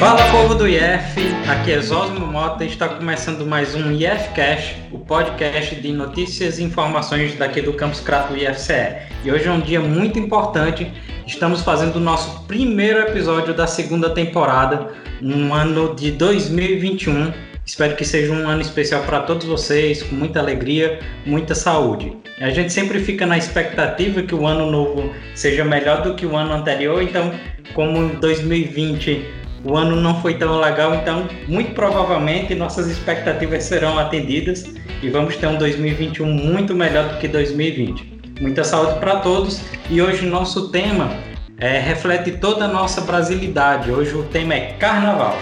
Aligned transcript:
Fala 0.00 0.30
povo 0.32 0.56
do 0.56 0.66
IF, 0.66 1.16
aqui 1.48 1.70
é 1.70 1.80
Zosmo 1.80 2.26
Mota 2.26 2.64
e 2.64 2.66
está 2.66 2.88
começando 2.88 3.46
mais 3.46 3.76
um 3.76 3.92
IFCast, 3.92 4.74
o 4.90 4.98
podcast 4.98 5.76
de 5.76 5.92
notícias 5.92 6.58
e 6.58 6.64
informações 6.64 7.36
daqui 7.36 7.62
do 7.62 7.72
Campus 7.72 8.00
Crato 8.00 8.36
IFCE. 8.36 8.96
E 9.24 9.30
hoje 9.30 9.46
é 9.46 9.52
um 9.52 9.60
dia 9.60 9.78
muito 9.78 10.18
importante, 10.18 10.92
estamos 11.24 11.62
fazendo 11.62 11.96
o 11.96 12.00
nosso 12.00 12.42
primeiro 12.48 12.98
episódio 12.98 13.54
da 13.54 13.68
segunda 13.68 14.10
temporada, 14.10 14.92
um 15.22 15.54
ano 15.54 15.94
de 15.94 16.10
2021. 16.10 17.45
Espero 17.66 17.96
que 17.96 18.04
seja 18.04 18.32
um 18.32 18.48
ano 18.48 18.62
especial 18.62 19.02
para 19.02 19.20
todos 19.20 19.44
vocês, 19.44 20.00
com 20.00 20.14
muita 20.14 20.38
alegria, 20.38 21.00
muita 21.26 21.52
saúde. 21.52 22.16
A 22.40 22.48
gente 22.50 22.72
sempre 22.72 23.00
fica 23.00 23.26
na 23.26 23.36
expectativa 23.36 24.22
que 24.22 24.36
o 24.36 24.46
ano 24.46 24.70
novo 24.70 25.12
seja 25.34 25.64
melhor 25.64 26.02
do 26.02 26.14
que 26.14 26.24
o 26.24 26.36
ano 26.36 26.54
anterior, 26.54 27.02
então, 27.02 27.32
como 27.74 28.08
2020 28.20 29.34
o 29.64 29.76
ano 29.76 29.96
não 29.96 30.22
foi 30.22 30.34
tão 30.34 30.60
legal, 30.60 30.94
então 30.94 31.26
muito 31.48 31.72
provavelmente 31.72 32.54
nossas 32.54 32.86
expectativas 32.86 33.64
serão 33.64 33.98
atendidas 33.98 34.64
e 35.02 35.08
vamos 35.10 35.36
ter 35.36 35.48
um 35.48 35.58
2021 35.58 36.24
muito 36.24 36.72
melhor 36.72 37.08
do 37.08 37.18
que 37.18 37.26
2020. 37.26 38.20
Muita 38.40 38.62
saúde 38.62 39.00
para 39.00 39.16
todos 39.16 39.60
e 39.90 40.00
hoje 40.00 40.24
nosso 40.24 40.68
tema 40.68 41.10
é, 41.58 41.80
reflete 41.80 42.32
toda 42.32 42.66
a 42.66 42.68
nossa 42.68 43.00
brasilidade. 43.00 43.90
Hoje 43.90 44.14
o 44.14 44.22
tema 44.22 44.54
é 44.54 44.74
Carnaval. 44.74 45.36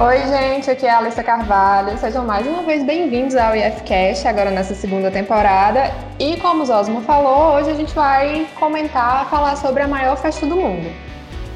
Oi, 0.00 0.18
gente, 0.28 0.70
aqui 0.70 0.86
é 0.86 0.90
a 0.90 0.98
Alissa 0.98 1.24
Carvalho. 1.24 1.98
Sejam 1.98 2.24
mais 2.24 2.46
uma 2.46 2.62
vez 2.62 2.84
bem-vindos 2.84 3.34
ao 3.34 3.56
IFCast, 3.56 4.28
agora 4.28 4.48
nessa 4.48 4.72
segunda 4.72 5.10
temporada. 5.10 5.92
E 6.20 6.36
como 6.36 6.62
o 6.62 6.66
Zosmo 6.66 7.00
falou, 7.00 7.56
hoje 7.56 7.70
a 7.70 7.74
gente 7.74 7.92
vai 7.92 8.46
comentar, 8.60 9.28
falar 9.28 9.56
sobre 9.56 9.82
a 9.82 9.88
maior 9.88 10.16
festa 10.16 10.46
do 10.46 10.54
mundo. 10.54 10.88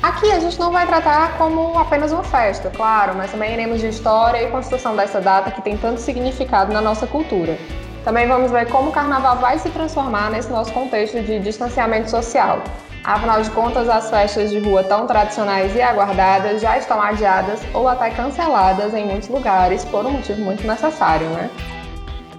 Aqui 0.02 0.28
a 0.32 0.41
gente 0.41 0.59
não 0.59 0.73
vai 0.73 0.84
tratar 0.88 1.38
como 1.38 1.78
apenas 1.78 2.10
uma 2.10 2.24
festa, 2.24 2.68
claro, 2.68 3.15
mas 3.15 3.30
também 3.30 3.52
iremos 3.52 3.80
de 3.80 3.87
história 3.87 4.43
e 4.43 4.51
construção 4.51 4.96
dessa 4.96 5.21
data 5.21 5.52
que 5.52 5.62
tem 5.62 5.77
tanto 5.77 6.01
significado 6.01 6.73
na 6.73 6.80
nossa 6.80 7.06
cultura. 7.06 7.56
Também 8.04 8.27
vamos 8.27 8.51
ver 8.51 8.66
como 8.66 8.90
o 8.90 8.93
carnaval 8.93 9.37
vai 9.37 9.56
se 9.60 9.71
transformar 9.71 10.32
nesse 10.32 10.51
nosso 10.51 10.73
contexto 10.73 11.23
de 11.23 11.38
distanciamento 11.38 12.10
social. 12.10 12.60
Afinal 13.05 13.43
de 13.43 13.51
contas, 13.51 13.89
as 13.89 14.09
festas 14.11 14.51
de 14.51 14.61
rua 14.61 14.85
tão 14.85 15.09
tradicionais 15.09 15.75
e 15.75 15.83
aguardadas 15.83 16.63
já 16.63 16.79
estão 16.79 17.03
adiadas 17.03 17.61
ou 17.75 17.89
até 17.89 18.11
canceladas 18.11 18.95
em 18.95 19.05
muitos 19.05 19.29
lugares 19.29 19.85
por 19.85 20.07
um 20.07 20.11
motivo 20.11 20.41
muito 20.41 20.65
necessário, 20.65 21.29
né? 21.30 21.51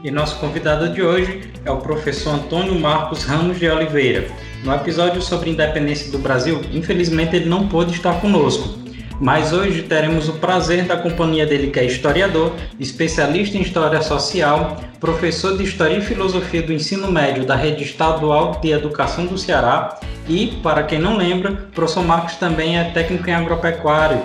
E 0.02 0.10
nosso 0.10 0.38
convidado 0.40 0.94
de 0.94 1.02
hoje 1.02 1.52
é 1.66 1.72
o 1.72 1.78
professor 1.78 2.36
Antônio 2.36 2.80
Marcos 2.80 3.24
Ramos 3.24 3.60
de 3.60 3.70
Oliveira. 3.70 4.28
No 4.64 4.74
episódio 4.74 5.22
sobre 5.22 5.50
independência 5.50 6.10
do 6.12 6.18
Brasil, 6.18 6.62
infelizmente 6.72 7.36
ele 7.36 7.50
não 7.50 7.68
pôde 7.68 7.92
estar 7.92 8.22
conosco, 8.22 8.83
mas 9.20 9.54
hoje 9.54 9.84
teremos 9.84 10.30
o 10.30 10.34
prazer 10.34 10.86
da 10.86 10.98
companhia 10.98 11.46
dele, 11.46 11.72
que 11.72 11.80
é 11.80 11.86
historiador, 11.86 12.54
especialista 12.80 13.58
em 13.58 13.62
história 13.62 14.02
social, 14.02 14.78
professor 15.00 15.58
de 15.58 15.64
História 15.64 15.98
e 15.98 16.02
Filosofia 16.02 16.62
do 16.62 16.74
Ensino 16.74 17.12
Médio 17.12 17.46
da 17.46 17.56
Rede 17.56 17.84
Estadual 17.84 18.60
de 18.62 18.72
Educação 18.72 19.26
do 19.26 19.38
Ceará 19.38 20.00
e, 20.28 20.60
para 20.64 20.84
quem 20.84 21.00
não 21.00 21.18
lembra, 21.18 21.52
o 21.52 21.72
professor 21.72 22.04
Marcos 22.04 22.36
também 22.36 22.78
é 22.78 22.86
técnico 22.86 23.30
em 23.30 23.34
agropecuária, 23.34 24.22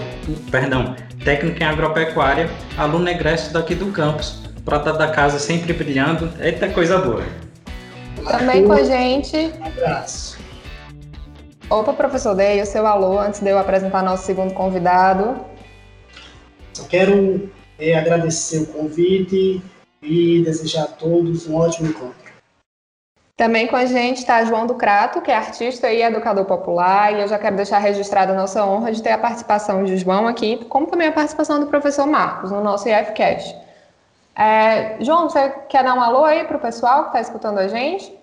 perdão, 0.51 0.95
técnico 1.25 1.63
em 1.63 1.67
agropecuária, 1.67 2.49
aluno 2.77 3.09
egresso 3.09 3.53
daqui 3.53 3.75
do 3.75 3.87
campus 3.87 4.49
prata 4.69 4.93
da 4.93 5.09
casa 5.09 5.39
sempre 5.39 5.73
brilhando. 5.73 6.31
Eita 6.39 6.69
coisa 6.69 6.99
boa. 6.99 7.25
Também 8.31 8.67
com 8.67 8.73
a 8.73 8.83
gente. 8.83 9.35
Um 9.59 9.65
abraço. 9.65 10.39
Opa, 11.71 11.93
professor 11.93 12.35
Dei, 12.35 12.63
o 12.63 12.67
seu 12.67 12.87
alô, 12.87 13.19
antes 13.19 13.41
de 13.41 13.51
eu 13.51 13.59
apresentar 13.59 14.03
nosso 14.03 14.25
segundo 14.25 14.55
convidado. 14.55 15.39
Só 16.73 16.85
quero 16.85 17.51
é, 17.79 17.95
agradecer 17.95 18.63
o 18.63 18.67
convite 18.69 19.63
e 20.01 20.43
desejar 20.43 20.85
a 20.85 20.87
todos 20.87 21.47
um 21.47 21.57
ótimo 21.57 21.91
encontro. 21.91 22.17
Também 23.37 23.67
com 23.67 23.77
a 23.77 23.85
gente 23.85 24.17
está 24.17 24.43
João 24.45 24.67
do 24.67 24.77
Crato, 24.77 25.21
que 25.21 25.31
é 25.31 25.37
artista 25.37 25.93
e 25.93 26.01
educador 26.01 26.47
popular, 26.47 27.13
e 27.13 27.21
eu 27.21 27.29
já 27.29 27.39
quero 27.39 27.57
deixar 27.57 27.81
registrada 27.81 28.33
a 28.33 28.37
nossa 28.37 28.65
honra 28.65 28.91
de 28.91 29.03
ter 29.03 29.11
a 29.11 29.19
participação 29.19 29.85
de 29.85 29.99
João 29.99 30.27
aqui, 30.27 30.65
como 30.71 30.87
também 30.87 31.09
a 31.09 31.13
participação 31.13 31.61
do 31.61 31.67
professor 31.67 32.07
Marcos 32.07 32.51
no 32.51 32.63
nosso 32.63 32.89
IFCast. 32.89 33.55
É, 34.35 34.97
João, 35.01 35.29
você 35.29 35.51
quer 35.69 35.85
dar 35.85 35.95
um 35.95 36.01
alô 36.01 36.25
aí 36.25 36.45
para 36.45 36.57
o 36.57 36.61
pessoal 36.61 37.03
que 37.03 37.09
está 37.09 37.21
escutando 37.21 37.59
a 37.59 37.69
gente? 37.69 38.19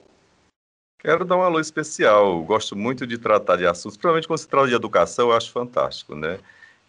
Quero 1.06 1.24
dar 1.24 1.38
um 1.38 1.44
alô 1.44 1.60
especial. 1.60 2.42
Gosto 2.44 2.76
muito 2.76 3.06
de 3.06 3.20
tratar 3.20 3.58
de 3.58 3.68
assuntos, 3.68 3.96
principalmente 3.96 4.28
quando 4.28 4.40
se 4.40 4.48
trata 4.48 4.68
de 4.68 4.74
educação, 4.74 5.30
eu 5.30 5.38
acho 5.38 5.52
fantástico, 5.52 6.16
né? 6.16 6.40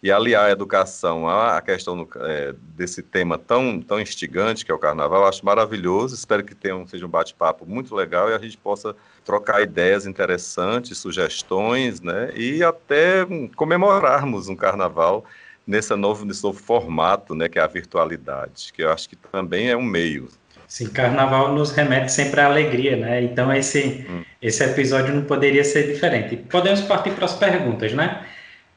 E 0.01 0.11
aliar 0.11 0.45
a 0.45 0.49
educação 0.49 1.29
à 1.29 1.61
questão 1.61 2.07
é, 2.21 2.55
desse 2.75 3.03
tema 3.03 3.37
tão, 3.37 3.79
tão 3.79 4.01
instigante 4.01 4.65
que 4.65 4.71
é 4.71 4.73
o 4.73 4.79
carnaval, 4.79 5.21
eu 5.21 5.27
acho 5.27 5.45
maravilhoso. 5.45 6.15
Espero 6.15 6.43
que 6.43 6.55
tenha, 6.55 6.83
seja 6.87 7.05
um 7.05 7.09
bate-papo 7.09 7.63
muito 7.63 7.93
legal 7.93 8.27
e 8.27 8.33
a 8.33 8.39
gente 8.39 8.57
possa 8.57 8.95
trocar 9.23 9.61
ideias 9.61 10.07
interessantes, 10.07 10.97
sugestões, 10.97 12.01
né? 12.01 12.31
E 12.35 12.63
até 12.63 13.23
comemorarmos 13.55 14.49
um 14.49 14.55
carnaval 14.55 15.25
nesse 15.67 15.95
novo, 15.95 16.25
nesse 16.25 16.43
novo 16.43 16.59
formato, 16.59 17.35
né, 17.35 17.47
que 17.47 17.59
é 17.59 17.61
a 17.61 17.67
virtualidade, 17.67 18.73
que 18.73 18.81
eu 18.81 18.91
acho 18.91 19.07
que 19.07 19.15
também 19.15 19.69
é 19.69 19.77
um 19.77 19.83
meio. 19.83 20.27
Sim, 20.67 20.89
carnaval 20.89 21.55
nos 21.55 21.71
remete 21.71 22.11
sempre 22.11 22.41
à 22.41 22.45
alegria, 22.45 22.97
né? 22.97 23.23
Então 23.23 23.53
esse, 23.53 24.05
hum. 24.09 24.21
esse 24.41 24.63
episódio 24.63 25.15
não 25.15 25.23
poderia 25.23 25.63
ser 25.63 25.87
diferente. 25.87 26.35
Podemos 26.35 26.81
partir 26.81 27.11
para 27.11 27.25
as 27.25 27.33
perguntas, 27.33 27.93
né? 27.93 28.21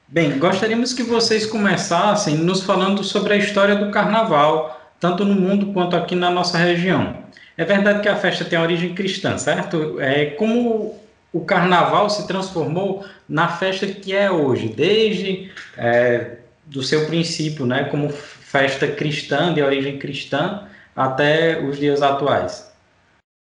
Bem, 0.07 0.39
gostaríamos 0.39 0.93
que 0.93 1.03
vocês 1.03 1.47
começassem 1.47 2.37
nos 2.37 2.63
falando 2.63 3.03
sobre 3.03 3.35
a 3.35 3.37
história 3.37 3.77
do 3.77 3.91
carnaval, 3.91 4.81
tanto 5.01 5.25
no 5.25 5.35
mundo 5.35 5.73
quanto 5.73 5.97
aqui 5.97 6.15
na 6.15 6.31
nossa 6.31 6.59
região. 6.59 7.25
É 7.57 7.65
verdade 7.65 8.01
que 8.01 8.09
a 8.09 8.17
festa 8.17 8.45
tem 8.45 8.59
origem 8.59 8.95
cristã, 8.95 9.37
certo? 9.37 10.01
É 10.01 10.27
como 10.27 10.99
o 11.33 11.45
carnaval 11.45 12.09
se 12.09 12.27
transformou 12.27 13.05
na 13.29 13.49
festa 13.49 13.87
que 13.87 14.15
é 14.15 14.31
hoje, 14.31 14.69
desde 14.69 15.51
é, 15.77 16.39
do 16.67 16.83
seu 16.83 17.07
princípio, 17.07 17.67
né, 17.67 17.85
como 17.85 18.09
festa 18.09 18.87
cristã, 18.87 19.53
de 19.53 19.63
origem 19.63 19.99
cristã, 19.99 20.67
até 21.05 21.61
os 21.63 21.79
dias 21.79 22.03
atuais. 22.03 22.73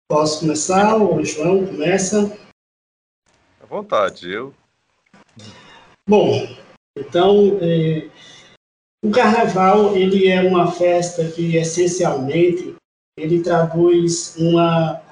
Posso 0.08 0.40
começar? 0.40 0.96
O 0.96 1.24
João 1.24 1.66
começa. 1.66 2.36
À 3.60 3.66
vontade, 3.66 4.30
eu. 4.30 4.54
Bom, 6.08 6.48
então, 6.96 7.58
é, 7.60 8.08
o 9.04 9.10
Carnaval 9.10 9.96
ele 9.96 10.28
é 10.28 10.42
uma 10.42 10.72
festa 10.72 11.30
que 11.30 11.56
essencialmente 11.56 12.74
ele 13.16 13.42
traduz 13.42 14.36
uma 14.36 15.02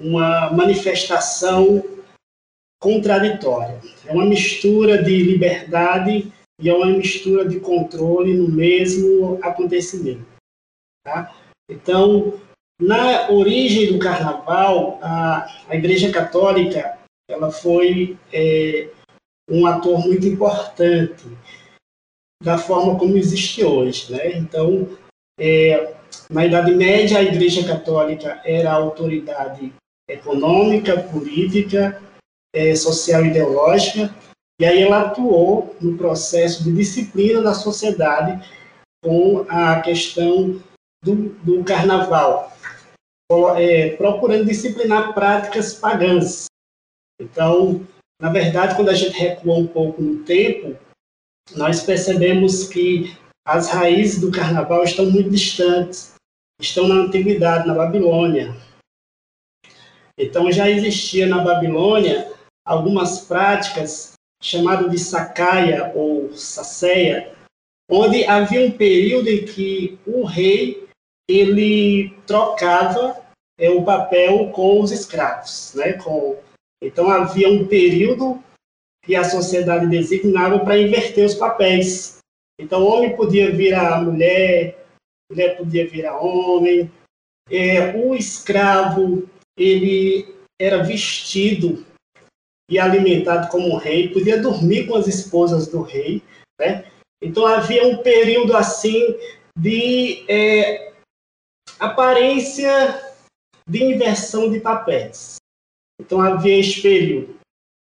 uma 0.00 0.50
manifestação 0.50 1.82
contraditória. 2.80 3.80
É 4.04 4.12
uma 4.12 4.26
mistura 4.26 5.02
de 5.02 5.22
liberdade 5.22 6.32
e 6.60 6.68
é 6.68 6.74
uma 6.74 6.86
mistura 6.86 7.48
de 7.48 7.60
controle 7.60 8.34
no 8.34 8.48
mesmo 8.48 9.38
acontecimento. 9.42 10.26
Tá? 11.04 11.32
Então, 11.70 12.40
na 12.80 13.30
origem 13.30 13.92
do 13.92 13.98
carnaval, 13.98 14.98
a, 15.02 15.46
a 15.68 15.76
Igreja 15.76 16.12
Católica 16.12 16.98
ela 17.28 17.50
foi 17.50 18.18
é, 18.32 18.90
um 19.48 19.66
ator 19.66 19.98
muito 20.06 20.26
importante 20.26 21.24
da 22.42 22.58
forma 22.58 22.98
como 22.98 23.16
existe 23.16 23.64
hoje. 23.64 24.12
Né? 24.12 24.36
Então, 24.36 24.88
é, 25.38 25.94
na 26.28 26.44
Idade 26.44 26.74
Média, 26.74 27.18
a 27.18 27.22
Igreja 27.22 27.66
Católica 27.66 28.40
era 28.44 28.70
a 28.70 28.74
autoridade 28.74 29.72
econômica, 30.08 31.00
política, 31.00 32.02
é, 32.54 32.74
social 32.74 33.24
e 33.24 33.28
ideológica, 33.28 34.14
e 34.60 34.64
aí 34.64 34.82
ela 34.82 35.02
atuou 35.02 35.74
no 35.80 35.96
processo 35.96 36.62
de 36.62 36.72
disciplina 36.72 37.42
da 37.42 37.54
sociedade 37.54 38.46
com 39.02 39.44
a 39.48 39.80
questão 39.80 40.62
do, 41.04 41.28
do 41.44 41.62
carnaval, 41.62 42.52
é, 43.56 43.90
procurando 43.96 44.46
disciplinar 44.46 45.12
práticas 45.12 45.74
pagãs. 45.74 46.46
Então, 47.20 47.86
na 48.20 48.30
verdade, 48.30 48.74
quando 48.74 48.88
a 48.88 48.94
gente 48.94 49.16
recua 49.16 49.54
um 49.54 49.66
pouco 49.66 50.00
no 50.00 50.24
tempo, 50.24 50.76
nós 51.54 51.82
percebemos 51.82 52.68
que 52.68 53.16
as 53.46 53.68
raízes 53.68 54.20
do 54.20 54.32
carnaval 54.32 54.82
estão 54.82 55.10
muito 55.10 55.30
distantes, 55.30 56.14
estão 56.60 56.88
na 56.88 56.94
antiguidade, 56.94 57.66
na 57.66 57.74
Babilônia. 57.74 58.56
Então, 60.18 60.50
já 60.50 60.70
existia 60.70 61.26
na 61.26 61.42
Babilônia 61.42 62.32
algumas 62.64 63.20
práticas 63.20 64.12
chamado 64.42 64.88
de 64.88 64.98
Sacaia 64.98 65.92
ou 65.94 66.32
Saceia, 66.34 67.34
onde 67.90 68.24
havia 68.24 68.66
um 68.66 68.70
período 68.70 69.28
em 69.28 69.44
que 69.44 69.98
o 70.06 70.24
rei 70.24 70.83
ele 71.28 72.10
trocava 72.26 73.20
é, 73.58 73.70
o 73.70 73.84
papel 73.84 74.50
com 74.50 74.80
os 74.80 74.90
escravos, 74.90 75.72
né? 75.74 75.94
Com, 75.94 76.36
então 76.82 77.10
havia 77.10 77.48
um 77.48 77.66
período 77.66 78.42
que 79.04 79.14
a 79.14 79.24
sociedade 79.24 79.86
designava 79.86 80.58
para 80.60 80.78
inverter 80.78 81.26
os 81.26 81.34
papéis. 81.34 82.18
Então, 82.58 82.82
o 82.82 82.86
homem 82.86 83.16
podia 83.16 83.50
virar 83.50 84.02
mulher, 84.02 84.86
mulher 85.30 85.56
podia 85.56 85.86
virar 85.88 86.18
homem. 86.18 86.90
É, 87.50 87.94
o 87.96 88.14
escravo, 88.14 89.28
ele 89.58 90.34
era 90.60 90.82
vestido 90.82 91.84
e 92.70 92.78
alimentado 92.78 93.48
como 93.48 93.76
rei, 93.76 94.08
podia 94.08 94.40
dormir 94.40 94.86
com 94.86 94.96
as 94.96 95.06
esposas 95.06 95.66
do 95.66 95.82
rei, 95.82 96.22
né? 96.58 96.86
Então 97.22 97.46
havia 97.46 97.86
um 97.86 97.98
período 97.98 98.56
assim 98.56 99.16
de 99.58 100.24
é, 100.28 100.93
aparência 101.86 103.14
de 103.66 103.82
inversão 103.82 104.50
de 104.50 104.60
papéis. 104.60 105.36
Então 106.00 106.20
havia 106.20 106.60
período. 106.82 107.36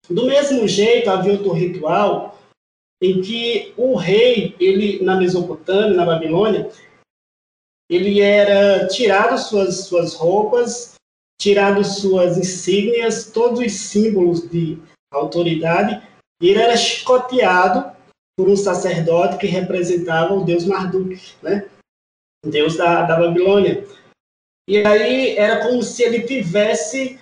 Do 0.09 0.25
mesmo 0.25 0.68
jeito, 0.68 1.09
havia 1.09 1.33
outro 1.33 1.51
ritual 1.51 2.38
em 3.01 3.21
que 3.21 3.74
o 3.77 3.95
rei, 3.95 4.56
ele 4.59 5.03
na 5.03 5.15
Mesopotâmia, 5.15 5.95
na 5.95 6.06
Babilônia, 6.06 6.69
ele 7.89 8.19
era 8.21 8.88
tirado 8.88 9.38
suas 9.38 9.86
suas 9.86 10.13
roupas, 10.13 10.95
tirado 11.39 11.83
suas 11.83 12.38
insígnias, 12.38 13.31
todos 13.31 13.59
os 13.59 13.71
símbolos 13.74 14.47
de 14.50 14.77
autoridade, 15.12 16.06
e 16.41 16.50
ele 16.50 16.62
era 16.62 16.75
chicoteado 16.75 17.95
por 18.38 18.50
um 18.50 18.56
sacerdote 18.56 19.38
que 19.38 19.47
representava 19.47 20.33
o 20.33 20.44
deus 20.44 20.65
Marduk, 20.65 21.19
né? 21.41 21.69
Deus 22.45 22.77
da, 22.77 23.03
da 23.03 23.18
Babilônia. 23.18 23.86
E 24.68 24.77
aí 24.86 25.36
era 25.38 25.63
como 25.68 25.81
se 25.81 26.03
ele 26.03 26.24
tivesse 26.24 27.19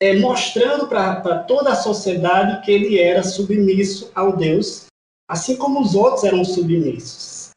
é, 0.00 0.14
mostrando 0.18 0.88
para 0.88 1.44
toda 1.44 1.72
a 1.72 1.76
sociedade 1.76 2.64
que 2.64 2.70
ele 2.70 2.98
era 2.98 3.22
submisso 3.22 4.10
ao 4.14 4.36
Deus, 4.36 4.86
assim 5.28 5.56
como 5.56 5.80
os 5.80 5.94
outros 5.94 6.24
eram 6.24 6.44
submissos. 6.44 7.50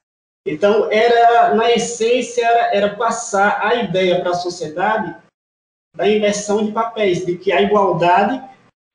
Então, 0.47 0.89
era 0.91 1.53
na 1.53 1.71
essência, 1.71 2.45
era, 2.45 2.75
era 2.75 2.95
passar 2.95 3.61
a 3.61 3.75
ideia 3.75 4.21
para 4.21 4.31
a 4.31 4.35
sociedade 4.35 5.15
da 5.95 6.07
inversão 6.07 6.65
de 6.65 6.71
papéis, 6.71 7.25
de 7.25 7.37
que 7.37 7.51
a 7.51 7.61
igualdade 7.61 8.41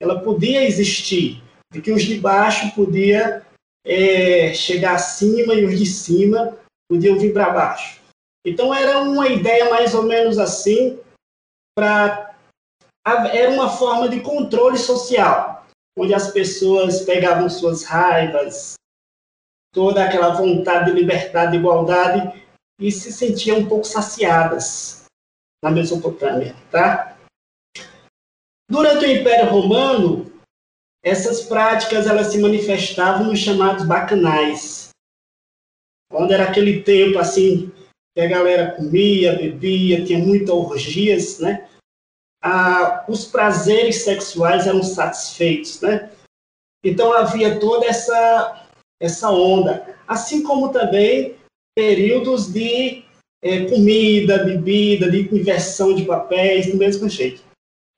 ela 0.01 0.21
podia 0.21 0.65
existir, 0.65 1.43
de 1.71 1.83
que 1.83 1.93
os 1.93 2.03
de 2.03 2.19
baixo 2.19 2.75
podiam 2.75 3.43
é, 3.87 4.55
chegar 4.55 4.95
acima 4.95 5.55
e 5.55 5.65
os 5.65 5.79
de 5.79 5.87
cima 5.87 6.57
podiam 6.89 7.19
vir 7.19 7.33
para 7.33 7.51
baixo. 7.51 8.01
Então 8.45 8.75
era 8.75 9.01
uma 9.01 9.29
ideia 9.29 9.71
mais 9.71 9.95
ou 9.95 10.03
menos 10.03 10.39
assim 10.39 10.99
para 11.77 12.35
era 13.07 13.51
uma 13.51 13.69
forma 13.69 14.09
de 14.09 14.21
controle 14.21 14.79
social, 14.79 15.67
onde 15.99 16.15
as 16.15 16.31
pessoas 16.31 17.03
pegavam 17.03 17.51
suas 17.51 17.85
raivas, 17.85 18.75
toda 19.75 20.05
aquela 20.05 20.35
vontade 20.35 20.87
de 20.87 20.99
liberdade, 20.99 21.53
de 21.53 21.59
igualdade 21.59 22.43
e 22.81 22.91
se 22.91 23.13
sentiam 23.13 23.59
um 23.59 23.69
pouco 23.69 23.85
saciadas 23.85 25.05
na 25.63 25.71
Mesopotâmia, 25.71 26.55
tá? 26.71 27.17
Durante 28.71 29.05
o 29.05 29.11
Império 29.11 29.51
Romano, 29.51 30.33
essas 31.03 31.43
práticas 31.43 32.07
elas 32.07 32.29
se 32.29 32.39
manifestavam 32.39 33.27
nos 33.27 33.39
chamados 33.39 33.85
bacanais, 33.85 34.89
onde 36.11 36.35
era 36.35 36.45
aquele 36.45 36.83
tempo 36.83 37.19
assim 37.19 37.73
que 38.15 38.21
a 38.21 38.29
galera 38.29 38.73
comia, 38.73 39.37
bebia, 39.37 40.05
tinha 40.05 40.19
muitas 40.19 40.55
orgias, 40.55 41.39
né? 41.41 41.69
Ah, 42.43 43.05
os 43.09 43.25
prazeres 43.25 44.05
sexuais 44.05 44.67
eram 44.67 44.83
satisfeitos, 44.83 45.81
né? 45.81 46.11
Então 46.85 47.13
havia 47.13 47.59
toda 47.59 47.87
essa 47.87 48.61
essa 49.01 49.31
onda, 49.31 49.97
assim 50.07 50.43
como 50.43 50.73
também 50.73 51.37
períodos 51.77 52.53
de 52.53 53.05
é, 53.43 53.67
comida, 53.67 54.45
bebida, 54.45 55.11
de 55.11 55.21
inversão 55.35 55.95
de 55.95 56.05
papéis, 56.05 56.71
do 56.71 56.79
mesmo 56.79 57.09
jeito. 57.09 57.43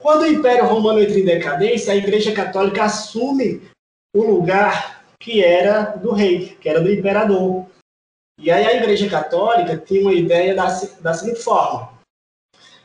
Quando 0.01 0.23
o 0.23 0.27
Império 0.27 0.67
Romano 0.67 1.01
entra 1.01 1.19
em 1.19 1.25
decadência, 1.25 1.93
a 1.93 1.97
Igreja 1.97 2.33
Católica 2.33 2.85
assume 2.85 3.63
o 4.15 4.23
lugar 4.23 5.05
que 5.21 5.43
era 5.43 5.97
do 5.97 6.13
rei, 6.13 6.57
que 6.61 6.69
era 6.69 6.81
do 6.81 6.93
imperador. 6.93 7.67
E 8.39 8.51
aí 8.51 8.67
a 8.67 8.77
Igreja 8.77 9.09
Católica 9.09 9.77
tinha 9.79 10.03
uma 10.03 10.13
ideia 10.13 10.55
da, 10.55 10.67
da 11.01 11.15
seguinte 11.15 11.43
forma: 11.43 11.93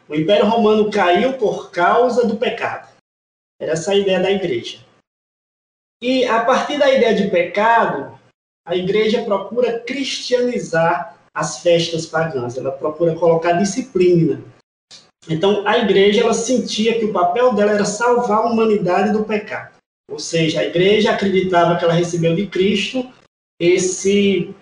o 0.08 0.16
Império 0.16 0.46
Romano 0.46 0.90
caiu 0.90 1.38
por 1.38 1.72
causa 1.72 2.26
do 2.26 2.38
pecado. 2.38 2.90
Era 3.60 3.74
essa 3.74 3.92
a 3.92 3.96
ideia 3.96 4.20
da 4.20 4.32
Igreja. 4.32 4.80
E 6.02 6.26
a 6.26 6.44
partir 6.44 6.80
da 6.80 6.92
ideia 6.92 7.14
de 7.14 7.30
pecado, 7.30 8.20
a 8.66 8.76
Igreja 8.76 9.24
procura 9.24 9.80
cristianizar 9.80 11.18
as 11.34 11.60
festas 11.60 12.06
pagãs. 12.06 12.58
Ela 12.58 12.72
procura 12.72 13.16
colocar 13.16 13.54
disciplina. 13.54 14.42
Então, 15.30 15.68
a 15.68 15.78
Igreja 15.78 16.22
ela 16.22 16.34
sentia 16.34 16.98
que 16.98 17.06
o 17.06 17.14
papel 17.14 17.54
dela 17.54 17.74
era 17.74 17.86
salvar 17.86 18.40
a 18.40 18.50
humanidade 18.50 19.14
do 19.14 19.24
pecado. 19.24 19.76
Ou 20.10 20.18
seja, 20.18 20.62
a 20.62 20.66
Igreja 20.66 21.12
acreditava 21.12 21.78
que 21.78 21.84
ela 21.84 21.94
recebeu 21.94 22.36
de 22.36 22.48
Cristo 22.48 23.08
esse 23.60 24.56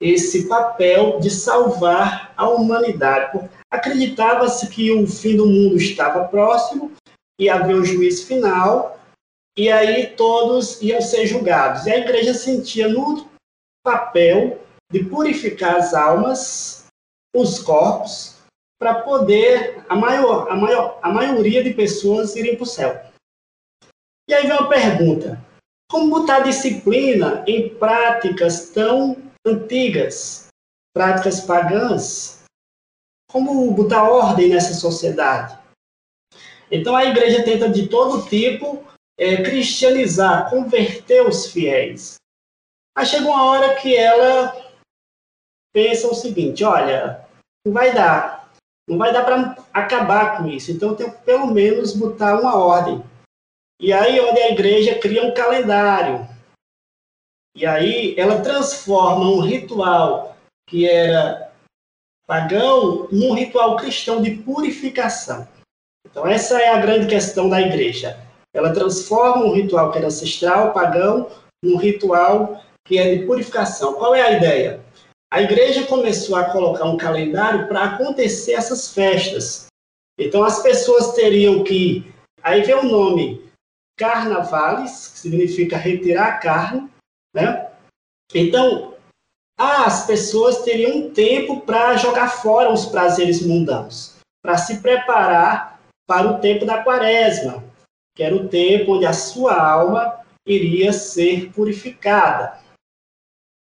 esse 0.00 0.48
papel 0.48 1.18
de 1.20 1.30
salvar 1.30 2.32
a 2.36 2.48
humanidade. 2.48 3.48
Acreditava-se 3.70 4.68
que 4.68 4.92
o 4.92 5.06
fim 5.06 5.36
do 5.36 5.46
mundo 5.46 5.76
estava 5.76 6.28
próximo, 6.28 6.92
ia 7.40 7.54
haver 7.54 7.76
o 7.76 7.84
juízo 7.84 8.26
final, 8.26 8.98
e 9.56 9.70
aí 9.70 10.08
todos 10.08 10.80
iam 10.82 11.00
ser 11.00 11.26
julgados. 11.26 11.86
E 11.86 11.90
a 11.90 11.98
igreja 11.98 12.34
sentia 12.34 12.88
no 12.88 13.26
papel 13.84 14.60
de 14.92 15.04
purificar 15.04 15.76
as 15.76 15.94
almas, 15.94 16.86
os 17.34 17.58
corpos, 17.58 18.36
para 18.78 19.02
poder 19.02 19.84
a 19.88 19.96
maior, 19.96 20.50
a 20.50 20.56
maior, 20.56 20.98
a 21.02 21.10
maioria 21.10 21.64
de 21.64 21.72
pessoas 21.72 22.36
irem 22.36 22.56
para 22.56 22.64
o 22.64 22.66
céu. 22.66 23.00
E 24.28 24.34
aí 24.34 24.46
vem 24.46 24.56
uma 24.56 24.68
pergunta: 24.68 25.42
como 25.90 26.10
botar 26.10 26.40
disciplina 26.40 27.42
em 27.46 27.70
práticas 27.70 28.70
tão 28.70 29.25
antigas, 29.46 30.48
práticas 30.92 31.40
pagãs. 31.40 32.42
Como 33.30 33.70
botar 33.72 34.10
ordem 34.10 34.48
nessa 34.48 34.74
sociedade? 34.74 35.58
Então 36.70 36.96
a 36.96 37.04
igreja 37.04 37.44
tenta 37.44 37.68
de 37.68 37.88
todo 37.88 38.28
tipo 38.28 38.84
é, 39.18 39.42
cristianizar, 39.42 40.50
converter 40.50 41.26
os 41.26 41.46
fiéis. 41.46 42.16
Aí 42.96 43.06
chega 43.06 43.26
uma 43.26 43.44
hora 43.44 43.74
que 43.76 43.94
ela 43.94 44.54
pensa 45.72 46.08
o 46.08 46.14
seguinte: 46.14 46.64
olha, 46.64 47.24
não 47.64 47.72
vai 47.72 47.94
dar, 47.94 48.50
não 48.88 48.98
vai 48.98 49.12
dar 49.12 49.24
para 49.24 49.56
acabar 49.72 50.38
com 50.38 50.48
isso. 50.48 50.72
Então 50.72 50.94
tem 50.94 51.10
que 51.10 51.18
pelo 51.18 51.46
menos 51.48 51.94
botar 51.94 52.40
uma 52.40 52.56
ordem. 52.56 53.04
E 53.80 53.92
aí 53.92 54.18
onde 54.20 54.40
a 54.40 54.50
igreja 54.50 54.98
cria 54.98 55.22
um 55.22 55.34
calendário, 55.34 56.26
e 57.56 57.64
aí 57.64 58.14
ela 58.18 58.42
transforma 58.42 59.30
um 59.30 59.40
ritual 59.40 60.36
que 60.68 60.86
era 60.86 61.50
pagão 62.28 63.08
num 63.10 63.32
ritual 63.32 63.76
cristão 63.76 64.20
de 64.20 64.32
purificação. 64.32 65.48
Então 66.06 66.26
essa 66.26 66.60
é 66.60 66.68
a 66.68 66.78
grande 66.78 67.06
questão 67.06 67.48
da 67.48 67.60
igreja. 67.60 68.20
Ela 68.54 68.74
transforma 68.74 69.42
um 69.42 69.54
ritual 69.54 69.90
que 69.90 69.98
era 69.98 70.08
ancestral, 70.08 70.74
pagão, 70.74 71.30
num 71.64 71.78
ritual 71.78 72.62
que 72.86 72.98
é 72.98 73.16
de 73.16 73.24
purificação. 73.24 73.94
Qual 73.94 74.14
é 74.14 74.20
a 74.20 74.32
ideia? 74.32 74.84
A 75.32 75.40
igreja 75.40 75.86
começou 75.86 76.36
a 76.36 76.50
colocar 76.50 76.84
um 76.84 76.98
calendário 76.98 77.66
para 77.68 77.84
acontecer 77.84 78.52
essas 78.52 78.92
festas. 78.92 79.66
Então 80.18 80.44
as 80.44 80.62
pessoas 80.62 81.14
teriam 81.14 81.64
que, 81.64 82.12
aí 82.42 82.62
vem 82.62 82.74
o 82.74 82.82
nome, 82.82 83.42
carnavales, 83.98 85.08
que 85.08 85.18
significa 85.18 85.76
retirar 85.76 86.26
a 86.26 86.38
carne, 86.38 86.90
né? 87.36 87.70
Então, 88.34 88.94
as 89.58 90.06
pessoas 90.06 90.62
teriam 90.62 90.96
um 90.96 91.10
tempo 91.10 91.60
para 91.60 91.96
jogar 91.96 92.28
fora 92.28 92.72
os 92.72 92.86
prazeres 92.86 93.46
mundanos, 93.46 94.16
para 94.42 94.56
se 94.56 94.80
preparar 94.80 95.78
para 96.08 96.30
o 96.30 96.40
tempo 96.40 96.64
da 96.64 96.82
quaresma, 96.82 97.62
que 98.16 98.22
era 98.22 98.34
o 98.34 98.48
tempo 98.48 98.94
onde 98.94 99.04
a 99.04 99.12
sua 99.12 99.54
alma 99.54 100.20
iria 100.46 100.92
ser 100.92 101.52
purificada. 101.52 102.58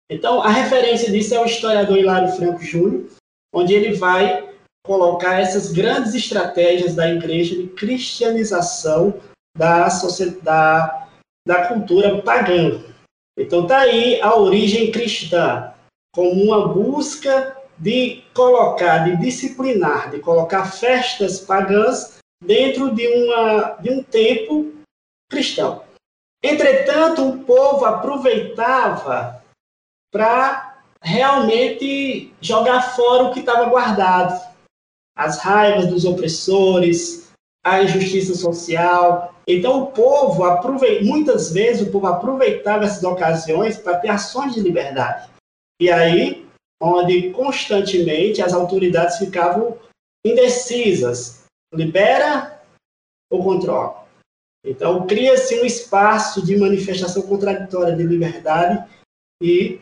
Então, 0.09 0.41
a 0.41 0.49
referência 0.49 1.11
disso 1.11 1.33
é 1.33 1.39
o 1.39 1.45
historiador 1.45 1.97
Hilário 1.97 2.31
Franco 2.33 2.61
Júnior, 2.61 3.09
onde 3.53 3.73
ele 3.73 3.95
vai 3.95 4.53
colocar 4.85 5.39
essas 5.39 5.71
grandes 5.71 6.13
estratégias 6.13 6.95
da 6.95 7.09
igreja 7.09 7.55
de 7.55 7.67
cristianização 7.67 9.19
da, 9.57 9.87
da, 10.43 11.07
da 11.45 11.67
cultura 11.67 12.21
pagã. 12.21 12.81
Então 13.37 13.63
está 13.63 13.79
aí 13.79 14.19
a 14.19 14.35
origem 14.35 14.91
cristã, 14.91 15.71
como 16.13 16.31
uma 16.31 16.67
busca 16.67 17.55
de 17.77 18.23
colocar, 18.33 19.05
de 19.05 19.17
disciplinar, 19.17 20.09
de 20.09 20.19
colocar 20.19 20.65
festas 20.65 21.39
pagãs 21.39 22.17
dentro 22.43 22.93
de, 22.93 23.07
uma, 23.07 23.75
de 23.79 23.91
um 23.91 24.01
tempo 24.01 24.73
cristão. 25.29 25.83
Entretanto, 26.43 27.27
o 27.27 27.43
povo 27.43 27.85
aproveitava 27.85 29.43
para 30.11 30.81
realmente 31.01 32.33
jogar 32.41 32.81
fora 32.95 33.25
o 33.25 33.33
que 33.33 33.41
estava 33.41 33.65
guardado. 33.65 34.47
As 35.15 35.39
raivas 35.39 35.87
dos 35.87 36.05
opressores, 36.05 37.31
a 37.63 37.83
injustiça 37.83 38.33
social. 38.35 39.33
Então, 39.47 39.83
o 39.83 39.91
povo, 39.91 40.43
muitas 41.03 41.53
vezes, 41.53 41.87
o 41.87 41.91
povo 41.91 42.07
aproveitava 42.07 42.83
essas 42.83 43.03
ocasiões 43.03 43.77
para 43.77 43.97
ter 43.97 44.09
ações 44.09 44.53
de 44.53 44.59
liberdade. 44.59 45.29
E 45.81 45.89
aí, 45.89 46.45
onde 46.81 47.31
constantemente 47.31 48.41
as 48.41 48.53
autoridades 48.53 49.17
ficavam 49.17 49.77
indecisas: 50.25 51.45
libera 51.73 52.61
ou 53.31 53.41
controla? 53.41 54.05
Então, 54.65 55.07
cria-se 55.07 55.61
um 55.61 55.65
espaço 55.65 56.45
de 56.45 56.57
manifestação 56.57 57.21
contraditória 57.21 57.95
de 57.95 58.03
liberdade 58.03 58.85
e 59.41 59.79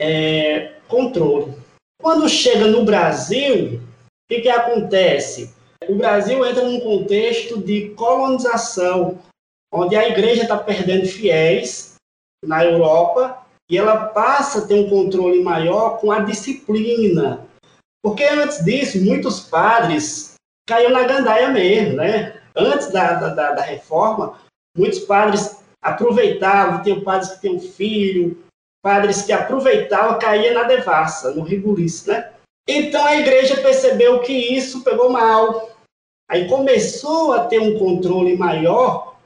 é, 0.00 0.80
controle. 0.88 1.54
Quando 2.00 2.28
chega 2.28 2.66
no 2.66 2.84
Brasil, 2.84 3.76
o 3.76 3.80
que, 4.28 4.40
que 4.40 4.48
acontece? 4.48 5.54
O 5.88 5.94
Brasil 5.94 6.44
entra 6.44 6.64
num 6.64 6.80
contexto 6.80 7.60
de 7.60 7.90
colonização, 7.90 9.18
onde 9.72 9.96
a 9.96 10.08
igreja 10.08 10.42
está 10.42 10.58
perdendo 10.58 11.06
fiéis 11.06 11.94
na 12.44 12.64
Europa 12.64 13.46
e 13.70 13.78
ela 13.78 14.08
passa 14.08 14.58
a 14.58 14.66
ter 14.66 14.74
um 14.74 14.90
controle 14.90 15.42
maior 15.42 15.98
com 15.98 16.12
a 16.12 16.20
disciplina. 16.20 17.46
Porque 18.02 18.24
antes 18.24 18.64
disso, 18.64 19.02
muitos 19.02 19.40
padres 19.40 20.34
caíram 20.68 20.92
na 20.92 21.04
gandaia 21.04 21.48
mesmo, 21.48 21.96
né? 21.96 22.40
Antes 22.54 22.90
da, 22.90 23.14
da, 23.14 23.52
da 23.52 23.62
reforma, 23.62 24.38
muitos 24.76 25.00
padres 25.00 25.62
aproveitavam, 25.82 26.82
tem 26.82 27.00
padres 27.02 27.38
que 27.38 27.48
um 27.48 27.60
filho, 27.60 28.42
padres 28.82 29.22
que 29.22 29.32
aproveitavam, 29.32 30.18
caía 30.18 30.52
na 30.52 30.64
devassa, 30.64 31.32
no 31.34 31.42
rigorista, 31.42 32.12
né? 32.12 32.32
Então 32.68 33.04
a 33.04 33.16
igreja 33.16 33.60
percebeu 33.60 34.20
que 34.20 34.32
isso 34.32 34.82
pegou 34.82 35.10
mal. 35.10 35.70
Aí 36.30 36.48
começou 36.48 37.32
a 37.32 37.46
ter 37.46 37.60
um 37.60 37.78
controle 37.78 38.36
maior 38.36 39.16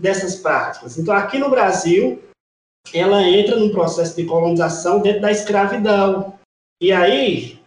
dessas 0.00 0.36
práticas. 0.36 0.96
Então 0.96 1.14
aqui 1.14 1.38
no 1.38 1.50
Brasil, 1.50 2.22
ela 2.92 3.22
entra 3.22 3.56
num 3.56 3.70
processo 3.70 4.16
de 4.16 4.24
colonização 4.24 5.00
dentro 5.00 5.22
da 5.22 5.30
escravidão. 5.30 6.38
E 6.80 6.92
aí, 6.92 7.60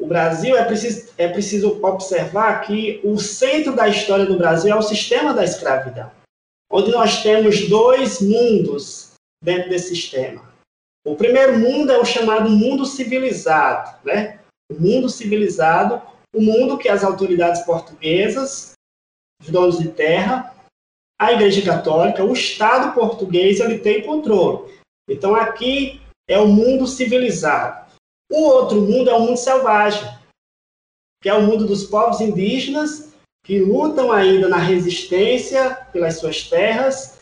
o 0.00 0.06
Brasil 0.06 0.56
é 0.56 0.64
preciso, 0.64 1.12
é 1.16 1.28
preciso 1.28 1.78
observar 1.82 2.60
que 2.62 3.00
o 3.04 3.18
centro 3.18 3.74
da 3.74 3.88
história 3.88 4.26
do 4.26 4.36
Brasil 4.36 4.72
é 4.72 4.76
o 4.76 4.82
sistema 4.82 5.32
da 5.32 5.44
escravidão, 5.44 6.10
onde 6.70 6.90
nós 6.90 7.22
temos 7.22 7.68
dois 7.68 8.20
mundos 8.20 9.12
dentro 9.42 9.68
desse 9.70 9.88
sistema. 9.88 10.42
O 11.06 11.14
primeiro 11.14 11.58
mundo 11.58 11.92
é 11.92 11.98
o 11.98 12.04
chamado 12.04 12.48
mundo 12.48 12.86
civilizado, 12.86 13.98
né? 14.04 14.40
O 14.70 14.80
mundo 14.80 15.08
civilizado, 15.08 16.00
o 16.34 16.40
mundo 16.40 16.78
que 16.78 16.88
as 16.88 17.04
autoridades 17.04 17.62
portuguesas, 17.62 18.72
os 19.40 19.50
donos 19.50 19.78
de 19.78 19.90
terra, 19.90 20.54
a 21.20 21.32
Igreja 21.32 21.64
Católica, 21.64 22.24
o 22.24 22.32
Estado 22.32 22.94
português, 22.94 23.60
ele 23.60 23.78
tem 23.78 24.02
controle. 24.02 24.74
Então, 25.08 25.34
aqui 25.34 26.00
é 26.28 26.38
o 26.38 26.48
mundo 26.48 26.86
civilizado. 26.86 27.84
O 28.30 28.40
outro 28.40 28.80
mundo 28.80 29.10
é 29.10 29.14
o 29.14 29.20
mundo 29.20 29.36
selvagem, 29.36 30.08
que 31.22 31.28
é 31.28 31.34
o 31.34 31.42
mundo 31.42 31.66
dos 31.66 31.84
povos 31.84 32.20
indígenas, 32.20 33.14
que 33.44 33.58
lutam 33.58 34.10
ainda 34.10 34.48
na 34.48 34.56
resistência 34.56 35.74
pelas 35.92 36.18
suas 36.18 36.48
terras, 36.48 37.18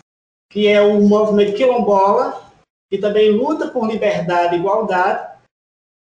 que 0.50 0.68
é 0.68 0.80
o 0.80 1.00
movimento 1.00 1.56
quilombola, 1.56 2.50
que 2.90 2.98
também 2.98 3.30
luta 3.30 3.68
por 3.68 3.90
liberdade 3.90 4.54
e 4.54 4.58
igualdade. 4.58 5.38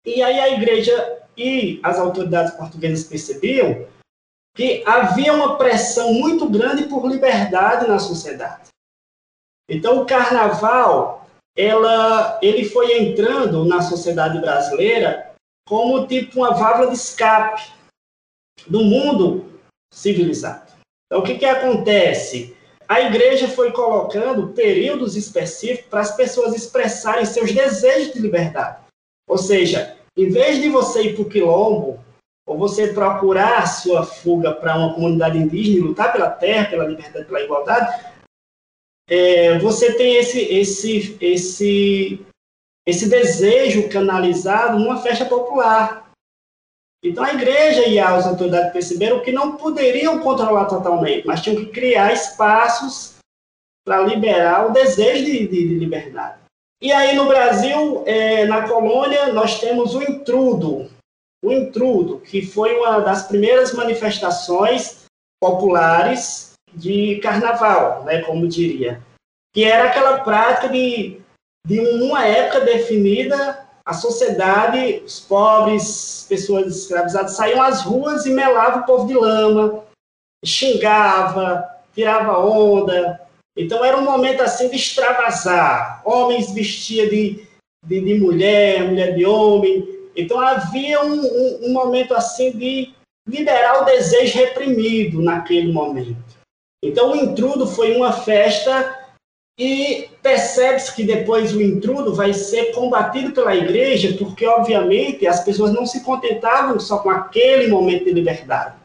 E 0.05 0.21
aí 0.21 0.39
a 0.39 0.49
igreja 0.49 1.23
e 1.39 1.79
as 1.81 1.97
autoridades 1.97 2.53
portuguesas 2.53 3.05
percebiam 3.05 3.87
que 4.53 4.83
havia 4.85 5.33
uma 5.33 5.57
pressão 5.57 6.13
muito 6.13 6.49
grande 6.49 6.83
por 6.83 7.07
liberdade 7.07 7.87
na 7.87 7.97
sociedade. 7.97 8.67
Então, 9.69 10.01
o 10.01 10.05
carnaval, 10.05 11.25
ela, 11.55 12.37
ele 12.41 12.65
foi 12.65 12.99
entrando 12.99 13.63
na 13.63 13.81
sociedade 13.81 14.39
brasileira 14.41 15.31
como 15.65 16.05
tipo 16.05 16.39
uma 16.39 16.53
válvula 16.53 16.87
de 16.87 16.95
escape 16.95 17.71
do 18.67 18.83
mundo 18.83 19.61
civilizado. 19.93 20.73
Então, 21.05 21.21
o 21.21 21.23
que, 21.23 21.37
que 21.37 21.45
acontece? 21.45 22.57
A 22.85 22.99
igreja 23.01 23.47
foi 23.47 23.71
colocando 23.71 24.49
períodos 24.49 25.15
específicos 25.15 25.89
para 25.89 26.01
as 26.01 26.15
pessoas 26.17 26.53
expressarem 26.53 27.23
seus 27.23 27.53
desejos 27.53 28.13
de 28.13 28.19
liberdade. 28.19 28.83
Ou 29.27 29.37
seja, 29.37 29.98
em 30.23 30.29
vez 30.29 30.61
de 30.61 30.69
você 30.69 31.03
ir 31.03 31.13
para 31.15 31.21
o 31.21 31.29
quilombo 31.29 31.99
ou 32.45 32.57
você 32.57 32.93
procurar 32.93 33.67
sua 33.67 34.03
fuga 34.03 34.53
para 34.53 34.75
uma 34.75 34.93
comunidade 34.93 35.37
indígena 35.37 35.77
e 35.77 35.81
lutar 35.81 36.11
pela 36.11 36.29
terra, 36.29 36.69
pela 36.69 36.85
liberdade, 36.85 37.25
pela 37.25 37.41
igualdade, 37.41 38.05
é, 39.07 39.57
você 39.59 39.93
tem 39.93 40.17
esse, 40.17 40.39
esse, 40.39 41.17
esse, 41.21 42.25
esse 42.85 43.09
desejo 43.09 43.89
canalizado 43.89 44.77
numa 44.77 45.01
festa 45.01 45.25
popular. 45.25 46.11
Então 47.03 47.23
a 47.23 47.33
igreja 47.33 47.87
e 47.87 47.97
as 47.97 48.27
autoridades 48.27 48.73
perceberam 48.73 49.21
que 49.21 49.31
não 49.31 49.55
poderiam 49.55 50.19
controlar 50.19 50.65
totalmente, 50.65 51.25
mas 51.25 51.41
tinham 51.41 51.63
que 51.63 51.71
criar 51.71 52.11
espaços 52.11 53.15
para 53.85 54.01
liberar 54.01 54.67
o 54.67 54.73
desejo 54.73 55.25
de, 55.25 55.47
de, 55.47 55.67
de, 55.67 55.75
liberdade. 55.75 56.39
E 56.81 56.91
aí 56.91 57.15
no 57.15 57.27
Brasil, 57.27 58.03
é, 58.05 58.45
na 58.45 58.67
colônia, 58.67 59.33
nós 59.33 59.59
temos 59.59 59.93
o 59.95 60.01
intrudo, 60.01 60.89
o 61.43 61.51
intrudo, 61.51 62.19
que 62.19 62.41
foi 62.41 62.75
uma 62.77 62.99
das 62.99 63.27
primeiras 63.27 63.73
manifestações 63.73 65.05
populares 65.41 66.53
de 66.73 67.19
carnaval, 67.19 68.03
né, 68.03 68.21
como 68.21 68.47
diria, 68.47 69.01
que 69.53 69.63
era 69.63 69.85
aquela 69.85 70.19
prática 70.19 70.69
de, 70.69 71.19
de 71.65 71.79
uma 71.79 72.25
época 72.25 72.61
definida, 72.61 73.67
a 73.85 73.93
sociedade, 73.93 75.01
os 75.03 75.19
pobres, 75.19 76.25
pessoas 76.29 76.77
escravizadas, 76.77 77.31
saíam 77.31 77.61
às 77.61 77.81
ruas 77.81 78.25
e 78.25 78.29
melavam 78.29 78.81
o 78.81 78.85
povo 78.85 79.07
de 79.07 79.15
lama, 79.15 79.83
xingava, 80.45 81.67
tirava 81.93 82.37
onda. 82.37 83.19
Então 83.59 83.83
era 83.83 83.97
um 83.97 84.05
momento 84.05 84.41
assim 84.41 84.69
de 84.69 84.77
extravasar. 84.77 86.01
Homens 86.05 86.53
vestiam 86.53 87.09
de, 87.09 87.45
de, 87.85 87.99
de 87.99 88.13
mulher, 88.17 88.85
mulher 88.85 89.13
de 89.13 89.25
homem, 89.25 89.85
então 90.15 90.39
havia 90.39 91.03
um, 91.03 91.19
um, 91.19 91.59
um 91.65 91.73
momento 91.73 92.13
assim 92.13 92.51
de 92.51 92.93
liberar 93.27 93.81
o 93.81 93.85
desejo 93.85 94.37
reprimido 94.37 95.21
naquele 95.21 95.73
momento. 95.73 96.39
Então 96.81 97.11
o 97.11 97.15
intrudo 97.17 97.67
foi 97.67 97.97
uma 97.97 98.13
festa 98.13 98.97
e 99.59 100.09
percebe-se 100.23 100.95
que 100.95 101.03
depois 101.03 101.53
o 101.53 101.61
intrudo 101.61 102.15
vai 102.15 102.33
ser 102.33 102.71
combatido 102.71 103.33
pela 103.33 103.53
igreja, 103.53 104.15
porque 104.17 104.47
obviamente 104.47 105.27
as 105.27 105.43
pessoas 105.43 105.73
não 105.73 105.85
se 105.85 106.01
contentavam 106.01 106.79
só 106.79 106.99
com 106.99 107.09
aquele 107.09 107.67
momento 107.67 108.05
de 108.05 108.13
liberdade. 108.13 108.77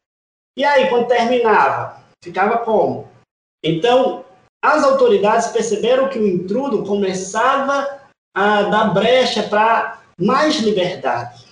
E 0.58 0.64
aí, 0.64 0.88
quando 0.88 1.06
terminava, 1.06 2.02
ficava 2.24 2.58
como? 2.58 3.08
Então, 3.64 4.24
as 4.64 4.82
autoridades 4.82 5.48
perceberam 5.48 6.08
que 6.08 6.18
o 6.18 6.26
intrudo 6.26 6.86
começava 6.86 8.00
a 8.34 8.62
dar 8.62 8.94
brecha 8.94 9.42
para 9.42 10.00
mais 10.18 10.56
liberdade, 10.56 11.44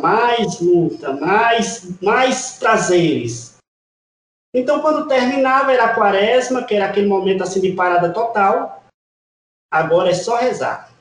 mais 0.00 0.60
luta, 0.60 1.14
mais, 1.14 2.00
mais 2.00 2.58
prazeres. 2.60 3.56
Então, 4.54 4.80
quando 4.80 5.08
terminava, 5.08 5.72
era 5.72 5.86
a 5.86 5.94
quaresma, 5.94 6.62
que 6.62 6.76
era 6.76 6.86
aquele 6.86 7.08
momento 7.08 7.42
assim 7.42 7.60
de 7.60 7.72
parada 7.72 8.12
total. 8.12 8.84
Agora 9.68 10.10
é 10.10 10.14
só 10.14 10.36
rezar. 10.36 10.92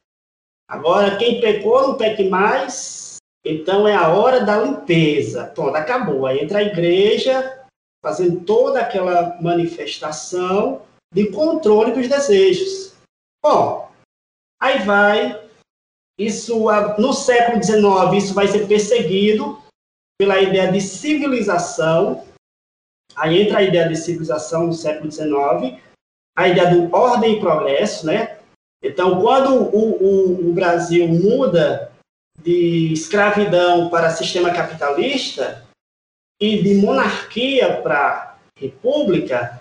Agora, 0.68 1.18
quem 1.18 1.40
pecou, 1.40 1.90
não 1.90 1.98
peque 1.98 2.28
mais. 2.30 3.18
Então, 3.46 3.88
é 3.88 3.94
a 3.94 4.08
hora 4.08 4.44
da 4.44 4.58
limpeza. 4.58 5.52
Pronto, 5.54 5.76
acabou. 5.76 6.26
Aí 6.26 6.40
entra 6.40 6.60
a 6.60 6.64
igreja, 6.64 7.64
fazendo 8.04 8.44
toda 8.44 8.82
aquela 8.82 9.40
manifestação 9.40 10.82
de 11.14 11.32
controle 11.32 11.92
dos 11.92 12.08
desejos. 12.08 12.94
Bom, 13.44 13.92
aí 14.62 14.80
vai 14.86 15.42
isso, 16.18 16.66
no 17.00 17.14
século 17.14 17.62
XIX, 17.62 18.24
isso 18.24 18.34
vai 18.34 18.48
ser 18.48 18.68
perseguido 18.68 19.62
pela 20.20 20.40
ideia 20.40 20.72
de 20.72 20.80
civilização. 20.80 22.26
Aí 23.16 23.42
entra 23.42 23.58
a 23.58 23.64
ideia 23.64 23.90
de 23.90 23.96
civilização 23.96 24.68
no 24.68 24.74
século 24.74 25.12
XIX, 25.12 25.82
a 26.38 26.48
ideia 26.48 26.70
do 26.70 26.96
ordem 26.96 27.38
e 27.38 27.40
progresso, 27.40 28.06
né? 28.06 28.38
Então, 28.84 29.22
quando 29.22 29.54
o, 29.56 30.04
o, 30.04 30.50
o 30.50 30.54
Brasil 30.54 31.08
muda 31.08 31.92
de 32.42 32.92
escravidão 32.94 33.90
para 33.90 34.10
sistema 34.10 34.52
capitalista 34.52 35.68
e 36.40 36.62
de 36.62 36.76
monarquia 36.76 37.82
para 37.82 38.38
república, 38.58 39.61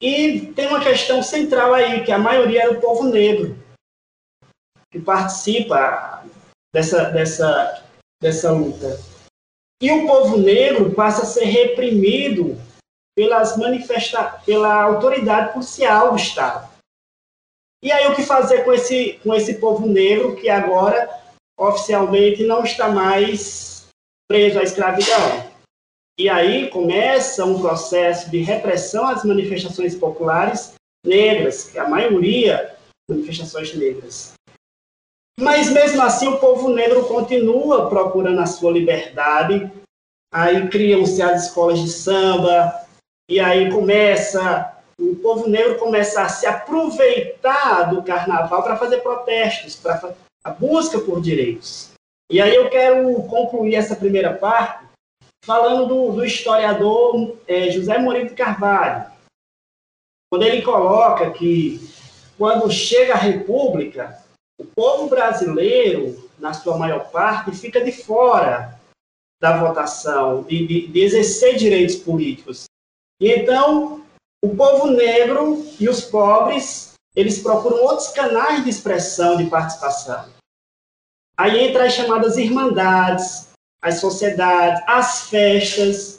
E 0.00 0.52
tem 0.52 0.66
uma 0.68 0.82
questão 0.82 1.22
central 1.22 1.74
aí, 1.74 2.02
que 2.04 2.10
a 2.10 2.18
maioria 2.18 2.62
é 2.62 2.68
o 2.68 2.80
povo 2.80 3.04
negro, 3.04 3.56
que 4.90 4.98
participa 4.98 6.24
dessa, 6.74 7.10
dessa, 7.10 7.84
dessa 8.20 8.50
luta. 8.50 8.98
E 9.82 9.90
o 9.92 10.06
povo 10.06 10.38
negro 10.38 10.94
passa 10.94 11.22
a 11.22 11.26
ser 11.26 11.44
reprimido 11.44 12.56
pelas 13.16 13.56
manifesta 13.56 14.40
pela 14.46 14.82
autoridade 14.82 15.52
policial 15.52 16.10
do 16.10 16.16
Estado. 16.16 16.70
E 17.82 17.90
aí 17.90 18.06
o 18.06 18.14
que 18.14 18.22
fazer 18.22 18.64
com 18.64 18.72
esse, 18.72 19.18
com 19.22 19.34
esse 19.34 19.58
povo 19.58 19.86
negro 19.86 20.36
que 20.36 20.48
agora 20.48 21.08
oficialmente 21.58 22.44
não 22.44 22.62
está 22.62 22.88
mais 22.88 23.86
preso 24.28 24.58
à 24.58 24.62
escravidão? 24.62 25.49
E 26.20 26.28
aí 26.28 26.68
começa 26.68 27.46
um 27.46 27.62
processo 27.62 28.30
de 28.30 28.42
repressão 28.42 29.08
às 29.08 29.24
manifestações 29.24 29.94
populares 29.94 30.74
negras, 31.02 31.70
que 31.70 31.78
a 31.78 31.88
maioria 31.88 32.76
manifestações 33.08 33.74
negras. 33.74 34.34
Mas 35.40 35.70
mesmo 35.70 36.02
assim 36.02 36.28
o 36.28 36.36
povo 36.36 36.68
negro 36.68 37.06
continua 37.06 37.88
procurando 37.88 38.38
a 38.38 38.44
sua 38.44 38.70
liberdade. 38.70 39.72
Aí 40.30 40.68
criam-se 40.68 41.22
as 41.22 41.46
escolas 41.46 41.80
de 41.80 41.88
samba, 41.88 42.70
e 43.26 43.40
aí 43.40 43.70
começa 43.70 44.76
o 45.00 45.16
povo 45.16 45.48
negro 45.48 45.78
começa 45.78 46.20
a 46.20 46.28
se 46.28 46.44
aproveitar 46.44 47.84
do 47.84 48.02
carnaval 48.02 48.62
para 48.62 48.76
fazer 48.76 48.98
protestos, 48.98 49.74
para 49.74 50.14
a 50.44 50.50
busca 50.50 50.98
por 50.98 51.22
direitos. 51.22 51.92
E 52.30 52.42
aí 52.42 52.54
eu 52.54 52.68
quero 52.68 53.14
concluir 53.22 53.76
essa 53.76 53.96
primeira 53.96 54.34
parte 54.34 54.89
falando 55.44 55.86
do, 55.86 56.12
do 56.12 56.24
historiador 56.24 57.36
é, 57.46 57.70
José 57.70 57.98
Mourinho 57.98 58.28
de 58.28 58.34
Carvalho, 58.34 59.10
quando 60.30 60.42
ele 60.44 60.62
coloca 60.62 61.30
que 61.30 61.80
quando 62.38 62.70
chega 62.70 63.14
a 63.14 63.18
República, 63.18 64.22
o 64.58 64.64
povo 64.64 65.08
brasileiro, 65.08 66.30
na 66.38 66.54
sua 66.54 66.78
maior 66.78 67.10
parte, 67.10 67.50
fica 67.52 67.82
de 67.82 67.92
fora 67.92 68.80
da 69.40 69.58
votação, 69.58 70.42
de, 70.42 70.66
de, 70.66 70.86
de 70.86 71.00
exercer 71.00 71.56
direitos 71.56 71.96
políticos. 71.96 72.64
E 73.20 73.30
então, 73.30 74.04
o 74.42 74.54
povo 74.54 74.88
negro 74.88 75.66
e 75.78 75.88
os 75.88 76.02
pobres, 76.02 76.94
eles 77.14 77.42
procuram 77.42 77.82
outros 77.82 78.08
canais 78.08 78.64
de 78.64 78.70
expressão, 78.70 79.36
de 79.36 79.50
participação. 79.50 80.28
Aí 81.36 81.58
entra 81.58 81.86
as 81.86 81.94
chamadas 81.94 82.36
irmandades, 82.36 83.49
as 83.82 84.00
sociedades, 84.00 84.82
as 84.86 85.28
festas. 85.28 86.16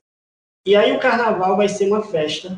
E 0.65 0.75
aí 0.75 0.95
o 0.95 0.99
carnaval 0.99 1.57
vai 1.57 1.67
ser 1.67 1.87
uma 1.87 2.03
festa 2.03 2.57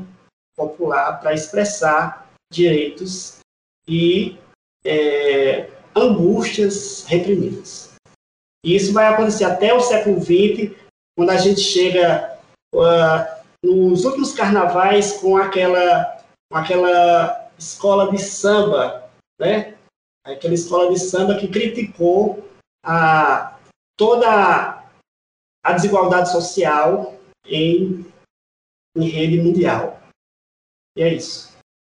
popular 0.55 1.19
para 1.19 1.33
expressar 1.33 2.29
direitos 2.51 3.39
e 3.87 4.37
é, 4.85 5.69
angústias 5.95 7.05
reprimidas. 7.05 7.93
E 8.65 8.75
isso 8.75 8.93
vai 8.93 9.07
acontecer 9.07 9.43
até 9.43 9.73
o 9.73 9.81
século 9.81 10.21
XX, 10.21 10.75
quando 11.17 11.29
a 11.29 11.37
gente 11.37 11.59
chega 11.59 12.39
uh, 12.73 13.43
nos 13.63 14.05
últimos 14.05 14.33
carnavais 14.33 15.13
com 15.19 15.37
aquela, 15.37 16.23
com 16.49 16.57
aquela 16.57 17.51
escola 17.57 18.09
de 18.09 18.19
samba, 18.19 19.09
né? 19.39 19.75
Aquela 20.25 20.53
escola 20.53 20.93
de 20.93 20.99
samba 20.99 21.37
que 21.37 21.49
criticou 21.49 22.47
a, 22.85 23.57
toda 23.97 24.82
a 25.63 25.73
desigualdade 25.73 26.31
social 26.31 27.13
em, 27.45 28.05
em 28.95 29.07
rede 29.07 29.41
mundial. 29.41 29.99
E 30.97 31.03
é 31.03 31.13
isso. 31.13 31.53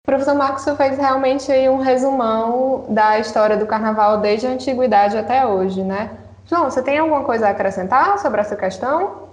Professor 0.05 0.36
Marcos, 0.36 0.63
você 0.63 0.75
fez 0.75 0.98
realmente 0.98 1.50
um 1.70 1.77
resumão 1.77 2.86
da 2.89 3.20
história 3.20 3.55
do 3.55 3.65
carnaval 3.65 4.20
desde 4.20 4.46
a 4.46 4.50
antiguidade 4.50 5.18
até 5.18 5.46
hoje, 5.46 5.81
né? 5.81 6.18
João, 6.46 6.70
você 6.70 6.83
tem 6.83 6.98
alguma 6.98 7.24
coisa 7.24 7.48
a 7.48 7.51
acrescentar 7.51 8.20
sobre 8.20 8.42
essa 8.42 8.55
questão? 8.55 9.29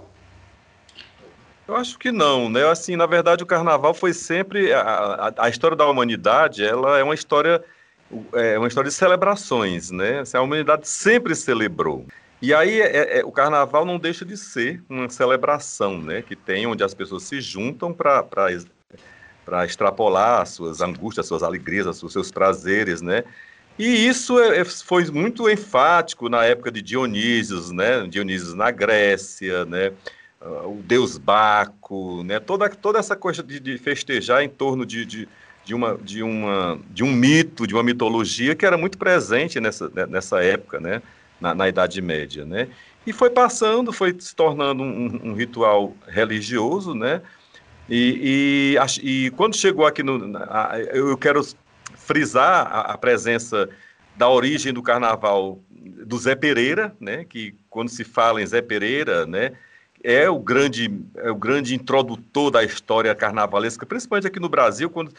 Eu 1.67 1.75
acho 1.75 1.99
que 1.99 2.11
não, 2.11 2.49
né? 2.49 2.65
Assim, 2.69 2.95
na 2.95 3.05
verdade, 3.05 3.43
o 3.43 3.45
carnaval 3.45 3.93
foi 3.93 4.13
sempre 4.13 4.73
a, 4.73 4.81
a, 4.81 5.45
a 5.45 5.49
história 5.49 5.75
da 5.75 5.85
humanidade. 5.85 6.65
Ela 6.65 6.99
é 6.99 7.03
uma 7.03 7.13
história, 7.13 7.61
é 8.33 8.57
uma 8.57 8.67
história 8.67 8.89
de 8.89 8.95
celebrações, 8.95 9.91
né? 9.91 10.19
Assim, 10.19 10.37
a 10.37 10.41
humanidade 10.41 10.87
sempre 10.87 11.35
celebrou. 11.35 12.05
E 12.41 12.53
aí 12.53 12.81
é, 12.81 13.19
é, 13.19 13.25
o 13.25 13.31
carnaval 13.31 13.85
não 13.85 13.99
deixa 13.99 14.25
de 14.25 14.35
ser 14.35 14.81
uma 14.89 15.07
celebração, 15.09 16.01
né? 16.01 16.23
Que 16.23 16.35
tem 16.35 16.65
onde 16.65 16.83
as 16.83 16.93
pessoas 16.93 17.23
se 17.23 17.39
juntam 17.39 17.93
para 17.93 18.23
para 19.43 19.65
extrapolar 19.65 20.41
as 20.41 20.49
suas 20.49 20.81
angústias, 20.81 21.25
as 21.25 21.27
suas 21.27 21.43
alegrias, 21.43 22.01
os 22.01 22.13
seus 22.13 22.31
prazeres, 22.31 23.01
né? 23.01 23.23
E 23.77 24.07
isso 24.07 24.39
é, 24.39 24.59
é, 24.59 24.65
foi 24.65 25.05
muito 25.05 25.49
enfático 25.49 26.29
na 26.29 26.43
época 26.45 26.71
de 26.71 26.81
Dionísios, 26.81 27.71
né? 27.71 28.07
Dionísios 28.07 28.53
na 28.53 28.71
Grécia, 28.71 29.65
né? 29.65 29.91
Uh, 30.41 30.79
o 30.79 30.83
deus 30.83 31.17
Baco, 31.17 32.23
né? 32.23 32.39
Toda, 32.39 32.69
toda 32.69 32.99
essa 32.99 33.15
coisa 33.15 33.43
de, 33.43 33.59
de 33.59 33.77
festejar 33.77 34.43
em 34.43 34.49
torno 34.49 34.85
de, 34.85 35.05
de, 35.05 35.29
de, 35.63 35.73
uma, 35.73 35.97
de, 35.97 36.23
uma, 36.23 36.79
de 36.89 37.03
um 37.03 37.11
mito, 37.11 37.67
de 37.67 37.73
uma 37.73 37.83
mitologia 37.83 38.55
que 38.55 38.65
era 38.65 38.77
muito 38.77 38.97
presente 38.97 39.59
nessa, 39.59 39.89
né, 39.89 40.05
nessa 40.07 40.43
época, 40.43 40.79
né? 40.79 41.01
Na, 41.41 41.55
na 41.55 41.67
Idade 41.67 42.01
Média, 42.01 42.45
né? 42.45 42.69
E 43.05 43.11
foi 43.11 43.31
passando, 43.31 43.91
foi 43.91 44.15
se 44.19 44.35
tornando 44.35 44.83
um, 44.83 45.31
um 45.31 45.33
ritual 45.33 45.95
religioso, 46.07 46.93
né? 46.93 47.21
E, 47.89 48.77
e, 49.03 49.25
e 49.25 49.31
quando 49.31 49.57
chegou 49.57 49.85
aqui 49.85 50.03
no. 50.03 50.37
Eu 50.93 51.17
quero 51.17 51.41
frisar 51.95 52.67
a, 52.67 52.81
a, 52.93 52.97
presença 52.97 53.69
da 54.15 54.29
origem 54.29 54.71
do 54.71 54.83
carnaval 54.83 55.59
do 55.69 56.17
Zé 56.17 56.35
Pereira, 56.35 56.95
né? 56.99 57.25
Que 57.25 57.55
quando 57.69 57.89
se 57.89 58.03
fala 58.03 58.41
em 58.41 58.45
Zé 58.45 58.61
Pereira, 58.61 59.25
né? 59.25 59.53
É 60.03 60.29
o 60.29 60.39
grande, 60.39 60.91
é 61.17 61.29
o 61.29 61.35
grande 61.35 61.75
introdutor 61.75 62.49
da 62.49 62.63
história 62.63 63.13
carnavalesca, 63.13 63.85
principalmente 63.85 64.25
aqui 64.25 64.39
no 64.39 64.49
Brasil, 64.49 64.89
quando, 64.89 65.11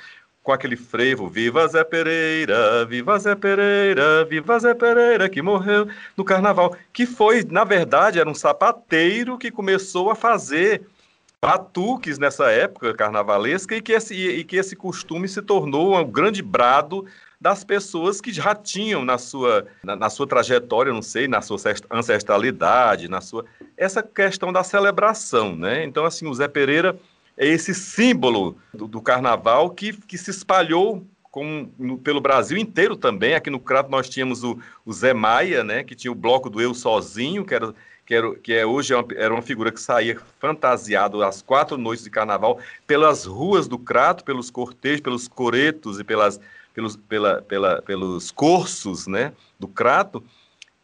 com 0.42 0.52
aquele 0.52 0.76
frevo, 0.76 1.28
viva 1.28 1.66
Zé 1.68 1.84
Pereira, 1.84 2.84
viva 2.84 3.18
Zé 3.18 3.34
Pereira, 3.34 4.24
viva 4.24 4.58
Zé 4.58 4.74
Pereira, 4.74 5.28
que 5.28 5.40
morreu 5.40 5.86
no 6.16 6.24
carnaval, 6.24 6.76
que 6.92 7.06
foi, 7.06 7.44
na 7.44 7.62
verdade, 7.62 8.18
era 8.18 8.28
um 8.28 8.34
sapateiro 8.34 9.38
que 9.38 9.50
começou 9.50 10.10
a 10.10 10.16
fazer 10.16 10.82
batuques 11.40 12.18
nessa 12.18 12.50
época 12.50 12.94
carnavalesca 12.94 13.74
e 13.74 13.82
que 13.82 13.92
esse, 13.92 14.14
e 14.14 14.44
que 14.44 14.56
esse 14.56 14.76
costume 14.76 15.28
se 15.28 15.42
tornou 15.42 15.98
um 15.98 16.04
grande 16.04 16.40
brado 16.40 17.04
das 17.40 17.64
pessoas 17.64 18.20
que 18.20 18.32
já 18.32 18.54
tinham 18.54 19.04
na 19.04 19.18
sua, 19.18 19.66
na, 19.82 19.96
na, 19.96 20.08
sua 20.08 20.28
trajetória, 20.28 20.92
não 20.92 21.02
sei, 21.02 21.26
na 21.26 21.42
sua 21.42 21.58
ancestralidade, 21.90 23.08
na 23.08 23.20
sua 23.20 23.44
essa 23.76 24.00
questão 24.00 24.52
da 24.52 24.62
celebração, 24.62 25.56
né? 25.56 25.82
Então 25.84 26.04
assim, 26.04 26.28
o 26.28 26.34
Zé 26.34 26.46
Pereira 26.46 26.96
é 27.36 27.46
esse 27.46 27.74
símbolo 27.74 28.56
do, 28.72 28.86
do 28.86 29.00
carnaval 29.00 29.70
que, 29.70 29.92
que 29.92 30.18
se 30.18 30.30
espalhou 30.30 31.06
no, 31.78 31.98
pelo 31.98 32.20
Brasil 32.20 32.58
inteiro 32.58 32.96
também. 32.96 33.34
Aqui 33.34 33.48
no 33.48 33.60
Crato 33.60 33.90
nós 33.90 34.08
tínhamos 34.08 34.44
o, 34.44 34.58
o 34.84 34.92
Zé 34.92 35.14
Maia, 35.14 35.64
né, 35.64 35.82
que 35.82 35.94
tinha 35.94 36.12
o 36.12 36.16
bloco 36.16 36.50
do 36.50 36.60
Eu 36.60 36.74
Sozinho, 36.74 37.44
que 37.44 37.54
era 37.54 37.74
que, 38.04 38.14
era, 38.14 38.34
que 38.34 38.52
é, 38.52 38.66
hoje 38.66 38.92
é 38.92 38.96
uma, 38.96 39.06
era 39.14 39.32
uma 39.32 39.42
figura 39.42 39.70
que 39.70 39.80
saía 39.80 40.18
fantasiado 40.38 41.22
às 41.22 41.40
quatro 41.40 41.78
noites 41.78 42.04
de 42.04 42.10
carnaval 42.10 42.58
pelas 42.86 43.24
ruas 43.24 43.68
do 43.68 43.78
Crato, 43.78 44.24
pelos 44.24 44.50
cortejos, 44.50 45.00
pelos 45.00 45.28
coretos 45.28 46.00
e 46.00 46.04
pelas, 46.04 46.40
pelos, 46.74 46.96
pela, 46.96 47.42
pela, 47.42 47.80
pelos 47.82 48.30
cursos 48.30 49.06
né, 49.06 49.32
do 49.58 49.68
Crato, 49.68 50.22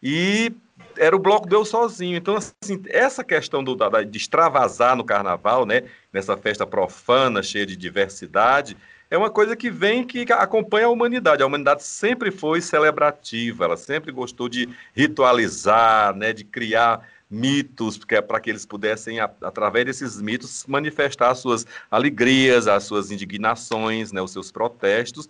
e 0.03 0.53
era 0.97 1.15
o 1.15 1.19
bloco 1.19 1.49
deu 1.49 1.65
sozinho. 1.65 2.17
Então, 2.17 2.37
assim, 2.37 2.83
essa 2.89 3.23
questão 3.23 3.63
do, 3.63 3.75
da, 3.75 4.03
de 4.03 4.17
extravasar 4.17 4.97
no 4.97 5.05
carnaval, 5.05 5.67
né, 5.67 5.85
nessa 6.13 6.37
festa 6.37 6.67
profana, 6.67 7.43
cheia 7.43 7.67
de 7.67 7.77
diversidade, 7.77 8.77
é 9.11 9.17
uma 9.17 9.31
coisa 9.31 9.57
que 9.57 9.71
vem 9.71 10.07
que 10.07 10.31
acompanha 10.33 10.87
a 10.87 10.91
humanidade. 10.91 11.43
A 11.43 11.47
humanidade 11.47 11.83
sempre 11.83 12.31
foi 12.31 12.61
celebrativa, 12.61 13.65
ela 13.65 13.77
sempre 13.77 14.13
gostou 14.13 14.49
de 14.49 14.69
ritualizar, 14.95 16.15
né, 16.15 16.33
de 16.33 16.45
criar 16.45 17.07
mitos 17.31 18.01
é 18.09 18.23
para 18.23 18.41
que 18.41 18.49
eles 18.49 18.65
pudessem, 18.65 19.21
através 19.21 19.85
desses 19.85 20.21
mitos, 20.21 20.65
manifestar 20.67 21.31
as 21.31 21.39
suas 21.39 21.67
alegrias, 21.91 22.67
as 22.67 22.85
suas 22.85 23.11
indignações, 23.11 24.13
né, 24.13 24.23
os 24.23 24.31
seus 24.31 24.51
protestos. 24.51 25.29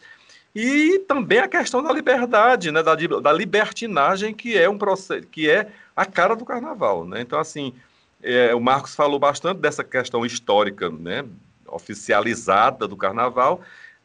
E 0.55 0.99
também 1.01 1.39
a 1.39 1.49
questão 1.49 1.83
da 1.83 1.93
liberdade, 1.93 2.71
né, 2.71 2.83
da, 2.83 2.95
da 2.95 3.33
libertinagem, 3.33 4.35
que 4.35 4.57
é 4.57 4.69
um 4.69 4.79
processo, 4.79 5.27
que 5.27 5.49
é 5.49 5.69
a 5.95 6.07
cara 6.07 6.35
do 6.35 6.45
carnaval. 6.45 7.05
Né? 7.07 7.21
Então, 7.21 7.39
assim, 7.39 7.75
é, 8.23 8.55
o 8.55 8.61
Marcos 8.61 8.95
falou 8.95 9.19
bastante 9.19 9.59
dessa 9.59 9.85
questão 9.85 10.25
histórica, 10.25 10.91
né, 10.91 11.25
oficializada 11.67 12.89
do 12.89 12.97
carnaval, 12.97 13.61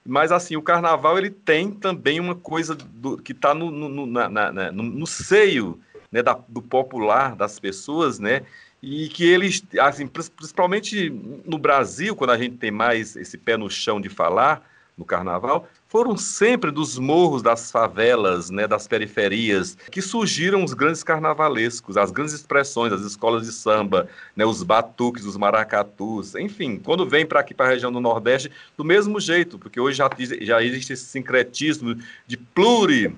mas 0.06 0.32
assim 0.32 0.56
o 0.56 0.62
carnaval 0.62 1.18
ele 1.18 1.30
tem 1.30 1.72
também 1.72 2.20
uma 2.20 2.36
coisa 2.36 2.76
do, 2.76 3.18
que 3.18 3.32
está 3.32 3.54
no, 3.54 3.72
no, 3.72 4.06
na, 4.06 4.30
na, 4.30 4.72
no, 4.72 4.84
no, 4.84 5.08
seio 5.08 5.80
né, 6.12 6.22
da, 6.22 6.38
do 6.48 6.62
popular 6.62 7.36
das 7.36 7.58
pessoas, 7.58 8.20
né, 8.20 8.44
e 8.82 9.08
que 9.08 9.24
eles, 9.24 9.64
assim, 9.80 10.06
principalmente 10.06 11.10
no 11.46 11.58
Brasil, 11.58 12.16
quando 12.16 12.32
a 12.32 12.38
gente 12.38 12.58
tem 12.58 12.70
mais 12.70 13.16
esse 13.16 13.38
pé 13.38 13.56
no 13.56 13.70
chão 13.70 14.00
de 14.00 14.10
falar 14.10 14.62
no 14.98 15.06
carnaval, 15.06 15.68
foram 15.94 16.18
sempre 16.18 16.72
dos 16.72 16.98
morros, 16.98 17.44
das 17.44 17.70
favelas, 17.70 18.50
né, 18.50 18.66
das 18.66 18.88
periferias, 18.88 19.78
que 19.92 20.02
surgiram 20.02 20.64
os 20.64 20.74
grandes 20.74 21.04
carnavalescos, 21.04 21.98
as 21.98 22.10
grandes 22.10 22.34
expressões, 22.34 22.92
as 22.92 23.02
escolas 23.02 23.46
de 23.46 23.52
samba, 23.52 24.10
né, 24.36 24.44
os 24.44 24.64
batuques, 24.64 25.24
os 25.24 25.38
maracatus, 25.38 26.34
enfim, 26.34 26.80
quando 26.84 27.08
vem 27.08 27.28
para 27.28 27.42
aqui, 27.42 27.54
para 27.54 27.68
a 27.68 27.70
região 27.70 27.92
do 27.92 28.00
Nordeste, 28.00 28.52
do 28.76 28.84
mesmo 28.84 29.20
jeito, 29.20 29.60
porque 29.60 29.80
hoje 29.80 30.00
já, 30.00 30.10
já 30.42 30.64
existe 30.64 30.94
esse 30.94 31.06
sincretismo 31.06 31.96
de 32.26 32.38
pluri 32.38 33.16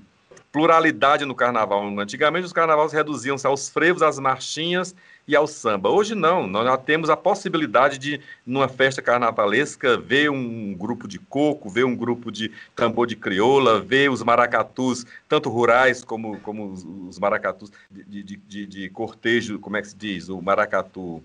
pluralidade 0.51 1.25
no 1.25 1.35
carnaval. 1.35 1.83
Antigamente 1.99 2.45
os 2.45 2.53
carnavais 2.53 2.93
reduziam-se 2.93 3.45
aos 3.45 3.67
frevos, 3.67 4.01
às 4.01 4.17
marchinhas 4.17 4.95
e 5.27 5.35
ao 5.35 5.47
samba. 5.47 5.89
Hoje 5.89 6.13
não, 6.15 6.47
nós 6.47 6.65
já 6.65 6.77
temos 6.77 7.09
a 7.09 7.17
possibilidade 7.17 7.97
de, 7.97 8.21
numa 8.45 8.67
festa 8.67 9.01
carnavalesca, 9.01 9.97
ver 9.97 10.29
um 10.29 10.73
grupo 10.73 11.07
de 11.07 11.19
coco, 11.19 11.69
ver 11.69 11.85
um 11.85 11.95
grupo 11.95 12.31
de 12.31 12.51
tambor 12.75 13.07
de 13.07 13.15
crioula, 13.15 13.79
ver 13.79 14.09
os 14.09 14.21
maracatus, 14.23 15.05
tanto 15.27 15.49
rurais 15.49 16.03
como, 16.03 16.39
como 16.39 16.71
os, 17.07 17.17
maracatus 17.19 17.71
de, 17.89 18.23
de, 18.23 18.35
de, 18.37 18.65
de 18.65 18.89
cortejo, 18.89 19.59
como 19.59 19.77
é 19.77 19.81
que 19.81 19.89
se 19.89 19.95
diz? 19.95 20.29
O 20.29 20.41
maracatu 20.41 21.23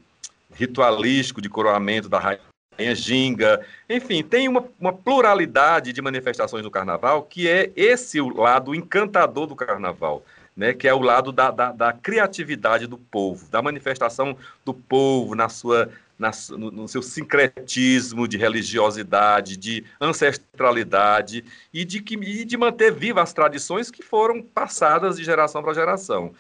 ritualístico 0.52 1.40
de 1.40 1.48
coroamento 1.48 2.08
da 2.08 2.18
rainha 2.18 2.40
tem 2.76 2.88
a 2.88 2.94
ginga, 2.94 3.60
enfim, 3.90 4.22
tem 4.22 4.48
uma, 4.48 4.64
uma, 4.80 4.92
pluralidade 4.92 5.92
de 5.92 6.00
manifestações 6.00 6.62
do 6.62 6.70
carnaval 6.70 7.22
que 7.24 7.46
é 7.46 7.70
esse 7.76 8.20
o 8.20 8.28
lado 8.34 8.74
encantador 8.74 9.46
do 9.46 9.54
carnaval, 9.54 10.24
né? 10.56 10.72
que 10.72 10.88
é 10.88 10.94
o 10.94 11.00
lado 11.00 11.32
da, 11.32 11.50
da, 11.50 11.72
da 11.72 11.92
criatividade 11.92 12.86
do 12.86 12.98
povo, 12.98 13.48
da 13.50 13.62
manifestação 13.62 14.36
do 14.64 14.74
povo 14.74 15.34
na 15.34 15.48
sua, 15.48 15.90
na, 16.18 16.30
no, 16.50 16.70
no, 16.70 16.88
seu 16.88 17.02
sincretismo 17.02 18.28
de 18.28 18.36
religiosidade, 18.36 19.56
de 19.56 19.84
ancestralidade 20.00 21.44
e 21.72 21.84
de, 21.84 22.00
que, 22.00 22.14
e 22.14 22.44
de 22.44 22.56
manter 22.56 22.92
vivas 22.92 23.24
as 23.24 23.32
tradições 23.32 23.90
que 23.90 24.02
foram 24.02 24.42
passadas 24.42 25.16
de 25.16 25.24
geração 25.24 25.62
para 25.62 25.72
geração. 25.72 26.34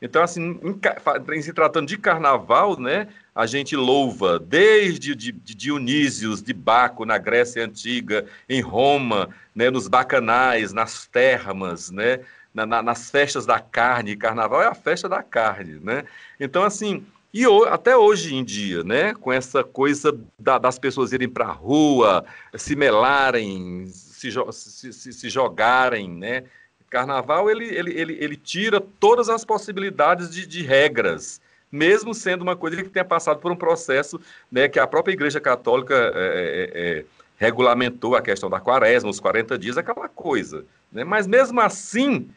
Então, 0.00 0.22
assim, 0.22 0.58
em, 0.62 1.34
em, 1.34 1.42
se 1.42 1.52
tratando 1.52 1.88
de 1.88 1.96
carnaval, 1.96 2.78
né, 2.78 3.08
a 3.34 3.46
gente 3.46 3.74
louva 3.74 4.38
desde 4.38 5.14
de, 5.14 5.32
de 5.32 5.54
Dionísios, 5.54 6.42
de 6.42 6.52
Baco, 6.52 7.04
na 7.04 7.16
Grécia 7.16 7.64
Antiga, 7.64 8.26
em 8.48 8.60
Roma, 8.60 9.30
né, 9.54 9.70
nos 9.70 9.88
bacanais, 9.88 10.72
nas 10.72 11.06
termas, 11.06 11.90
né, 11.90 12.20
na, 12.56 12.64
na, 12.64 12.82
nas 12.82 13.10
festas 13.10 13.44
da 13.44 13.60
carne. 13.60 14.16
Carnaval 14.16 14.62
é 14.62 14.66
a 14.66 14.74
festa 14.74 15.08
da 15.08 15.22
carne, 15.22 15.78
né? 15.82 16.04
Então, 16.40 16.64
assim, 16.64 17.04
e 17.32 17.44
até 17.68 17.94
hoje 17.94 18.34
em 18.34 18.42
dia, 18.42 18.82
né, 18.82 19.12
com 19.12 19.30
essa 19.30 19.62
coisa 19.62 20.18
da, 20.38 20.56
das 20.56 20.78
pessoas 20.78 21.12
irem 21.12 21.28
para 21.28 21.44
a 21.44 21.52
rua, 21.52 22.24
se 22.54 22.74
melarem, 22.74 23.86
se, 23.88 24.30
se, 24.52 24.92
se, 24.92 25.12
se 25.12 25.28
jogarem, 25.28 26.08
né, 26.08 26.44
Carnaval 26.88 27.50
ele, 27.50 27.66
ele, 27.66 27.92
ele, 27.92 28.16
ele 28.18 28.36
tira 28.36 28.80
todas 28.80 29.28
as 29.28 29.44
possibilidades 29.44 30.30
de, 30.30 30.46
de 30.46 30.62
regras, 30.62 31.42
mesmo 31.70 32.14
sendo 32.14 32.40
uma 32.40 32.56
coisa 32.56 32.82
que 32.82 32.88
tenha 32.88 33.04
passado 33.04 33.38
por 33.38 33.52
um 33.52 33.56
processo 33.56 34.18
né, 34.50 34.66
que 34.66 34.78
a 34.78 34.86
própria 34.86 35.12
Igreja 35.12 35.40
Católica 35.40 35.94
é, 35.94 36.08
é, 36.14 36.70
é, 36.74 37.04
regulamentou 37.36 38.14
a 38.14 38.22
questão 38.22 38.48
da 38.48 38.60
quaresma, 38.60 39.10
os 39.10 39.20
40 39.20 39.58
dias, 39.58 39.76
aquela 39.76 40.08
coisa. 40.08 40.64
Né? 40.90 41.04
Mas 41.04 41.26
mesmo 41.26 41.60
assim, 41.60 42.30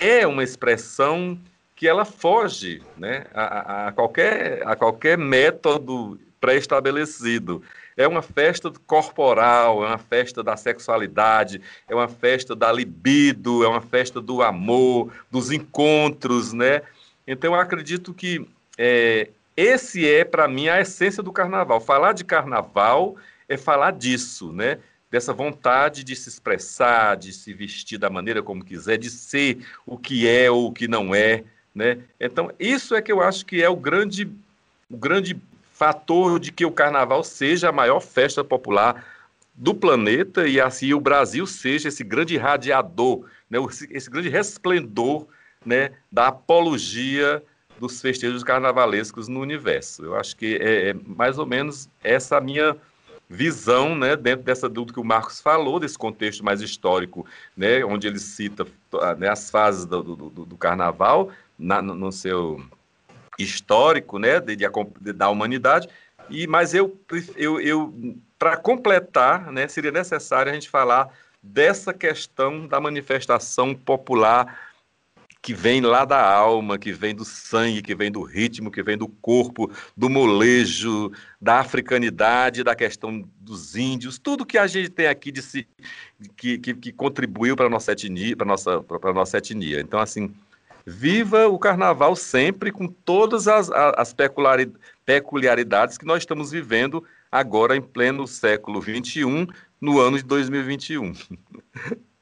é 0.00 0.26
uma 0.26 0.42
expressão 0.42 1.38
que 1.76 1.88
ela 1.88 2.04
foge 2.04 2.82
né, 2.96 3.26
a, 3.34 3.88
a, 3.88 3.92
qualquer, 3.92 4.62
a 4.66 4.76
qualquer 4.76 5.18
método 5.18 6.18
pré-estabelecido. 6.40 7.62
É 7.96 8.06
uma 8.06 8.22
festa 8.22 8.72
corporal, 8.86 9.84
é 9.84 9.88
uma 9.88 9.98
festa 9.98 10.42
da 10.42 10.56
sexualidade, 10.56 11.60
é 11.88 11.94
uma 11.94 12.08
festa 12.08 12.54
da 12.54 12.70
libido, 12.70 13.64
é 13.64 13.68
uma 13.68 13.80
festa 13.80 14.20
do 14.20 14.42
amor, 14.42 15.12
dos 15.30 15.50
encontros, 15.50 16.52
né? 16.52 16.82
Então, 17.26 17.54
eu 17.54 17.60
acredito 17.60 18.12
que 18.12 18.46
é, 18.76 19.28
esse 19.56 20.08
é, 20.08 20.24
para 20.24 20.48
mim, 20.48 20.68
a 20.68 20.80
essência 20.80 21.22
do 21.22 21.32
carnaval. 21.32 21.80
Falar 21.80 22.12
de 22.12 22.24
carnaval 22.24 23.16
é 23.48 23.56
falar 23.56 23.92
disso, 23.92 24.52
né? 24.52 24.78
Dessa 25.14 25.32
vontade 25.32 26.02
de 26.02 26.16
se 26.16 26.28
expressar, 26.28 27.16
de 27.16 27.32
se 27.32 27.54
vestir 27.54 27.98
da 27.98 28.10
maneira 28.10 28.42
como 28.42 28.64
quiser, 28.64 28.98
de 28.98 29.08
ser 29.08 29.64
o 29.86 29.96
que 29.96 30.28
é 30.28 30.50
ou 30.50 30.66
o 30.66 30.72
que 30.72 30.88
não 30.88 31.14
é, 31.14 31.44
né? 31.72 32.00
Então, 32.18 32.50
isso 32.58 32.96
é 32.96 33.00
que 33.00 33.12
eu 33.12 33.20
acho 33.20 33.46
que 33.46 33.62
é 33.62 33.68
o 33.68 33.76
grande, 33.76 34.28
o 34.90 34.96
grande 34.96 35.40
fator 35.72 36.40
de 36.40 36.50
que 36.50 36.66
o 36.66 36.72
carnaval 36.72 37.22
seja 37.22 37.68
a 37.68 37.72
maior 37.72 38.00
festa 38.00 38.42
popular 38.42 39.06
do 39.54 39.72
planeta 39.72 40.48
e 40.48 40.60
assim 40.60 40.92
o 40.92 41.00
Brasil 41.00 41.46
seja 41.46 41.90
esse 41.90 42.02
grande 42.02 42.36
radiador, 42.36 43.24
né, 43.48 43.60
esse 43.92 44.10
grande 44.10 44.28
resplendor 44.28 45.28
né, 45.64 45.92
da 46.10 46.26
apologia 46.26 47.40
dos 47.78 48.00
festejos 48.00 48.42
carnavalescos 48.42 49.28
no 49.28 49.38
universo. 49.38 50.04
Eu 50.04 50.16
acho 50.16 50.34
que 50.34 50.56
é, 50.56 50.88
é 50.88 50.94
mais 51.06 51.38
ou 51.38 51.46
menos 51.46 51.88
essa 52.02 52.40
minha 52.40 52.76
visão, 53.28 53.96
né, 53.96 54.16
dentro 54.16 54.44
dessa 54.44 54.68
dúvida 54.68 54.94
que 54.94 55.00
o 55.00 55.04
Marcos 55.04 55.40
falou, 55.40 55.80
desse 55.80 55.98
contexto 55.98 56.44
mais 56.44 56.60
histórico, 56.60 57.26
né, 57.56 57.84
onde 57.84 58.06
ele 58.06 58.18
cita 58.18 58.66
né, 59.18 59.28
as 59.28 59.50
fases 59.50 59.84
do, 59.84 60.02
do, 60.02 60.44
do 60.44 60.56
carnaval 60.56 61.30
na, 61.58 61.80
no 61.80 62.12
seu 62.12 62.62
histórico 63.38 64.18
né, 64.18 64.40
de, 64.40 64.56
de, 64.56 65.12
da 65.12 65.28
humanidade, 65.28 65.88
e, 66.30 66.46
mas 66.46 66.74
eu, 66.74 66.98
eu, 67.36 67.60
eu 67.60 67.94
para 68.38 68.56
completar, 68.56 69.50
né, 69.50 69.68
seria 69.68 69.90
necessário 69.90 70.50
a 70.50 70.54
gente 70.54 70.68
falar 70.68 71.08
dessa 71.42 71.92
questão 71.92 72.66
da 72.66 72.80
manifestação 72.80 73.74
popular 73.74 74.72
que 75.44 75.52
vem 75.52 75.82
lá 75.82 76.06
da 76.06 76.26
alma, 76.26 76.78
que 76.78 76.90
vem 76.90 77.14
do 77.14 77.22
sangue, 77.22 77.82
que 77.82 77.94
vem 77.94 78.10
do 78.10 78.22
ritmo, 78.22 78.70
que 78.70 78.82
vem 78.82 78.96
do 78.96 79.06
corpo, 79.06 79.70
do 79.94 80.08
molejo, 80.08 81.12
da 81.38 81.60
africanidade, 81.60 82.64
da 82.64 82.74
questão 82.74 83.22
dos 83.38 83.76
índios, 83.76 84.18
tudo 84.18 84.46
que 84.46 84.56
a 84.56 84.66
gente 84.66 84.88
tem 84.88 85.06
aqui 85.06 85.30
de 85.30 85.42
si, 85.42 85.68
que, 86.34 86.56
que, 86.56 86.72
que 86.72 86.90
contribuiu 86.90 87.54
para 87.54 87.66
a 87.66 87.68
nossa 87.68 87.92
etnia, 87.92 88.34
para 88.34 88.46
nossa, 88.46 88.82
para 88.82 89.12
nossa 89.12 89.36
etnia. 89.36 89.80
Então, 89.80 90.00
assim, 90.00 90.34
Viva 90.86 91.48
o 91.48 91.58
carnaval 91.58 92.14
sempre 92.14 92.70
com 92.70 92.86
todas 92.86 93.48
as, 93.48 93.70
as 93.70 94.14
peculiaridades 95.06 95.96
que 95.96 96.04
nós 96.04 96.18
estamos 96.18 96.50
vivendo 96.50 97.02
agora 97.32 97.74
em 97.74 97.80
pleno 97.80 98.26
século 98.26 98.82
XXI, 98.82 99.48
no 99.80 99.98
ano 99.98 100.18
de 100.18 100.24
2021. 100.24 101.14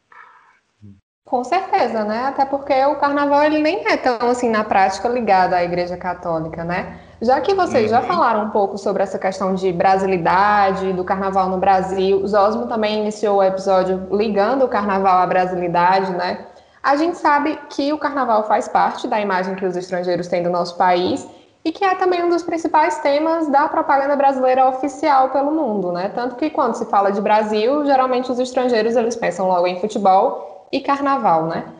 Com 1.32 1.42
certeza, 1.44 2.04
né? 2.04 2.26
Até 2.26 2.44
porque 2.44 2.74
o 2.84 2.96
carnaval 2.96 3.42
ele 3.44 3.58
nem 3.58 3.88
é 3.88 3.96
tão 3.96 4.28
assim 4.28 4.50
na 4.50 4.62
prática 4.64 5.08
ligado 5.08 5.54
à 5.54 5.64
Igreja 5.64 5.96
Católica, 5.96 6.62
né? 6.62 6.98
Já 7.22 7.40
que 7.40 7.54
vocês 7.54 7.90
uhum. 7.90 7.96
já 7.96 8.02
falaram 8.02 8.44
um 8.44 8.50
pouco 8.50 8.76
sobre 8.76 9.02
essa 9.02 9.18
questão 9.18 9.54
de 9.54 9.72
brasilidade, 9.72 10.92
do 10.92 11.02
carnaval 11.02 11.48
no 11.48 11.56
Brasil, 11.56 12.18
o 12.18 12.28
Zosmo 12.28 12.66
também 12.66 13.00
iniciou 13.00 13.38
o 13.38 13.42
episódio 13.42 14.08
ligando 14.12 14.66
o 14.66 14.68
carnaval 14.68 15.20
à 15.20 15.26
brasilidade, 15.26 16.12
né? 16.12 16.48
A 16.82 16.96
gente 16.96 17.16
sabe 17.16 17.58
que 17.70 17.94
o 17.94 17.98
carnaval 17.98 18.44
faz 18.46 18.68
parte 18.68 19.08
da 19.08 19.18
imagem 19.18 19.54
que 19.54 19.64
os 19.64 19.74
estrangeiros 19.74 20.28
têm 20.28 20.42
do 20.42 20.50
nosso 20.50 20.76
país 20.76 21.26
e 21.64 21.72
que 21.72 21.82
é 21.82 21.94
também 21.94 22.22
um 22.22 22.28
dos 22.28 22.42
principais 22.42 22.98
temas 22.98 23.48
da 23.48 23.68
propaganda 23.68 24.16
brasileira 24.16 24.68
oficial 24.68 25.30
pelo 25.30 25.50
mundo, 25.50 25.92
né? 25.92 26.12
Tanto 26.14 26.36
que 26.36 26.50
quando 26.50 26.74
se 26.74 26.84
fala 26.84 27.10
de 27.10 27.22
Brasil, 27.22 27.86
geralmente 27.86 28.30
os 28.30 28.38
estrangeiros 28.38 28.96
eles 28.96 29.16
pensam 29.16 29.48
logo 29.48 29.66
em 29.66 29.80
futebol 29.80 30.51
e 30.72 30.80
carnaval, 30.80 31.46
né? 31.46 31.70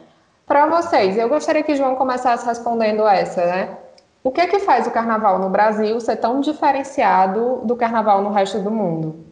Para 0.46 0.66
vocês, 0.66 1.16
eu 1.16 1.28
gostaria 1.28 1.62
que 1.62 1.74
João 1.74 1.96
começasse 1.96 2.44
respondendo 2.44 3.06
essa, 3.08 3.46
né? 3.46 3.78
O 4.22 4.30
que 4.30 4.40
é 4.40 4.46
que 4.46 4.60
faz 4.60 4.86
o 4.86 4.90
carnaval 4.90 5.38
no 5.38 5.48
Brasil 5.48 5.98
ser 5.98 6.16
tão 6.16 6.40
diferenciado 6.40 7.62
do 7.64 7.74
carnaval 7.74 8.22
no 8.22 8.30
resto 8.30 8.60
do 8.60 8.70
mundo? 8.70 9.24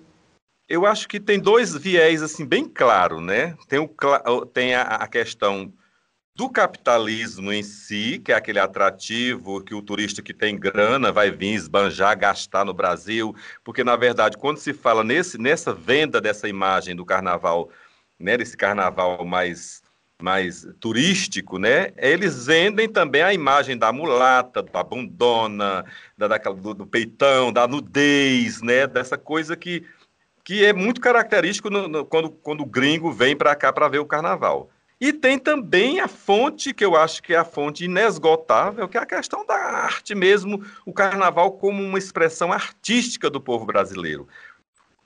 Eu 0.68 0.86
acho 0.86 1.06
que 1.06 1.20
tem 1.20 1.38
dois 1.38 1.76
viés 1.76 2.22
assim 2.22 2.46
bem 2.46 2.64
claro, 2.64 3.20
né? 3.20 3.54
Tem, 3.68 3.78
o, 3.78 4.46
tem 4.46 4.74
a, 4.74 4.82
a 4.82 5.06
questão 5.06 5.72
do 6.34 6.48
capitalismo 6.48 7.52
em 7.52 7.62
si, 7.62 8.18
que 8.24 8.32
é 8.32 8.34
aquele 8.34 8.58
atrativo 8.58 9.62
que 9.62 9.74
o 9.74 9.82
turista 9.82 10.22
que 10.22 10.32
tem 10.32 10.58
grana 10.58 11.12
vai 11.12 11.30
vir 11.30 11.54
esbanjar, 11.54 12.18
gastar 12.18 12.64
no 12.64 12.72
Brasil, 12.72 13.34
porque 13.62 13.84
na 13.84 13.94
verdade, 13.94 14.38
quando 14.38 14.56
se 14.56 14.72
fala 14.72 15.04
nesse, 15.04 15.36
nessa 15.36 15.74
venda 15.74 16.20
dessa 16.20 16.48
imagem 16.48 16.96
do 16.96 17.04
carnaval, 17.04 17.68
né, 18.20 18.36
desse 18.36 18.56
carnaval 18.56 19.24
mais 19.24 19.82
mais 20.22 20.68
turístico, 20.78 21.58
né? 21.58 21.92
Eles 21.96 22.44
vendem 22.44 22.86
também 22.86 23.22
a 23.22 23.32
imagem 23.32 23.74
da 23.74 23.90
mulata, 23.90 24.62
da 24.62 24.82
bundona, 24.82 25.82
da, 26.16 26.28
daquela, 26.28 26.54
do, 26.54 26.74
do 26.74 26.86
peitão, 26.86 27.50
da 27.50 27.66
nudez, 27.66 28.60
né? 28.60 28.86
Dessa 28.86 29.16
coisa 29.16 29.56
que 29.56 29.82
que 30.44 30.64
é 30.64 30.72
muito 30.72 31.00
característico 31.00 31.70
no, 31.70 31.86
no, 31.86 32.04
quando, 32.04 32.30
quando 32.30 32.62
o 32.62 32.66
gringo 32.66 33.12
vem 33.12 33.36
para 33.36 33.54
cá 33.54 33.72
para 33.72 33.88
ver 33.88 33.98
o 33.98 34.06
carnaval. 34.06 34.70
E 35.00 35.12
tem 35.12 35.38
também 35.38 36.00
a 36.00 36.08
fonte, 36.08 36.74
que 36.74 36.84
eu 36.84 36.96
acho 36.96 37.22
que 37.22 37.32
é 37.32 37.38
a 37.38 37.44
fonte 37.44 37.84
inesgotável, 37.84 38.88
que 38.88 38.98
é 38.98 39.00
a 39.00 39.06
questão 39.06 39.46
da 39.46 39.54
arte 39.54 40.14
mesmo, 40.14 40.62
o 40.84 40.92
carnaval 40.92 41.52
como 41.52 41.82
uma 41.82 41.98
expressão 41.98 42.52
artística 42.52 43.30
do 43.30 43.40
povo 43.40 43.64
brasileiro. 43.64 44.28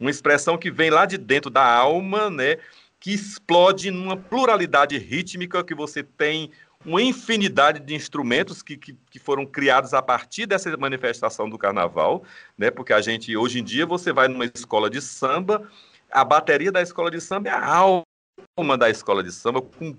Uma 0.01 0.11
expressão 0.11 0.59
que 0.59 0.71
vem 0.71 0.91
lá 0.91 1.07
de 1.07 1.17
dentro 1.17 1.51
da 1.51 1.65
alma, 1.65 2.29
né, 2.29 2.57
que 3.05 3.13
explode 3.13 3.91
numa 3.91 4.17
pluralidade 4.17 4.97
rítmica, 4.97 5.63
que 5.63 5.75
você 5.75 6.03
tem 6.03 6.51
uma 6.87 7.03
infinidade 7.03 7.79
de 7.81 7.95
instrumentos 7.95 8.63
que, 8.63 8.79
que, 8.79 8.97
que, 9.11 9.19
foram 9.19 9.45
criados 9.45 9.93
a 9.93 10.01
partir 10.01 10.47
dessa 10.47 10.75
manifestação 10.79 11.47
do 11.47 11.59
carnaval, 11.59 12.25
né? 12.57 12.71
Porque 12.71 12.95
a 12.95 13.03
gente, 13.03 13.37
hoje 13.37 13.61
em 13.61 13.63
dia, 13.63 13.85
você 13.85 14.11
vai 14.11 14.27
numa 14.27 14.47
escola 14.47 14.89
de 14.89 15.03
samba, 15.03 15.71
a 16.11 16.25
bateria 16.25 16.73
da 16.73 16.81
escola 16.81 17.11
de 17.11 17.21
samba 17.21 17.51
é 17.51 17.53
a 17.53 17.77
alma 17.77 18.79
da 18.79 18.89
escola 18.89 19.23
de 19.23 19.33
samba, 19.33 19.61
com 19.61 19.95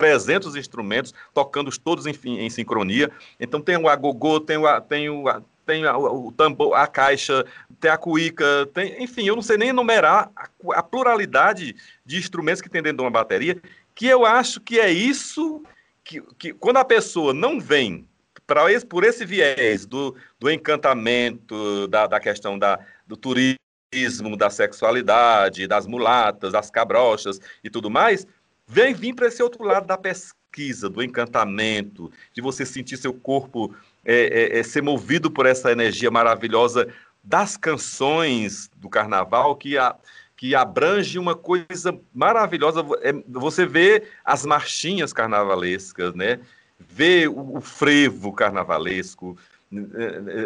300 0.00 0.56
instrumentos, 0.56 1.12
tocando 1.34 1.70
todos 1.78 2.06
em, 2.06 2.14
em 2.24 2.48
sincronia. 2.48 3.12
Então 3.38 3.60
tem 3.60 3.76
o 3.76 3.90
agogô, 3.90 4.40
tem 4.40 4.56
o, 4.56 4.80
tem 4.80 5.10
o, 5.10 5.24
tem 5.64 5.86
o, 5.86 6.26
o 6.28 6.32
tambor, 6.32 6.74
a 6.74 6.86
caixa, 6.86 7.44
tem 7.80 7.90
a 7.90 7.98
cuíca, 7.98 8.66
tem, 8.72 9.02
enfim, 9.02 9.26
eu 9.26 9.34
não 9.34 9.42
sei 9.42 9.56
nem 9.56 9.70
enumerar 9.70 10.30
a, 10.36 10.48
a 10.74 10.82
pluralidade 10.82 11.74
de 12.04 12.16
instrumentos 12.16 12.60
que 12.60 12.68
tem 12.68 12.82
dentro 12.82 12.98
de 12.98 13.04
uma 13.04 13.10
bateria, 13.10 13.60
que 13.94 14.06
eu 14.06 14.24
acho 14.24 14.60
que 14.60 14.78
é 14.80 14.90
isso 14.90 15.62
que, 16.02 16.20
que 16.38 16.52
quando 16.52 16.76
a 16.76 16.84
pessoa 16.84 17.32
não 17.32 17.60
vem 17.60 18.06
para 18.46 18.70
esse, 18.70 18.84
por 18.84 19.04
esse 19.04 19.24
viés 19.24 19.86
do, 19.86 20.14
do 20.38 20.50
encantamento, 20.50 21.88
da, 21.88 22.06
da 22.06 22.20
questão 22.20 22.58
da, 22.58 22.78
do 23.06 23.16
turismo, 23.16 24.36
da 24.36 24.50
sexualidade, 24.50 25.66
das 25.66 25.86
mulatas, 25.86 26.52
das 26.52 26.70
cabrochas 26.70 27.40
e 27.62 27.70
tudo 27.70 27.88
mais, 27.90 28.26
vem 28.66 28.92
vir 28.92 29.14
para 29.14 29.28
esse 29.28 29.42
outro 29.42 29.64
lado 29.64 29.86
da 29.86 29.96
pesquisa, 29.96 30.88
do 30.88 31.02
encantamento, 31.02 32.12
de 32.32 32.40
você 32.40 32.66
sentir 32.66 32.96
seu 32.96 33.14
corpo 33.14 33.74
é, 34.04 34.56
é, 34.56 34.58
é, 34.58 34.62
ser 34.62 34.82
movido 34.82 35.30
por 35.30 35.46
essa 35.46 35.72
energia 35.72 36.10
maravilhosa 36.10 36.88
das 37.22 37.56
canções 37.56 38.70
do 38.76 38.88
carnaval, 38.88 39.56
que 39.56 39.78
a, 39.78 39.96
que 40.36 40.54
abrange 40.54 41.18
uma 41.18 41.34
coisa 41.34 41.98
maravilhosa. 42.12 42.84
É, 43.02 43.12
você 43.28 43.64
vê 43.64 44.02
as 44.24 44.44
marchinhas 44.44 45.12
carnavalescas, 45.12 46.14
né? 46.14 46.40
Vê 46.78 47.26
o, 47.28 47.60
frevo 47.60 48.32
carnavalesco, 48.32 49.38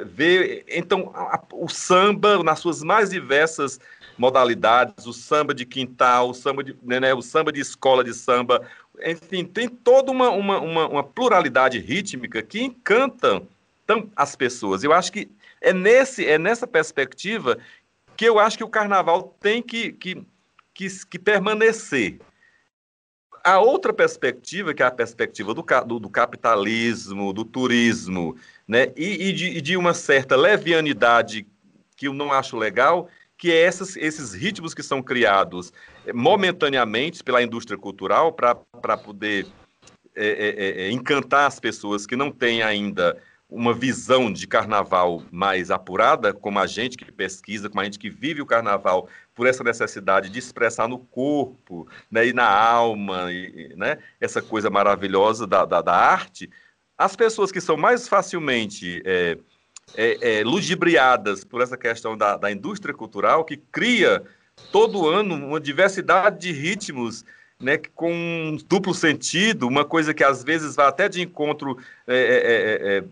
vê 0.06 0.64
então 0.68 1.12
o 1.52 1.68
samba 1.68 2.42
nas 2.44 2.60
suas 2.60 2.82
mais 2.82 3.10
diversas 3.10 3.80
modalidades, 4.18 5.06
o 5.06 5.12
samba 5.12 5.54
de 5.54 5.64
quintal, 5.64 6.30
o 6.30 6.34
samba 6.34 6.64
de, 6.64 6.76
né, 6.82 6.98
né, 7.00 7.14
o 7.14 7.22
samba 7.22 7.52
de 7.52 7.60
escola 7.60 8.02
de 8.02 8.12
samba, 8.12 8.62
enfim, 9.04 9.44
tem 9.44 9.68
toda 9.68 10.10
uma, 10.10 10.30
uma, 10.30 10.60
uma, 10.60 10.88
uma 10.88 11.04
pluralidade 11.04 11.78
rítmica 11.78 12.42
que 12.42 12.62
encanta 12.62 13.42
as 14.14 14.36
pessoas. 14.36 14.84
Eu 14.84 14.92
acho 14.92 15.12
que 15.12 15.30
é, 15.60 15.72
nesse, 15.72 16.26
é 16.26 16.38
nessa 16.38 16.66
perspectiva 16.66 17.58
que 18.16 18.24
eu 18.24 18.38
acho 18.38 18.58
que 18.58 18.64
o 18.64 18.68
carnaval 18.68 19.36
tem 19.40 19.62
que, 19.62 19.92
que, 19.92 20.22
que, 20.74 20.88
que 21.06 21.18
permanecer. 21.18 22.18
A 23.44 23.60
outra 23.60 23.92
perspectiva, 23.92 24.74
que 24.74 24.82
é 24.82 24.86
a 24.86 24.90
perspectiva 24.90 25.54
do, 25.54 25.64
do, 25.86 26.00
do 26.00 26.10
capitalismo, 26.10 27.32
do 27.32 27.44
turismo, 27.44 28.36
né, 28.66 28.92
e, 28.96 29.28
e, 29.28 29.32
de, 29.32 29.46
e, 29.46 29.60
de, 29.60 29.76
uma 29.76 29.94
certa 29.94 30.36
levianidade 30.36 31.46
que 31.96 32.08
eu 32.08 32.12
não 32.12 32.32
acho 32.32 32.56
legal, 32.56 33.08
que 33.36 33.52
é 33.52 33.62
essas, 33.62 33.96
esses 33.96 34.34
ritmos 34.34 34.74
que 34.74 34.82
são 34.82 35.00
criados 35.00 35.72
momentaneamente 36.14 37.22
pela 37.22 37.42
indústria 37.42 37.78
cultural 37.78 38.32
para 38.32 38.96
poder 38.96 39.46
é, 40.14 40.26
é, 40.26 40.82
é, 40.86 40.90
encantar 40.90 41.46
as 41.46 41.60
pessoas 41.60 42.06
que 42.06 42.16
não 42.16 42.30
têm 42.30 42.62
ainda 42.62 43.16
uma 43.48 43.72
visão 43.72 44.30
de 44.30 44.46
carnaval 44.46 45.22
mais 45.30 45.70
apurada, 45.70 46.34
como 46.34 46.58
a 46.58 46.66
gente 46.66 46.98
que 46.98 47.10
pesquisa, 47.10 47.68
como 47.68 47.80
a 47.80 47.84
gente 47.84 47.98
que 47.98 48.10
vive 48.10 48.42
o 48.42 48.46
carnaval, 48.46 49.08
por 49.34 49.46
essa 49.46 49.64
necessidade 49.64 50.28
de 50.28 50.38
expressar 50.38 50.86
no 50.86 50.98
corpo 50.98 51.88
né, 52.10 52.26
e 52.26 52.32
na 52.32 52.48
alma, 52.48 53.32
e, 53.32 53.72
né, 53.76 53.98
essa 54.20 54.42
coisa 54.42 54.68
maravilhosa 54.68 55.46
da, 55.46 55.64
da, 55.64 55.80
da, 55.80 55.94
arte, 55.94 56.50
as 56.96 57.16
pessoas 57.16 57.50
que 57.50 57.60
são 57.60 57.76
mais 57.76 58.06
facilmente 58.06 59.00
é, 59.06 59.38
é, 59.96 60.40
é, 60.40 60.44
ludibriadas 60.44 61.44
por 61.44 61.62
essa 61.62 61.76
questão 61.76 62.16
da, 62.16 62.36
da 62.36 62.50
indústria 62.50 62.92
cultural, 62.92 63.44
que 63.44 63.56
cria 63.56 64.22
todo 64.70 65.08
ano 65.08 65.34
uma 65.34 65.60
diversidade 65.60 66.40
de 66.40 66.52
ritmos 66.52 67.24
né, 67.60 67.76
com 67.94 68.12
um 68.12 68.56
duplo 68.68 68.94
sentido, 68.94 69.66
uma 69.66 69.84
coisa 69.84 70.14
que 70.14 70.22
às 70.22 70.44
vezes 70.44 70.76
vai 70.76 70.86
até 70.86 71.08
de 71.08 71.20
encontro 71.20 71.76
é, 72.06 72.16
é, 72.16 72.96
é, 72.96 72.98
é 72.98 73.04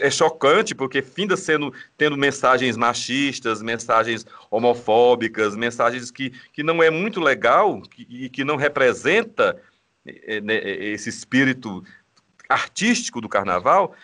é 0.00 0.10
chocante, 0.10 0.74
porque 0.74 1.02
finda 1.02 1.36
sendo 1.36 1.72
tendo 1.96 2.16
mensagens 2.16 2.76
machistas, 2.76 3.62
mensagens 3.62 4.26
homofóbicas, 4.50 5.56
mensagens 5.56 6.10
que, 6.10 6.30
que 6.52 6.62
não 6.62 6.82
é 6.82 6.90
muito 6.90 7.20
legal 7.20 7.82
e 7.98 8.28
que 8.28 8.44
não 8.44 8.56
representa 8.56 9.60
é, 10.04 10.40
né, 10.40 10.56
esse 10.56 11.08
espírito 11.08 11.82
artístico 12.48 13.20
do 13.20 13.28
carnaval, 13.28 13.94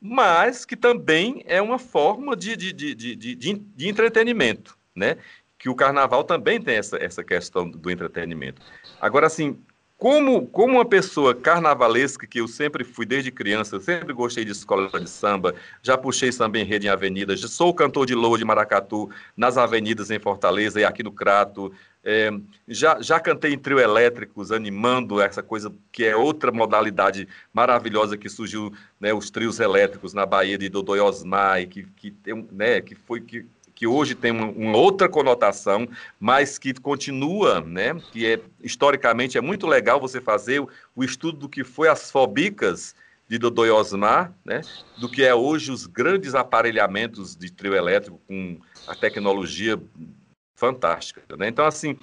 mas 0.00 0.64
que 0.64 0.76
também 0.76 1.42
é 1.46 1.60
uma 1.60 1.78
forma 1.78 2.36
de, 2.36 2.56
de, 2.56 2.72
de, 2.72 2.94
de, 2.94 3.34
de 3.34 3.88
entretenimento, 3.88 4.78
né? 4.94 5.16
Que 5.66 5.70
o 5.70 5.74
carnaval 5.74 6.22
também 6.22 6.62
tem 6.62 6.76
essa, 6.76 6.96
essa 6.96 7.24
questão 7.24 7.68
do 7.68 7.90
entretenimento. 7.90 8.62
Agora, 9.00 9.26
assim, 9.26 9.58
como, 9.98 10.46
como 10.46 10.74
uma 10.74 10.84
pessoa 10.84 11.34
carnavalesca, 11.34 12.24
que 12.24 12.40
eu 12.40 12.46
sempre 12.46 12.84
fui 12.84 13.04
desde 13.04 13.32
criança, 13.32 13.80
sempre 13.80 14.12
gostei 14.12 14.44
de 14.44 14.52
escola 14.52 14.88
de 15.00 15.10
samba, 15.10 15.56
já 15.82 15.98
puxei 15.98 16.30
samba 16.30 16.58
em 16.58 16.64
rede 16.64 16.86
em 16.86 16.90
avenidas, 16.90 17.40
sou 17.40 17.74
cantor 17.74 18.06
de 18.06 18.14
louro 18.14 18.38
de 18.38 18.44
maracatu 18.44 19.10
nas 19.36 19.58
avenidas 19.58 20.08
em 20.08 20.20
Fortaleza 20.20 20.80
e 20.80 20.84
aqui 20.84 21.02
no 21.02 21.10
Crato, 21.10 21.72
é, 22.04 22.30
já, 22.68 23.02
já 23.02 23.18
cantei 23.18 23.52
em 23.52 23.58
trio 23.58 23.80
elétricos, 23.80 24.52
animando 24.52 25.20
essa 25.20 25.42
coisa 25.42 25.74
que 25.90 26.04
é 26.04 26.14
outra 26.14 26.52
modalidade 26.52 27.26
maravilhosa 27.52 28.16
que 28.16 28.28
surgiu, 28.28 28.72
né, 29.00 29.12
os 29.12 29.30
trios 29.30 29.58
elétricos 29.58 30.14
na 30.14 30.24
Bahia 30.24 30.56
de 30.56 30.68
Dodô 30.68 30.92
Osmar, 31.04 31.66
que, 31.66 31.82
que, 31.96 32.14
né, 32.52 32.80
que 32.80 32.94
foi 32.94 33.20
que 33.20 33.44
que 33.76 33.86
hoje 33.86 34.14
tem 34.14 34.32
uma, 34.32 34.46
uma, 34.46 34.76
outra 34.78 35.06
conotação, 35.06 35.86
mas 36.18 36.58
que 36.58 36.72
continua, 36.72 37.60
né, 37.60 37.94
que 38.10 38.26
é 38.26 38.40
historicamente 38.62 39.36
é 39.36 39.40
muito 39.40 39.66
legal 39.66 40.00
você 40.00 40.18
fazer 40.18 40.60
o, 40.60 40.68
o 40.96 41.04
estudo 41.04 41.38
do 41.38 41.48
que 41.48 41.62
foi 41.62 41.86
as 41.88 42.10
fobicas 42.10 42.94
de 43.28 43.38
Dodô 43.38 43.66
e 43.66 43.70
Osmar, 43.70 44.32
né, 44.44 44.62
do 44.98 45.10
que 45.10 45.22
é 45.22 45.34
hoje 45.34 45.70
os 45.70 45.86
grandes 45.86 46.34
aparelhamentos 46.34 47.36
de 47.36 47.52
trio 47.52 47.74
elétrico 47.74 48.18
com 48.26 48.58
a 48.88 48.94
tecnologia 48.94 49.78
fantástica. 50.54 51.22
Né? 51.36 51.48
Então, 51.48 51.66
assim, 51.66 51.98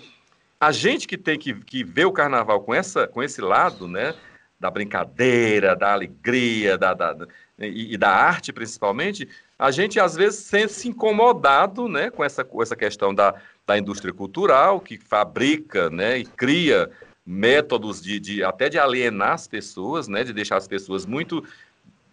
a 0.59 0.71
gente 0.71 1.07
que 1.07 1.17
tem 1.17 1.39
que, 1.39 1.55
que 1.55 1.83
ver 1.83 2.05
o 2.05 2.11
carnaval 2.11 2.61
com, 2.61 2.73
essa, 2.73 3.07
com 3.07 3.23
esse 3.23 3.41
lado, 3.41 3.87
né, 3.87 4.13
da 4.59 4.69
brincadeira, 4.69 5.75
da 5.75 5.91
alegria, 5.91 6.77
da, 6.77 6.93
da, 6.93 7.27
e, 7.59 7.93
e, 7.93 7.97
da 7.97 8.11
arte 8.11 8.53
principalmente, 8.53 9.27
a 9.63 9.71
gente 9.71 9.97
às 9.97 10.13
vezes 10.13 10.41
sente-se 10.41 10.89
incomodado 10.89 11.87
né, 11.87 12.09
com, 12.09 12.21
essa, 12.21 12.43
com 12.43 12.61
essa 12.61 12.75
questão 12.75 13.15
da, 13.15 13.33
da 13.65 13.77
indústria 13.77 14.13
cultural, 14.13 14.81
que 14.81 14.97
fabrica 14.97 15.89
né, 15.89 16.17
e 16.17 16.25
cria 16.25 16.91
métodos 17.25 18.01
de, 18.01 18.19
de 18.19 18.43
até 18.43 18.67
de 18.67 18.77
alienar 18.77 19.31
as 19.31 19.47
pessoas, 19.47 20.09
né, 20.09 20.21
de 20.25 20.33
deixar 20.33 20.57
as 20.57 20.67
pessoas 20.67 21.05
muito 21.05 21.47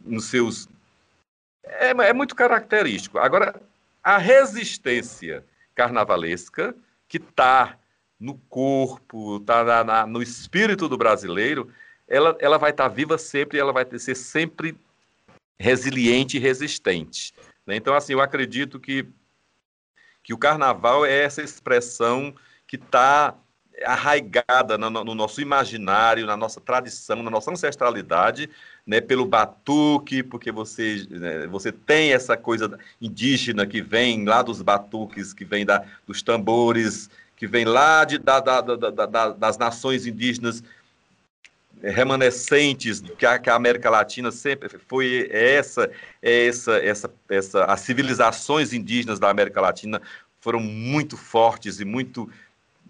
nos 0.06 0.26
seus. 0.26 0.68
É, 1.64 1.88
é 1.90 2.12
muito 2.12 2.36
característico. 2.36 3.18
Agora, 3.18 3.60
a 4.00 4.16
resistência 4.16 5.44
carnavalesca, 5.74 6.72
que 7.08 7.16
está 7.16 7.76
no 8.18 8.34
corpo, 8.48 9.38
está 9.38 10.06
no 10.06 10.22
espírito 10.22 10.88
do 10.88 10.96
brasileiro, 10.96 11.68
ela, 12.06 12.36
ela 12.38 12.58
vai 12.58 12.70
estar 12.70 12.88
tá 12.88 12.94
viva 12.94 13.18
sempre, 13.18 13.58
ela 13.58 13.72
vai 13.72 13.84
ser 13.98 14.14
sempre 14.14 14.78
resiliente 15.60 16.38
e 16.38 16.40
resistente. 16.40 17.34
Né? 17.66 17.76
Então, 17.76 17.94
assim, 17.94 18.14
eu 18.14 18.20
acredito 18.22 18.80
que, 18.80 19.06
que 20.22 20.32
o 20.32 20.38
carnaval 20.38 21.04
é 21.04 21.22
essa 21.22 21.42
expressão 21.42 22.34
que 22.66 22.76
está 22.76 23.36
arraigada 23.84 24.78
no, 24.78 24.90
no, 24.90 25.14
nosso 25.14 25.40
imaginário, 25.40 26.26
na 26.26 26.36
nossa 26.36 26.60
tradição, 26.60 27.22
na 27.22 27.30
nossa 27.30 27.50
ancestralidade, 27.50 28.48
né, 28.86 29.00
pelo 29.00 29.26
batuque, 29.26 30.22
porque 30.22 30.50
você, 30.50 31.06
né, 31.10 31.46
você 31.46 31.70
tem 31.72 32.12
essa 32.12 32.36
coisa 32.36 32.78
indígena 33.00 33.66
que 33.66 33.80
vem 33.80 34.24
lá 34.24 34.42
dos 34.42 34.60
batuques, 34.62 35.32
que 35.32 35.44
vem 35.44 35.64
da, 35.64 35.84
dos 36.06 36.22
tambores, 36.22 37.08
que 37.36 37.46
vem 37.46 37.64
lá 37.64 38.04
de, 38.04 38.18
da, 38.18 38.40
da, 38.40 38.60
da, 38.60 39.28
das 39.32 39.56
nações 39.56 40.06
indígenas 40.06 40.62
remanescentes 41.82 43.00
que 43.00 43.24
a, 43.24 43.38
que 43.38 43.48
a, 43.48 43.54
América 43.54 43.88
Latina 43.88 44.30
sempre 44.30 44.68
foi 44.86 45.28
essa, 45.30 45.90
essa, 46.20 46.76
essa, 46.78 47.14
essa, 47.28 47.64
as 47.64 47.80
civilizações 47.80 48.72
indígenas 48.72 49.18
da 49.18 49.30
América 49.30 49.60
Latina 49.60 50.00
foram 50.40 50.60
muito 50.60 51.16
fortes 51.16 51.80
e 51.80 51.84
muito 51.84 52.30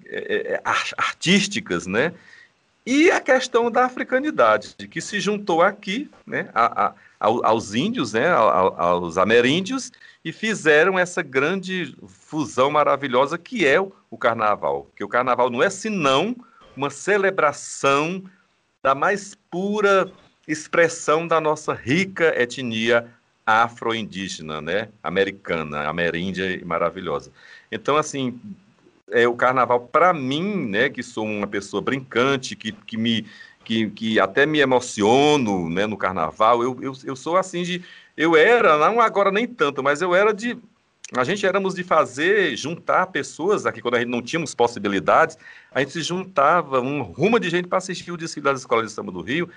é, 0.06 0.34
é, 0.34 0.52
é 0.54 0.60
artísticas, 0.64 1.86
né? 1.86 2.12
E 2.84 3.10
a 3.10 3.20
questão 3.20 3.70
da 3.70 3.84
africanidade, 3.84 4.74
que 4.74 5.00
se 5.00 5.20
juntou 5.20 5.62
aqui 5.62 6.10
né, 6.26 6.48
a, 6.54 6.88
a, 6.88 6.94
aos 7.20 7.74
índios, 7.74 8.14
né, 8.14 8.28
aos 8.30 9.18
ameríndios, 9.18 9.92
e 10.24 10.32
fizeram 10.32 10.98
essa 10.98 11.22
grande 11.22 11.94
fusão 12.08 12.70
maravilhosa 12.70 13.36
que 13.36 13.66
é 13.66 13.78
o, 13.80 13.92
o 14.10 14.16
carnaval. 14.16 14.90
Que 14.96 15.04
o 15.04 15.08
carnaval 15.08 15.50
não 15.50 15.62
é 15.62 15.68
senão 15.68 16.34
uma 16.74 16.88
celebração 16.88 18.24
da 18.82 18.94
mais 18.94 19.36
pura 19.50 20.10
expressão 20.46 21.26
da 21.26 21.40
nossa 21.40 21.72
rica 21.72 22.34
etnia 22.40 23.06
afro-indígena, 23.46 24.60
né, 24.60 24.88
americana, 25.02 25.88
ameríndia 25.88 26.50
e 26.52 26.64
maravilhosa. 26.64 27.32
Então, 27.70 27.96
assim, 27.96 28.38
é 29.10 29.26
o 29.26 29.34
carnaval 29.34 29.80
para 29.80 30.12
mim, 30.12 30.68
né, 30.68 30.88
que 30.88 31.02
sou 31.02 31.24
uma 31.24 31.46
pessoa 31.46 31.82
brincante, 31.82 32.54
que, 32.56 32.72
que 32.72 32.96
me 32.96 33.26
que, 33.64 33.90
que 33.90 34.18
até 34.18 34.46
me 34.46 34.58
emociono, 34.58 35.68
né, 35.68 35.86
no 35.86 35.96
carnaval. 35.96 36.62
Eu, 36.62 36.78
eu, 36.80 36.92
eu 37.04 37.14
sou 37.14 37.36
assim 37.36 37.62
de 37.62 37.84
eu 38.16 38.34
era, 38.36 38.76
não 38.78 39.00
agora 39.00 39.30
nem 39.30 39.46
tanto, 39.46 39.82
mas 39.82 40.02
eu 40.02 40.14
era 40.14 40.32
de 40.32 40.58
a 41.16 41.24
gente 41.24 41.44
éramos 41.44 41.74
de 41.74 41.82
fazer, 41.82 42.56
juntar 42.56 43.06
pessoas 43.06 43.66
aqui, 43.66 43.80
quando 43.80 43.96
a 43.96 43.98
gente 43.98 44.08
não 44.08 44.22
tínhamos 44.22 44.54
possibilidades, 44.54 45.36
a 45.70 45.80
gente 45.80 45.92
se 45.92 46.02
juntava, 46.02 46.80
um 46.80 47.02
rumo 47.02 47.40
de 47.40 47.50
gente 47.50 47.66
para 47.66 47.78
assistir 47.78 48.12
o 48.12 48.16
desfile 48.16 48.44
das 48.44 48.60
escolas 48.60 48.86
de 48.86 48.92
samba 48.92 49.10
do 49.10 49.20
Rio, 49.20 49.50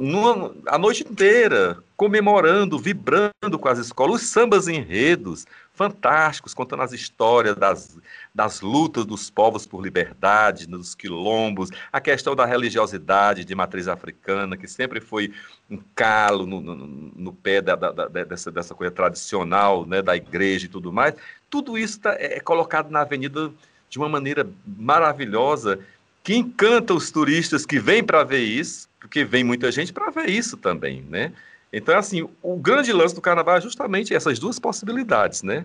numa, 0.00 0.54
a 0.66 0.78
noite 0.78 1.06
inteira, 1.08 1.76
comemorando, 1.96 2.78
vibrando 2.78 3.58
com 3.60 3.68
as 3.68 3.78
escolas, 3.78 4.22
os 4.22 4.28
sambas 4.28 4.66
enredos, 4.66 5.46
fantásticos, 5.74 6.54
contando 6.54 6.82
as 6.82 6.92
histórias 6.92 7.54
das, 7.56 7.98
das 8.34 8.62
lutas 8.62 9.04
dos 9.04 9.30
povos 9.30 9.66
por 9.66 9.82
liberdade, 9.82 10.66
dos 10.66 10.94
quilombos, 10.94 11.70
a 11.92 12.00
questão 12.00 12.34
da 12.34 12.46
religiosidade 12.46 13.44
de 13.44 13.54
matriz 13.54 13.88
africana, 13.88 14.56
que 14.56 14.66
sempre 14.66 15.00
foi 15.00 15.32
um 15.70 15.78
calo 15.94 16.46
no, 16.46 16.60
no, 16.60 16.74
no 16.76 17.32
pé 17.32 17.60
da, 17.60 17.74
da, 17.76 17.92
da, 17.92 18.24
dessa, 18.24 18.50
dessa 18.50 18.74
coisa 18.74 18.90
tradicional 18.90 19.84
né, 19.86 20.00
da 20.00 20.16
igreja 20.16 20.66
e 20.66 20.68
tudo 20.68 20.92
mais. 20.92 21.14
Tudo 21.48 21.76
isso 21.76 22.00
tá, 22.00 22.14
é, 22.14 22.38
é 22.38 22.40
colocado 22.40 22.90
na 22.90 23.02
avenida 23.02 23.52
de 23.88 23.98
uma 23.98 24.08
maneira 24.08 24.48
maravilhosa 24.66 25.78
que 26.22 26.34
encanta 26.36 26.94
os 26.94 27.10
turistas 27.10 27.64
que 27.64 27.78
vêm 27.78 28.04
para 28.04 28.22
ver 28.22 28.42
isso, 28.42 28.89
porque 29.00 29.24
vem 29.24 29.42
muita 29.42 29.72
gente 29.72 29.92
para 29.92 30.10
ver 30.10 30.28
isso 30.28 30.56
também, 30.56 31.02
né? 31.08 31.32
Então, 31.72 31.96
assim, 31.96 32.28
o 32.42 32.56
grande 32.56 32.92
lance 32.92 33.14
do 33.14 33.20
carnaval 33.20 33.56
é 33.56 33.60
justamente 33.60 34.14
essas 34.14 34.38
duas 34.38 34.58
possibilidades, 34.58 35.42
né? 35.42 35.64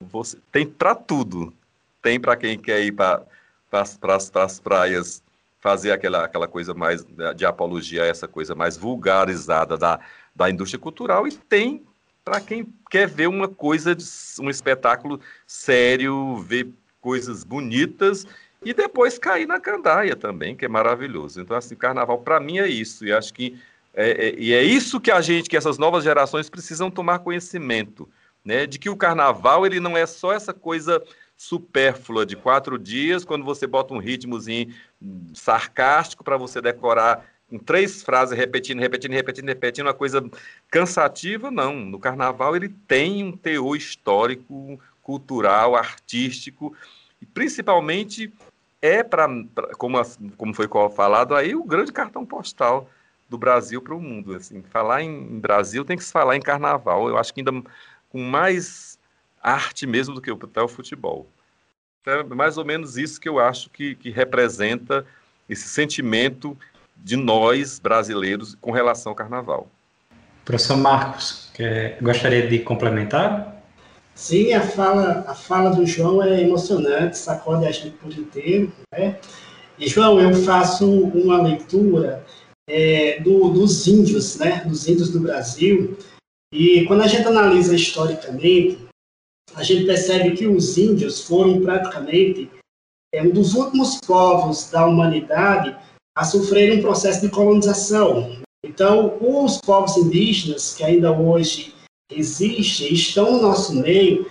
Você 0.00 0.36
tem 0.52 0.66
para 0.66 0.94
tudo. 0.94 1.52
Tem 2.02 2.20
para 2.20 2.36
quem 2.36 2.58
quer 2.58 2.84
ir 2.84 2.92
para 2.92 3.24
as 3.72 4.60
praias 4.60 5.22
fazer 5.60 5.90
aquela, 5.90 6.24
aquela 6.24 6.46
coisa 6.46 6.74
mais 6.74 7.04
de 7.34 7.44
apologia, 7.46 8.04
essa 8.04 8.28
coisa 8.28 8.54
mais 8.54 8.76
vulgarizada 8.76 9.76
da, 9.76 9.98
da 10.34 10.50
indústria 10.50 10.78
cultural, 10.78 11.26
e 11.26 11.32
tem 11.32 11.82
para 12.24 12.40
quem 12.40 12.66
quer 12.90 13.08
ver 13.08 13.28
uma 13.28 13.48
coisa, 13.48 13.96
um 14.40 14.50
espetáculo 14.50 15.20
sério, 15.46 16.36
ver 16.38 16.68
coisas 17.00 17.44
bonitas 17.44 18.26
e 18.70 18.74
depois 18.74 19.18
cair 19.18 19.46
na 19.46 19.60
candaia 19.60 20.16
também, 20.16 20.56
que 20.56 20.64
é 20.64 20.68
maravilhoso. 20.68 21.40
Então, 21.40 21.56
assim, 21.56 21.76
carnaval 21.76 22.18
para 22.18 22.40
mim 22.40 22.58
é 22.58 22.66
isso, 22.66 23.06
e 23.06 23.12
acho 23.12 23.32
que 23.32 23.56
é, 23.94 24.28
é, 24.28 24.34
e 24.36 24.52
é 24.52 24.62
isso 24.62 25.00
que 25.00 25.10
a 25.10 25.20
gente, 25.20 25.48
que 25.48 25.56
essas 25.56 25.78
novas 25.78 26.04
gerações 26.04 26.50
precisam 26.50 26.90
tomar 26.90 27.20
conhecimento, 27.20 28.08
né? 28.44 28.66
De 28.66 28.78
que 28.78 28.90
o 28.90 28.96
carnaval 28.96 29.64
ele 29.64 29.80
não 29.80 29.96
é 29.96 30.04
só 30.04 30.32
essa 30.32 30.52
coisa 30.52 31.02
supérflua 31.36 32.26
de 32.26 32.34
quatro 32.34 32.78
dias, 32.78 33.24
quando 33.24 33.44
você 33.44 33.66
bota 33.66 33.94
um 33.94 33.98
ritmozinho 33.98 34.74
sarcástico 35.32 36.24
para 36.24 36.36
você 36.36 36.60
decorar 36.60 37.24
em 37.50 37.58
três 37.58 38.02
frases, 38.02 38.36
repetindo, 38.36 38.80
repetindo, 38.80 39.12
repetindo, 39.12 39.46
repetindo, 39.46 39.86
uma 39.86 39.94
coisa 39.94 40.28
cansativa, 40.70 41.50
não. 41.50 41.74
No 41.76 41.98
carnaval 41.98 42.56
ele 42.56 42.68
tem 42.68 43.22
um 43.22 43.32
teor 43.32 43.76
histórico, 43.76 44.80
cultural, 45.02 45.76
artístico, 45.76 46.74
e 47.22 47.24
principalmente 47.24 48.32
é 48.80 49.02
para, 49.02 49.28
como, 49.78 49.98
como 50.36 50.54
foi 50.54 50.68
falado 50.94 51.34
aí, 51.34 51.54
o 51.54 51.64
grande 51.64 51.92
cartão 51.92 52.24
postal 52.24 52.88
do 53.28 53.38
Brasil 53.38 53.82
para 53.82 53.94
o 53.94 54.00
mundo. 54.00 54.34
Assim, 54.34 54.62
falar 54.70 55.02
em 55.02 55.40
Brasil 55.40 55.84
tem 55.84 55.96
que 55.96 56.04
se 56.04 56.12
falar 56.12 56.36
em 56.36 56.40
carnaval. 56.40 57.08
Eu 57.08 57.18
acho 57.18 57.32
que 57.32 57.40
ainda 57.40 57.52
com 58.08 58.22
mais 58.22 58.98
arte 59.42 59.86
mesmo 59.86 60.14
do 60.14 60.20
que 60.20 60.30
até 60.30 60.62
o 60.62 60.68
futebol. 60.68 61.26
Então, 62.00 62.14
é 62.14 62.22
mais 62.22 62.56
ou 62.56 62.64
menos 62.64 62.96
isso 62.96 63.20
que 63.20 63.28
eu 63.28 63.38
acho 63.38 63.68
que, 63.70 63.94
que 63.96 64.10
representa 64.10 65.04
esse 65.48 65.68
sentimento 65.68 66.56
de 66.96 67.16
nós 67.16 67.78
brasileiros 67.78 68.56
com 68.60 68.70
relação 68.70 69.10
ao 69.10 69.16
carnaval. 69.16 69.68
Professor 70.44 70.76
Marcos, 70.76 71.50
gostaria 72.00 72.46
de 72.46 72.60
complementar? 72.60 73.55
Sim, 74.16 74.54
a 74.54 74.62
fala, 74.62 75.26
a 75.28 75.34
fala 75.34 75.70
do 75.76 75.84
João 75.84 76.22
é 76.22 76.40
emocionante, 76.40 77.18
sacode 77.18 77.66
a 77.66 77.70
gente 77.70 77.90
por 77.98 78.10
inteiro. 78.10 78.72
Né? 78.90 79.20
E, 79.78 79.86
João, 79.86 80.18
eu 80.18 80.34
faço 80.34 80.90
uma 80.90 81.42
leitura 81.42 82.24
é, 82.66 83.20
do, 83.20 83.50
dos 83.50 83.86
índios, 83.86 84.38
né, 84.38 84.64
dos 84.64 84.88
índios 84.88 85.10
do 85.10 85.20
Brasil. 85.20 85.98
E 86.50 86.86
quando 86.86 87.02
a 87.02 87.06
gente 87.06 87.28
analisa 87.28 87.76
historicamente, 87.76 88.78
a 89.54 89.62
gente 89.62 89.84
percebe 89.84 90.30
que 90.34 90.46
os 90.46 90.78
índios 90.78 91.20
foram 91.20 91.60
praticamente 91.60 92.50
é, 93.14 93.22
um 93.22 93.30
dos 93.30 93.54
últimos 93.54 94.00
povos 94.00 94.70
da 94.70 94.86
humanidade 94.86 95.76
a 96.16 96.24
sofrer 96.24 96.78
um 96.78 96.80
processo 96.80 97.20
de 97.20 97.28
colonização. 97.28 98.40
Então, 98.64 99.18
os 99.20 99.58
povos 99.58 99.94
indígenas, 99.98 100.74
que 100.74 100.82
ainda 100.82 101.12
hoje 101.12 101.75
existem, 102.10 102.92
estão 102.92 103.32
no 103.32 103.42
nosso 103.42 103.74
meio, 103.74 104.30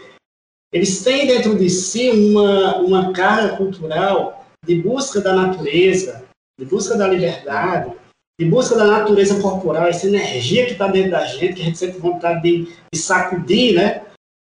eles 0.71 1.03
têm 1.03 1.27
dentro 1.27 1.57
de 1.57 1.69
si 1.69 2.09
uma, 2.09 2.77
uma 2.77 3.13
carga 3.13 3.55
cultural 3.57 4.45
de 4.65 4.75
busca 4.81 5.21
da 5.21 5.33
natureza, 5.33 6.25
de 6.59 6.65
busca 6.65 6.97
da 6.97 7.07
liberdade, 7.07 7.93
de 8.39 8.45
busca 8.45 8.75
da 8.75 8.85
natureza 8.85 9.41
corporal, 9.41 9.87
essa 9.87 10.07
energia 10.07 10.65
que 10.65 10.73
está 10.73 10.87
dentro 10.87 11.11
da 11.11 11.25
gente, 11.25 11.53
que 11.53 11.61
a 11.61 11.65
gente 11.65 11.77
sente 11.77 11.97
vontade 11.97 12.41
de, 12.41 12.75
de 12.93 12.99
sacudir, 12.99 13.75
né? 13.75 14.05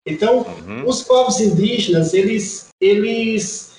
Então, 0.06 0.40
uhum. 0.40 0.88
os 0.88 1.04
povos 1.04 1.40
indígenas, 1.40 2.14
eles, 2.14 2.68
eles 2.82 3.76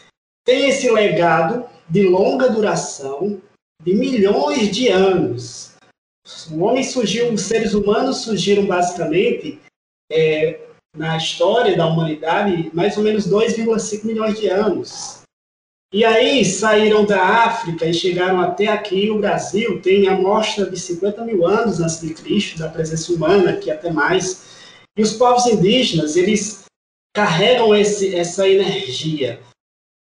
têm 0.47 0.71
esse 0.71 0.91
legado 0.91 1.65
de 1.89 2.03
longa 2.03 2.49
duração, 2.49 3.41
de 3.83 3.95
milhões 3.95 4.71
de 4.71 4.89
anos. 4.89 5.70
O 6.51 6.61
homem 6.65 6.83
surgiu, 6.83 7.33
os 7.33 7.43
seres 7.43 7.75
humanos 7.75 8.19
surgiram 8.19 8.67
basicamente 8.67 9.61
é, 10.11 10.61
na 10.97 11.17
história 11.17 11.77
da 11.77 11.87
humanidade 11.87 12.71
mais 12.73 12.97
ou 12.97 13.03
menos 13.03 13.29
2,5 13.29 14.05
milhões 14.05 14.39
de 14.39 14.49
anos. 14.49 15.21
E 15.93 16.05
aí 16.05 16.45
saíram 16.45 17.05
da 17.05 17.21
África 17.21 17.85
e 17.85 17.93
chegaram 17.93 18.41
até 18.41 18.69
aqui, 18.69 19.11
o 19.11 19.19
Brasil 19.19 19.83
tem 19.83 20.07
a 20.07 20.15
mostra 20.15 20.71
de 20.71 20.79
50 20.79 21.25
mil 21.25 21.45
anos 21.45 21.81
antes 21.81 22.01
de 22.01 22.15
Cristo, 22.15 22.61
da 22.61 22.69
presença 22.69 23.13
humana, 23.13 23.57
que 23.57 23.73
até 23.73 23.91
mais. 23.91 24.45
E 24.97 25.03
os 25.03 25.15
povos 25.15 25.47
indígenas, 25.47 26.15
eles 26.15 26.65
carregam 27.13 27.75
esse, 27.75 28.15
essa 28.15 28.49
energia. 28.49 29.41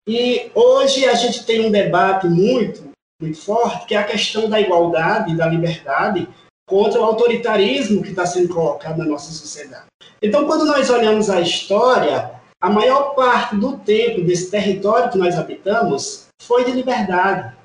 E 0.07 0.51
hoje 0.53 1.05
a 1.05 1.13
gente 1.13 1.45
tem 1.45 1.65
um 1.65 1.71
debate 1.71 2.27
muito, 2.27 2.88
muito 3.19 3.39
forte, 3.39 3.85
que 3.85 3.95
é 3.95 3.97
a 3.97 4.05
questão 4.05 4.49
da 4.49 4.61
igualdade 4.61 5.35
da 5.35 5.47
liberdade 5.47 6.27
contra 6.67 7.01
o 7.01 7.03
autoritarismo 7.03 8.01
que 8.01 8.09
está 8.09 8.25
sendo 8.25 8.53
colocado 8.53 8.97
na 8.97 9.05
nossa 9.05 9.31
sociedade. 9.31 9.87
Então, 10.21 10.45
quando 10.45 10.65
nós 10.65 10.89
olhamos 10.89 11.29
a 11.29 11.41
história, 11.41 12.39
a 12.61 12.69
maior 12.69 13.15
parte 13.15 13.55
do 13.55 13.77
tempo 13.79 14.21
desse 14.21 14.51
território 14.51 15.11
que 15.11 15.17
nós 15.17 15.37
habitamos 15.37 16.27
foi 16.41 16.63
de 16.65 16.71
liberdade. 16.71 17.55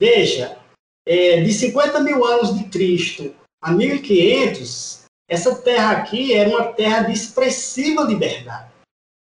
Veja, 0.00 0.58
é, 1.06 1.40
de 1.40 1.52
50 1.52 2.00
mil 2.00 2.24
anos 2.24 2.56
de 2.56 2.64
Cristo 2.64 3.34
a 3.62 3.72
1500, 3.72 5.04
essa 5.28 5.54
terra 5.56 5.92
aqui 5.92 6.34
era 6.34 6.48
uma 6.48 6.72
terra 6.72 7.02
de 7.02 7.12
expressiva 7.12 8.02
liberdade. 8.02 8.70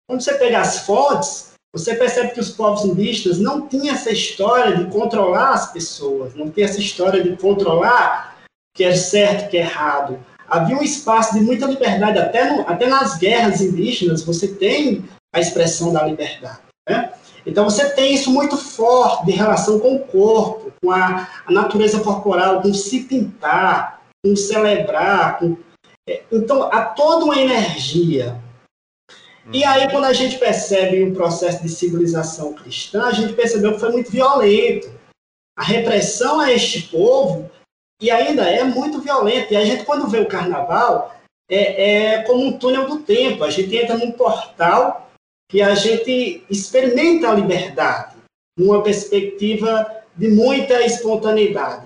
Quando 0.08 0.22
você 0.22 0.38
pega 0.38 0.60
as 0.60 0.86
fontes, 0.86 1.51
você 1.74 1.96
percebe 1.96 2.34
que 2.34 2.40
os 2.40 2.50
povos 2.50 2.84
indígenas 2.86 3.40
não 3.40 3.68
tinham 3.68 3.94
essa 3.94 4.12
história 4.12 4.76
de 4.76 4.92
controlar 4.92 5.54
as 5.54 5.72
pessoas, 5.72 6.36
não 6.36 6.50
tinham 6.50 6.70
essa 6.70 6.80
história 6.80 7.24
de 7.24 7.36
controlar 7.38 8.38
o 8.46 8.78
que 8.78 8.84
é 8.84 8.96
certo, 8.96 9.48
o 9.48 9.50
que 9.50 9.58
é 9.58 9.62
errado 9.62 10.20
havia 10.52 10.78
um 10.78 10.84
espaço 10.84 11.34
de 11.34 11.40
muita 11.40 11.66
liberdade, 11.66 12.20
até, 12.20 12.52
no, 12.52 12.68
até 12.68 12.86
nas 12.86 13.18
guerras 13.18 13.62
indígenas 13.62 14.22
você 14.22 14.50
tem 14.50 15.06
a 15.34 15.40
expressão 15.40 15.94
da 15.94 16.04
liberdade. 16.04 16.60
Né? 16.88 17.14
Então 17.46 17.64
você 17.64 17.90
tem 17.92 18.14
isso 18.14 18.30
muito 18.30 18.58
forte 18.58 19.26
de 19.26 19.32
relação 19.32 19.80
com 19.80 19.96
o 19.96 20.00
corpo, 20.00 20.72
com 20.82 20.92
a, 20.92 21.28
a 21.46 21.52
natureza 21.52 22.02
corporal, 22.02 22.62
com 22.62 22.74
se 22.74 23.04
pintar, 23.04 24.02
com 24.24 24.36
celebrar. 24.36 25.40
Com... 25.40 25.56
É, 26.08 26.22
então 26.32 26.64
há 26.64 26.84
toda 26.84 27.24
uma 27.24 27.40
energia. 27.40 28.36
E 29.54 29.66
aí, 29.66 29.92
quando 29.92 30.06
a 30.06 30.14
gente 30.14 30.38
percebe 30.38 31.04
o 31.04 31.14
processo 31.14 31.62
de 31.62 31.68
civilização 31.68 32.54
cristã, 32.54 33.04
a 33.04 33.12
gente 33.12 33.34
percebeu 33.34 33.74
que 33.74 33.80
foi 33.80 33.92
muito 33.92 34.10
violento. 34.10 34.90
a 35.58 35.64
repressão 35.64 36.40
a 36.40 36.52
este 36.52 36.84
povo, 36.84 37.52
e 38.02 38.10
ainda 38.10 38.50
é 38.50 38.64
muito 38.64 39.02
violenta. 39.02 39.54
E 39.54 39.58
a 39.58 39.66
gente, 39.66 39.84
quando 39.84 40.08
vê 40.08 40.20
o 40.20 40.28
carnaval, 40.28 41.14
é, 41.50 42.14
é 42.16 42.24
como 42.24 42.46
um 42.46 42.58
túnel 42.58 42.88
do 42.88 43.00
tempo. 43.04 43.44
A 43.44 43.52
gente 43.52 43.76
entra 43.76 43.98
num 43.98 44.12
portal 44.12 45.12
que 45.50 45.62
a 45.62 45.76
gente 45.76 46.44
experimenta 46.50 47.30
a 47.30 47.36
liberdade, 47.36 48.16
numa 48.58 48.82
perspectiva 48.82 49.86
de 50.16 50.30
muita 50.30 50.82
espontaneidade. 50.82 51.86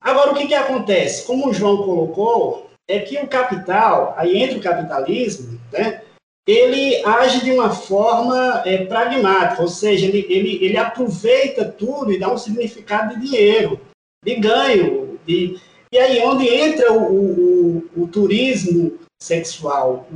Agora, 0.00 0.32
o 0.32 0.34
que, 0.34 0.46
que 0.46 0.54
acontece? 0.54 1.26
Como 1.26 1.48
o 1.48 1.54
João 1.54 1.78
colocou, 1.78 2.70
é 2.86 3.00
que 3.00 3.18
o 3.18 3.26
capital, 3.26 4.14
aí 4.16 4.36
entra 4.36 4.58
o 4.58 4.62
capitalismo, 4.62 5.58
né? 5.72 6.03
Ele 6.46 7.02
age 7.04 7.42
de 7.42 7.52
uma 7.52 7.70
forma 7.70 8.62
é, 8.66 8.84
pragmática, 8.84 9.62
ou 9.62 9.68
seja, 9.68 10.06
ele, 10.06 10.26
ele, 10.28 10.64
ele 10.64 10.76
aproveita 10.76 11.64
tudo 11.64 12.12
e 12.12 12.18
dá 12.18 12.30
um 12.30 12.36
significado 12.36 13.14
de 13.14 13.26
dinheiro, 13.26 13.80
de 14.22 14.34
ganho. 14.36 15.18
De, 15.26 15.58
e 15.90 15.98
aí 15.98 16.22
onde 16.22 16.46
entra 16.46 16.92
o, 16.92 17.02
o, 17.02 17.90
o, 17.96 18.02
o 18.02 18.08
turismo 18.08 18.98
sexual, 19.22 20.06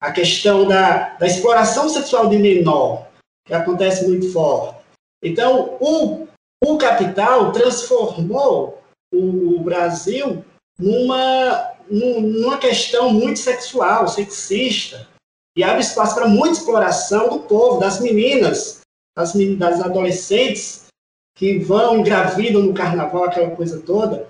a 0.00 0.10
questão 0.10 0.66
da, 0.66 1.10
da 1.10 1.26
exploração 1.26 1.88
sexual 1.88 2.28
de 2.28 2.38
menor, 2.38 3.06
que 3.46 3.54
acontece 3.54 4.08
muito 4.08 4.32
forte. 4.32 4.82
Então, 5.22 5.76
o, 5.80 6.26
o 6.64 6.76
capital 6.76 7.52
transformou 7.52 8.82
o, 9.14 9.60
o 9.60 9.60
Brasil 9.60 10.44
numa, 10.76 11.72
numa 11.88 12.58
questão 12.58 13.12
muito 13.12 13.38
sexual, 13.38 14.08
sexista, 14.08 15.08
e 15.56 15.62
abre 15.62 15.82
espaço 15.82 16.14
para 16.14 16.28
muita 16.28 16.58
exploração 16.58 17.28
do 17.28 17.40
povo, 17.40 17.78
das 17.78 18.00
meninas, 18.00 18.80
das, 19.16 19.34
das 19.58 19.80
adolescentes 19.80 20.86
que 21.34 21.58
vão, 21.58 21.98
engravidam 21.98 22.62
no 22.62 22.74
carnaval, 22.74 23.24
aquela 23.24 23.50
coisa 23.50 23.80
toda. 23.80 24.28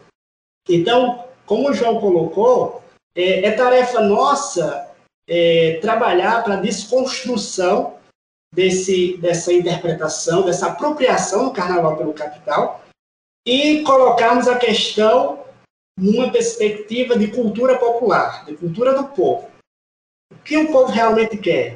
Então, 0.69 1.25
como 1.47 1.71
o 1.71 1.75
João 1.75 2.01
colocou, 2.01 2.83
é, 3.15 3.45
é 3.47 3.51
tarefa 3.53 4.01
nossa 4.01 4.89
é, 5.27 5.79
trabalhar 5.81 6.43
para 6.43 6.55
a 6.55 6.61
desconstrução 6.61 7.97
desse, 8.53 9.17
dessa 9.19 9.53
interpretação, 9.53 10.43
dessa 10.43 10.69
apropriação 10.69 11.45
do 11.45 11.53
carnaval 11.53 11.97
pelo 11.97 12.13
capital 12.13 12.83
e 13.47 13.83
colocarmos 13.83 14.47
a 14.47 14.57
questão 14.57 15.45
numa 15.99 16.31
perspectiva 16.31 17.19
de 17.19 17.29
cultura 17.29 17.79
popular, 17.79 18.45
de 18.45 18.57
cultura 18.57 18.95
do 18.95 19.09
povo. 19.09 19.52
O 20.33 20.43
que 20.43 20.57
o 20.57 20.73
povo 20.73 20.91
realmente 20.91 21.37
quer? 21.37 21.75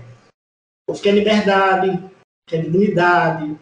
O 0.82 0.92
povo 0.92 1.02
quer 1.02 1.12
liberdade, 1.12 2.10
quer 2.48 2.62
dignidade, 2.62 3.56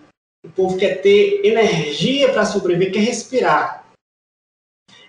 o 0.44 0.50
povo 0.50 0.78
quer 0.78 1.02
ter 1.02 1.44
energia 1.44 2.32
para 2.32 2.46
sobreviver, 2.46 2.92
quer 2.92 3.00
respirar. 3.00 3.84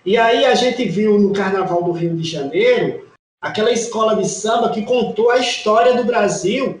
E 0.04 0.16
aí 0.16 0.44
a 0.44 0.54
gente 0.54 0.84
viu 0.88 1.18
no 1.18 1.32
Carnaval 1.32 1.82
do 1.82 1.92
Rio 1.92 2.16
de 2.16 2.28
Janeiro 2.28 3.10
aquela 3.40 3.70
escola 3.70 4.16
de 4.16 4.28
samba 4.28 4.72
que 4.72 4.84
contou 4.84 5.30
a 5.30 5.38
história 5.38 5.94
do 5.96 6.04
Brasil 6.04 6.80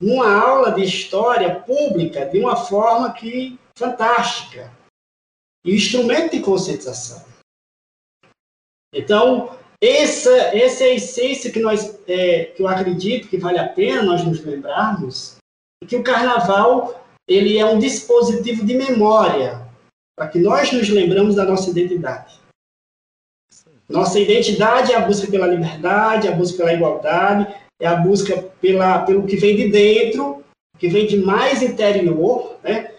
numa 0.00 0.32
aula 0.32 0.72
de 0.72 0.82
história 0.82 1.60
pública 1.60 2.26
de 2.26 2.40
uma 2.40 2.56
forma 2.56 3.12
que 3.12 3.58
fantástica. 3.76 4.72
E 5.64 5.74
instrumento 5.74 6.32
de 6.32 6.40
conscientização. 6.40 7.22
Então, 8.94 9.58
essa, 9.82 10.30
essa 10.54 10.84
é 10.84 10.88
a 10.88 10.94
essência 10.94 11.50
que, 11.50 11.60
nós, 11.60 11.98
é, 12.06 12.46
que 12.46 12.62
eu 12.62 12.68
acredito 12.68 13.28
que 13.28 13.38
vale 13.38 13.58
a 13.58 13.68
pena 13.68 14.02
nós 14.02 14.24
nos 14.24 14.44
lembrarmos, 14.44 15.36
que 15.86 15.96
o 15.96 16.02
carnaval 16.02 17.02
ele 17.26 17.58
é 17.58 17.64
um 17.64 17.78
dispositivo 17.78 18.64
de 18.64 18.74
memória, 18.74 19.66
para 20.18 20.28
que 20.28 20.38
nós 20.38 20.70
nos 20.72 20.88
lembramos 20.90 21.36
da 21.36 21.44
nossa 21.44 21.70
identidade. 21.70 22.38
Nossa 23.88 24.20
identidade 24.20 24.92
é 24.92 24.96
a 24.96 25.06
busca 25.06 25.28
pela 25.28 25.46
liberdade, 25.46 26.28
a 26.28 26.32
busca 26.32 26.58
pela 26.58 26.74
igualdade, 26.74 27.54
é 27.80 27.86
a 27.86 27.96
busca 27.96 28.36
pela, 28.60 29.00
pelo 29.00 29.26
que 29.26 29.36
vem 29.36 29.56
de 29.56 29.68
dentro, 29.68 30.44
que 30.78 30.88
vem 30.88 31.06
de 31.06 31.16
mais 31.16 31.62
interior, 31.62 32.58
né? 32.62 32.89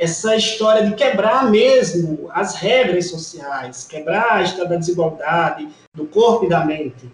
Essa 0.00 0.34
história 0.34 0.88
de 0.88 0.96
quebrar 0.96 1.50
mesmo 1.50 2.30
as 2.32 2.54
regras 2.54 3.10
sociais, 3.10 3.86
quebrar 3.86 4.32
a 4.32 4.42
história 4.42 4.70
da 4.70 4.76
desigualdade 4.76 5.68
do 5.94 6.06
corpo 6.06 6.46
e 6.46 6.48
da 6.48 6.64
mente, 6.64 7.12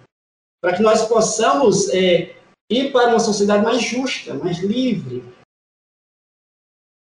para 0.62 0.76
que 0.76 0.82
nós 0.82 1.04
possamos 1.08 1.88
é, 1.92 2.36
ir 2.70 2.92
para 2.92 3.08
uma 3.08 3.18
sociedade 3.18 3.64
mais 3.64 3.82
justa, 3.82 4.34
mais 4.34 4.58
livre. 4.58 5.24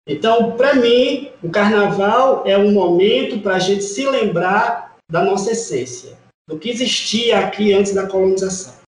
Então, 0.05 0.57
para 0.57 0.75
mim, 0.75 1.31
o 1.41 1.49
carnaval 1.49 2.45
é 2.45 2.57
um 2.57 2.73
momento 2.73 3.39
para 3.39 3.55
a 3.55 3.59
gente 3.59 3.85
se 3.85 4.05
lembrar 4.05 4.97
da 5.09 5.23
nossa 5.23 5.51
essência, 5.51 6.17
do 6.49 6.59
que 6.59 6.69
existia 6.69 7.39
aqui 7.39 7.71
antes 7.71 7.93
da 7.93 8.09
colonização. 8.09 8.81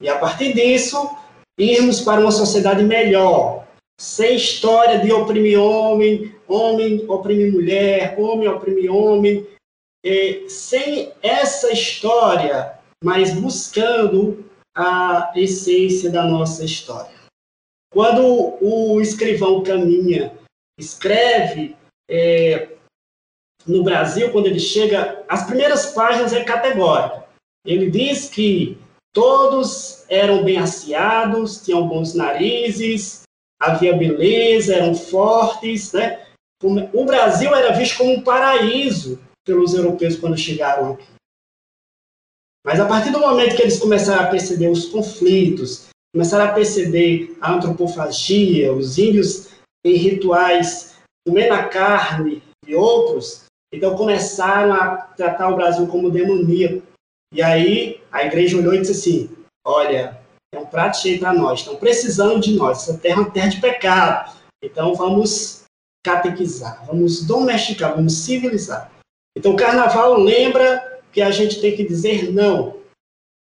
E 0.00 0.08
a 0.08 0.18
partir 0.18 0.54
disso, 0.54 1.14
irmos 1.58 2.00
para 2.00 2.22
uma 2.22 2.32
sociedade 2.32 2.82
melhor, 2.82 3.63
sem 4.00 4.36
história 4.36 5.00
de 5.00 5.12
oprimir 5.12 5.60
homem, 5.60 6.34
homem 6.48 7.04
oprimir 7.08 7.52
mulher, 7.52 8.18
homem 8.18 8.48
oprimir 8.48 8.94
homem, 8.94 9.46
sem 10.48 11.12
essa 11.22 11.72
história, 11.72 12.78
mas 13.02 13.32
buscando 13.34 14.44
a 14.76 15.32
essência 15.36 16.10
da 16.10 16.24
nossa 16.24 16.64
história. 16.64 17.14
Quando 17.92 18.58
o 18.60 19.00
escrivão 19.00 19.62
caminha, 19.62 20.36
escreve 20.78 21.76
é, 22.10 22.70
no 23.66 23.84
Brasil, 23.84 24.32
quando 24.32 24.46
ele 24.46 24.58
chega, 24.58 25.24
as 25.28 25.46
primeiras 25.46 25.86
páginas 25.86 26.32
é 26.32 26.42
categórica. 26.42 27.24
Ele 27.64 27.90
diz 27.90 28.28
que 28.28 28.76
todos 29.12 30.04
eram 30.10 30.44
bem 30.44 30.58
aciados, 30.58 31.62
tinham 31.62 31.86
bons 31.86 32.14
narizes, 32.14 33.22
havia 33.64 33.96
beleza, 33.96 34.74
eram 34.74 34.94
fortes, 34.94 35.92
né? 35.92 36.26
O 36.92 37.04
Brasil 37.04 37.54
era 37.54 37.74
visto 37.74 37.98
como 37.98 38.12
um 38.12 38.22
paraíso 38.22 39.20
pelos 39.44 39.74
europeus 39.74 40.16
quando 40.16 40.38
chegaram 40.38 40.92
aqui. 40.92 41.06
Mas 42.64 42.80
a 42.80 42.86
partir 42.86 43.10
do 43.10 43.20
momento 43.20 43.56
que 43.56 43.62
eles 43.62 43.78
começaram 43.78 44.24
a 44.24 44.30
perceber 44.30 44.68
os 44.68 44.86
conflitos, 44.86 45.88
começaram 46.14 46.50
a 46.50 46.54
perceber 46.54 47.36
a 47.40 47.52
antropofagia, 47.52 48.72
os 48.72 48.96
índios 48.96 49.50
em 49.84 49.96
rituais 49.96 50.94
comendo 51.26 51.52
a 51.52 51.64
carne 51.64 52.42
e 52.66 52.74
outros, 52.74 53.44
então 53.72 53.96
começaram 53.96 54.72
a 54.72 54.96
tratar 54.96 55.50
o 55.50 55.56
Brasil 55.56 55.86
como 55.88 56.10
demoníaco. 56.10 56.82
E 57.32 57.42
aí 57.42 58.00
a 58.10 58.24
igreja 58.24 58.56
olhou 58.56 58.72
e 58.72 58.80
disse 58.80 58.92
assim: 58.92 59.36
olha, 59.66 60.23
é 60.56 60.60
um 60.60 60.66
prato 60.66 60.98
cheio 60.98 61.18
para 61.18 61.32
nós, 61.32 61.60
estão 61.60 61.76
precisando 61.76 62.40
de 62.40 62.54
nós. 62.54 62.82
Essa 62.82 62.98
terra 62.98 63.16
é 63.16 63.24
uma 63.24 63.30
terra 63.30 63.48
de 63.48 63.60
pecado. 63.60 64.32
Então 64.62 64.94
vamos 64.94 65.64
catequizar, 66.04 66.84
vamos 66.86 67.24
domesticar, 67.24 67.94
vamos 67.94 68.14
civilizar. 68.18 68.90
Então 69.36 69.52
o 69.52 69.56
carnaval 69.56 70.18
lembra 70.18 71.00
que 71.12 71.22
a 71.22 71.30
gente 71.30 71.60
tem 71.60 71.74
que 71.74 71.86
dizer 71.86 72.32
não 72.32 72.76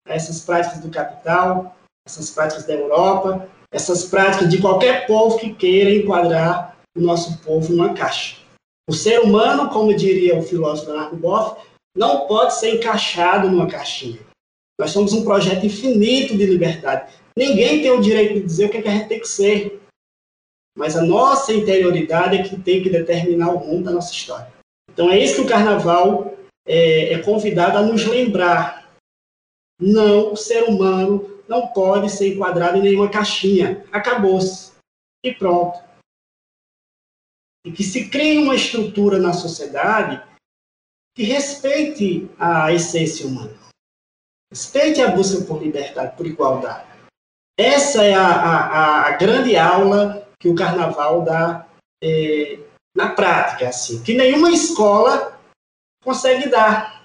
a 0.08 0.14
essas 0.14 0.42
práticas 0.42 0.80
do 0.80 0.90
capital, 0.90 1.76
essas 2.06 2.32
práticas 2.32 2.66
da 2.66 2.74
Europa, 2.74 3.48
essas 3.72 4.06
práticas 4.06 4.50
de 4.50 4.60
qualquer 4.60 5.06
povo 5.06 5.38
que 5.38 5.54
queira 5.54 5.92
enquadrar 5.92 6.78
o 6.98 7.02
nosso 7.02 7.38
povo 7.40 7.72
numa 7.72 7.94
caixa. 7.94 8.38
O 8.90 8.94
ser 8.94 9.20
humano, 9.20 9.70
como 9.70 9.96
diria 9.96 10.38
o 10.38 10.42
filósofo 10.42 10.92
Leonardo 10.92 11.16
Boff, 11.16 11.62
não 11.96 12.28
pode 12.28 12.56
ser 12.56 12.76
encaixado 12.76 13.50
numa 13.50 13.68
caixinha. 13.68 14.20
Nós 14.80 14.92
somos 14.92 15.12
um 15.14 15.24
projeto 15.24 15.66
infinito 15.66 16.38
de 16.38 16.46
liberdade. 16.46 17.14
Ninguém 17.38 17.82
tem 17.82 17.92
o 17.92 18.02
direito 18.02 18.36
de 18.36 18.46
dizer 18.46 18.66
o 18.66 18.70
que, 18.70 18.78
é 18.78 18.82
que 18.82 18.88
a 18.88 18.92
gente 18.92 19.10
tem 19.10 19.20
que 19.20 19.28
ser. 19.28 19.82
Mas 20.78 20.96
a 20.96 21.04
nossa 21.04 21.54
interioridade 21.54 22.38
é 22.38 22.44
que 22.44 22.60
tem 22.60 22.82
que 22.82 22.90
determinar 22.90 23.52
o 23.52 23.58
rumo 23.58 23.84
da 23.84 23.92
nossa 23.92 24.14
história. 24.14 24.52
Então 24.92 25.12
é 25.12 25.20
isso 25.20 25.36
que 25.36 25.42
o 25.42 25.50
carnaval 25.50 26.34
é, 26.66 27.14
é 27.14 27.20
convidado 27.22 27.78
a 27.78 27.82
nos 27.82 28.06
lembrar. 28.06 28.90
Não, 29.80 30.32
o 30.34 30.38
ser 30.38 30.64
humano 30.64 31.44
não 31.48 31.68
pode 31.68 32.10
ser 32.10 32.34
enquadrado 32.34 32.78
em 32.78 32.82
nenhuma 32.82 33.10
caixinha. 33.10 33.86
Acabou-se. 33.92 34.72
E 35.24 35.34
pronto 35.34 35.90
e 37.66 37.72
que 37.72 37.84
se 37.84 38.10
crie 38.10 38.38
uma 38.38 38.56
estrutura 38.56 39.20
na 39.20 39.34
sociedade 39.34 40.24
que 41.16 41.24
respeite 41.24 42.30
a 42.40 42.72
essência 42.72 43.28
humana, 43.28 43.56
respeite 44.52 45.02
a 45.02 45.12
busca 45.12 45.46
por 45.46 45.62
liberdade, 45.62 46.16
por 46.16 46.26
igualdade. 46.26 46.88
Essa 47.58 48.04
é 48.04 48.14
a, 48.14 48.28
a, 48.28 49.08
a 49.08 49.12
grande 49.12 49.58
aula 49.58 50.28
que 50.40 50.48
o 50.48 50.56
carnaval 50.56 51.22
dá 51.24 51.68
é, 52.02 52.60
na 52.96 53.10
prática, 53.10 53.68
assim, 53.68 54.02
que 54.02 54.14
nenhuma 54.16 54.52
escola 54.52 55.38
consegue 56.04 56.48
dar. 56.50 57.04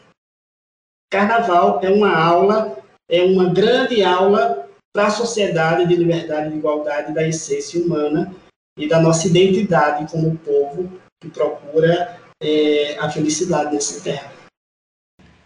Carnaval 1.13 1.81
é 1.83 1.91
uma 1.91 2.17
aula, 2.17 2.79
é 3.09 3.23
uma 3.23 3.53
grande 3.53 4.03
aula 4.03 4.69
para 4.93 5.09
a 5.09 5.11
sociedade 5.11 5.87
de 5.87 5.97
liberdade, 5.97 6.51
de 6.51 6.57
igualdade, 6.57 7.13
da 7.13 7.27
essência 7.27 7.85
humana, 7.85 8.33
e 8.79 8.89
da 8.89 9.01
nossa 9.01 9.27
identidade 9.27 10.11
como 10.11 10.37
povo 10.39 10.91
que 11.21 11.31
procura 11.31 12.21
é, 12.43 12.99
a 12.99 13.11
felicidade 13.11 13.75
nessa 13.75 14.03
terra. 14.03 14.33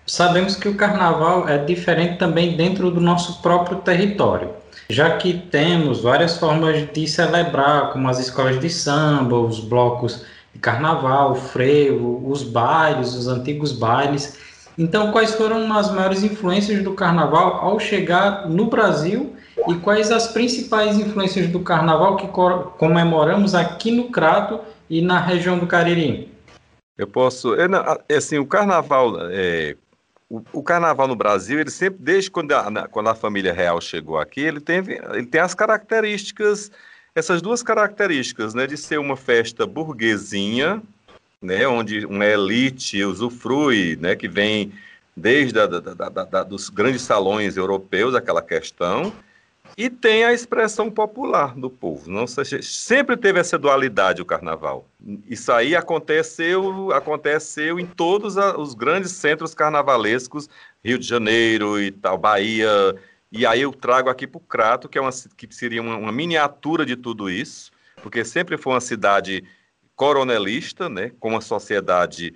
Sabemos 0.08 0.56
que 0.56 0.66
o 0.70 0.74
carnaval 0.74 1.46
é 1.46 1.58
diferente 1.58 2.16
também 2.16 2.56
dentro 2.56 2.90
do 2.90 2.98
nosso 2.98 3.42
próprio 3.42 3.76
território, 3.76 4.48
já 4.88 5.18
que 5.18 5.34
temos 5.34 6.00
várias 6.00 6.38
formas 6.38 6.90
de 6.90 7.06
celebrar, 7.06 7.92
como 7.92 8.08
as 8.08 8.18
escolas 8.18 8.58
de 8.58 8.70
samba, 8.70 9.38
os 9.38 9.60
blocos 9.60 10.24
de 10.54 10.58
carnaval, 10.58 11.32
o 11.32 11.34
frevo, 11.34 12.22
os 12.26 12.42
bailes, 12.42 13.14
os 13.14 13.28
antigos 13.28 13.70
bailes. 13.70 14.38
Então, 14.78 15.12
quais 15.12 15.34
foram 15.34 15.70
as 15.76 15.92
maiores 15.92 16.22
influências 16.22 16.82
do 16.82 16.94
carnaval 16.94 17.56
ao 17.56 17.78
chegar 17.78 18.48
no 18.48 18.64
Brasil 18.64 19.36
e 19.68 19.74
quais 19.74 20.10
as 20.10 20.28
principais 20.28 20.98
influências 20.98 21.48
do 21.48 21.60
carnaval 21.60 22.16
que 22.16 22.28
comemoramos 22.78 23.54
aqui 23.54 23.90
no 23.90 24.04
Crato 24.04 24.58
e 24.88 25.02
na 25.02 25.20
região 25.20 25.58
do 25.58 25.66
Cariri? 25.66 26.32
Eu 26.96 27.06
posso. 27.06 27.54
Assim, 28.16 28.38
o 28.38 28.46
carnaval. 28.46 29.12
É, 29.30 29.76
o, 30.28 30.42
o, 30.52 30.62
carnaval 30.62 31.08
no 31.08 31.16
Brasil, 31.16 31.58
ele 31.58 31.70
sempre, 31.70 31.98
desde 32.02 32.30
quando 32.30 32.52
a, 32.52 32.88
quando 32.88 33.08
a 33.08 33.14
família 33.14 33.52
real 33.52 33.80
chegou 33.80 34.18
aqui, 34.18 34.40
ele 34.40 34.60
tem, 34.60 34.78
ele 35.14 35.26
tem 35.26 35.40
as 35.40 35.54
características, 35.54 36.70
essas 37.14 37.40
duas 37.40 37.62
características, 37.62 38.52
né, 38.52 38.66
de 38.66 38.76
ser 38.76 38.98
uma 38.98 39.16
festa 39.16 39.66
burguesinha, 39.66 40.82
né, 41.40 41.66
onde 41.66 42.04
uma 42.04 42.26
elite 42.26 43.02
usufrui, 43.02 43.96
né, 43.96 44.14
que 44.14 44.28
vem 44.28 44.72
desde 45.16 45.58
a, 45.58 45.66
da, 45.66 45.80
da, 45.80 46.08
da, 46.08 46.42
dos 46.42 46.68
grandes 46.68 47.02
salões 47.02 47.56
europeus, 47.56 48.14
aquela 48.14 48.42
questão, 48.42 49.12
e 49.78 49.88
tem 49.88 50.24
a 50.24 50.32
expressão 50.32 50.90
popular 50.90 51.54
do 51.54 51.70
povo. 51.70 52.10
Não 52.10 52.26
sempre 52.26 53.16
teve 53.16 53.38
essa 53.38 53.56
dualidade 53.56 54.20
o 54.20 54.24
carnaval. 54.24 54.88
Isso 55.30 55.52
aí 55.52 55.76
aconteceu, 55.76 56.90
aconteceu 56.90 57.78
em 57.78 57.86
todos 57.86 58.36
os 58.36 58.74
grandes 58.74 59.12
centros 59.12 59.54
carnavalescos, 59.54 60.50
Rio 60.84 60.98
de 60.98 61.06
Janeiro 61.06 61.80
e 61.80 61.92
tal, 61.92 62.18
Bahia. 62.18 62.68
E 63.30 63.46
aí 63.46 63.62
eu 63.62 63.72
trago 63.72 64.10
aqui 64.10 64.26
para 64.26 64.38
o 64.38 64.40
Crato, 64.40 64.88
que, 64.88 64.98
é 64.98 65.00
uma, 65.00 65.12
que 65.36 65.54
seria 65.54 65.80
uma, 65.80 65.96
uma 65.96 66.10
miniatura 66.10 66.84
de 66.84 66.96
tudo 66.96 67.30
isso, 67.30 67.70
porque 68.02 68.24
sempre 68.24 68.58
foi 68.58 68.72
uma 68.72 68.80
cidade 68.80 69.44
coronelista, 69.94 70.88
né, 70.88 71.12
com 71.20 71.28
uma 71.28 71.40
sociedade 71.40 72.34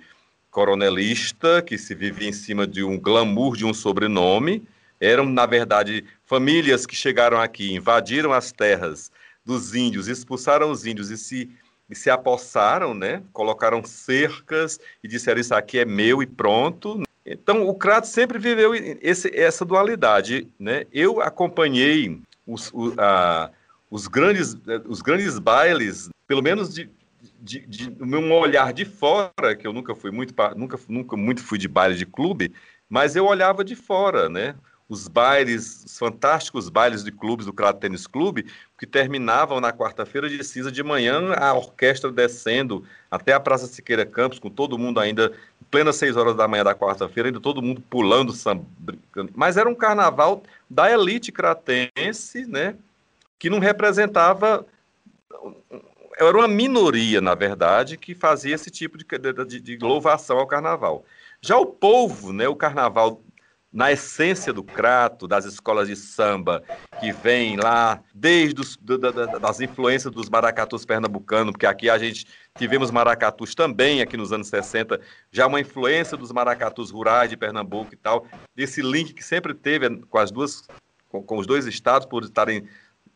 coronelista 0.49 1.61
que 1.61 1.77
se 1.77 1.93
vivia 1.93 2.29
em 2.29 2.33
cima 2.33 2.65
de 2.65 2.85
um 2.85 2.97
glamour 2.97 3.57
de 3.57 3.65
um 3.65 3.73
sobrenome. 3.73 4.65
Eram, 5.01 5.25
na 5.25 5.45
verdade, 5.45 6.05
famílias 6.33 6.87
que 6.87 6.95
chegaram 6.95 7.39
aqui, 7.39 7.75
invadiram 7.75 8.33
as 8.33 8.51
terras 8.51 9.11
dos 9.45 9.75
índios, 9.75 10.07
expulsaram 10.07 10.71
os 10.71 10.83
índios 10.83 11.11
e 11.11 11.17
se, 11.17 11.47
e 11.87 11.95
se 11.95 12.09
apossaram, 12.09 12.95
né? 12.95 13.21
colocaram 13.31 13.85
cercas 13.85 14.79
e 15.03 15.07
disseram 15.07 15.39
isso 15.39 15.53
aqui 15.53 15.77
é 15.77 15.85
meu 15.85 16.23
e 16.23 16.25
pronto. 16.25 17.03
Então, 17.23 17.67
o 17.67 17.75
Crato 17.75 18.07
sempre 18.07 18.39
viveu 18.39 18.73
esse, 18.99 19.29
essa 19.37 19.63
dualidade. 19.63 20.47
Né? 20.59 20.87
Eu 20.91 21.21
acompanhei 21.21 22.19
os, 22.47 22.71
o, 22.73 22.95
a, 22.97 23.51
os, 23.91 24.07
grandes, 24.07 24.57
os 24.87 25.03
grandes 25.03 25.37
bailes, 25.37 26.09
pelo 26.25 26.41
menos 26.41 26.73
de, 26.73 26.89
de, 27.39 27.59
de, 27.59 27.91
de 27.91 28.15
um 28.15 28.33
olhar 28.33 28.73
de 28.73 28.85
fora, 28.85 29.55
que 29.55 29.67
eu 29.67 29.71
nunca 29.71 29.93
fui 29.93 30.09
muito, 30.09 30.33
nunca, 30.55 30.79
nunca 30.89 31.15
muito 31.15 31.43
fui 31.43 31.59
de 31.59 31.67
baile 31.67 31.95
de 31.95 32.07
clube, 32.07 32.51
mas 32.89 33.15
eu 33.15 33.27
olhava 33.27 33.63
de 33.63 33.75
fora, 33.75 34.27
né? 34.29 34.55
Os 34.87 35.07
bailes, 35.07 35.83
os 35.85 35.97
fantásticos 35.97 36.69
bailes 36.69 37.03
de 37.03 37.11
clubes 37.11 37.45
do 37.45 37.53
Crato 37.53 37.79
Tênis 37.79 38.05
Clube, 38.05 38.45
que 38.77 38.85
terminavam 38.85 39.59
na 39.59 39.71
quarta-feira 39.71 40.29
de 40.29 40.43
cinza 40.43 40.71
de 40.71 40.83
manhã, 40.83 41.33
a 41.33 41.53
orquestra 41.53 42.11
descendo 42.11 42.85
até 43.09 43.33
a 43.33 43.39
Praça 43.39 43.65
Siqueira 43.67 44.05
Campos, 44.05 44.39
com 44.39 44.49
todo 44.49 44.77
mundo 44.77 44.99
ainda, 44.99 45.31
em 45.61 45.65
plena 45.71 45.93
seis 45.93 46.15
horas 46.15 46.35
da 46.35 46.47
manhã 46.47 46.63
da 46.63 46.75
quarta-feira, 46.75 47.29
ainda 47.29 47.39
todo 47.39 47.61
mundo 47.61 47.81
pulando, 47.89 48.33
brincando. 48.77 49.31
Mas 49.35 49.57
era 49.57 49.69
um 49.69 49.75
carnaval 49.75 50.43
da 50.69 50.91
elite 50.91 51.31
cratense, 51.31 52.45
né, 52.45 52.75
que 53.39 53.49
não 53.49 53.59
representava 53.59 54.65
era 56.17 56.37
uma 56.37 56.47
minoria, 56.47 57.19
na 57.19 57.33
verdade, 57.33 57.97
que 57.97 58.13
fazia 58.13 58.55
esse 58.55 58.69
tipo 58.69 58.97
de, 58.97 59.05
de, 59.47 59.59
de, 59.59 59.77
louvação 59.77 60.37
ao 60.37 60.47
carnaval. 60.47 61.03
Já 61.41 61.57
o 61.57 61.65
povo, 61.65 62.31
né, 62.31 62.47
o 62.47 62.55
carnaval 62.55 63.21
na 63.73 63.91
essência 63.91 64.53
do 64.53 64.63
Crato, 64.63 65.27
das 65.27 65.45
escolas 65.45 65.87
de 65.87 65.95
samba, 65.95 66.63
que 66.99 67.11
vem 67.11 67.57
lá 67.57 67.99
desde 68.13 68.61
os, 68.61 68.77
da, 68.77 69.09
das 69.39 69.59
influências 69.59 70.13
dos 70.13 70.29
maracatus 70.29 70.85
pernambucanos, 70.85 71.53
porque 71.53 71.65
aqui 71.65 71.89
a 71.89 71.97
gente 71.97 72.27
tivemos 72.55 72.91
maracatus 72.91 73.55
também, 73.55 73.99
aqui 73.99 74.15
nos 74.15 74.31
anos 74.31 74.47
60, 74.47 75.01
já 75.31 75.47
uma 75.47 75.59
influência 75.59 76.15
dos 76.15 76.31
maracatus 76.31 76.91
rurais 76.91 77.31
de 77.31 77.35
Pernambuco 77.35 77.95
e 77.95 77.97
tal, 77.97 78.27
desse 78.55 78.81
link 78.83 79.11
que 79.11 79.23
sempre 79.23 79.55
teve 79.55 79.89
com 80.05 80.19
as 80.19 80.29
duas, 80.29 80.67
com, 81.09 81.23
com 81.23 81.39
os 81.39 81.47
dois 81.47 81.65
estados, 81.65 82.05
por 82.05 82.23
estarem 82.23 82.67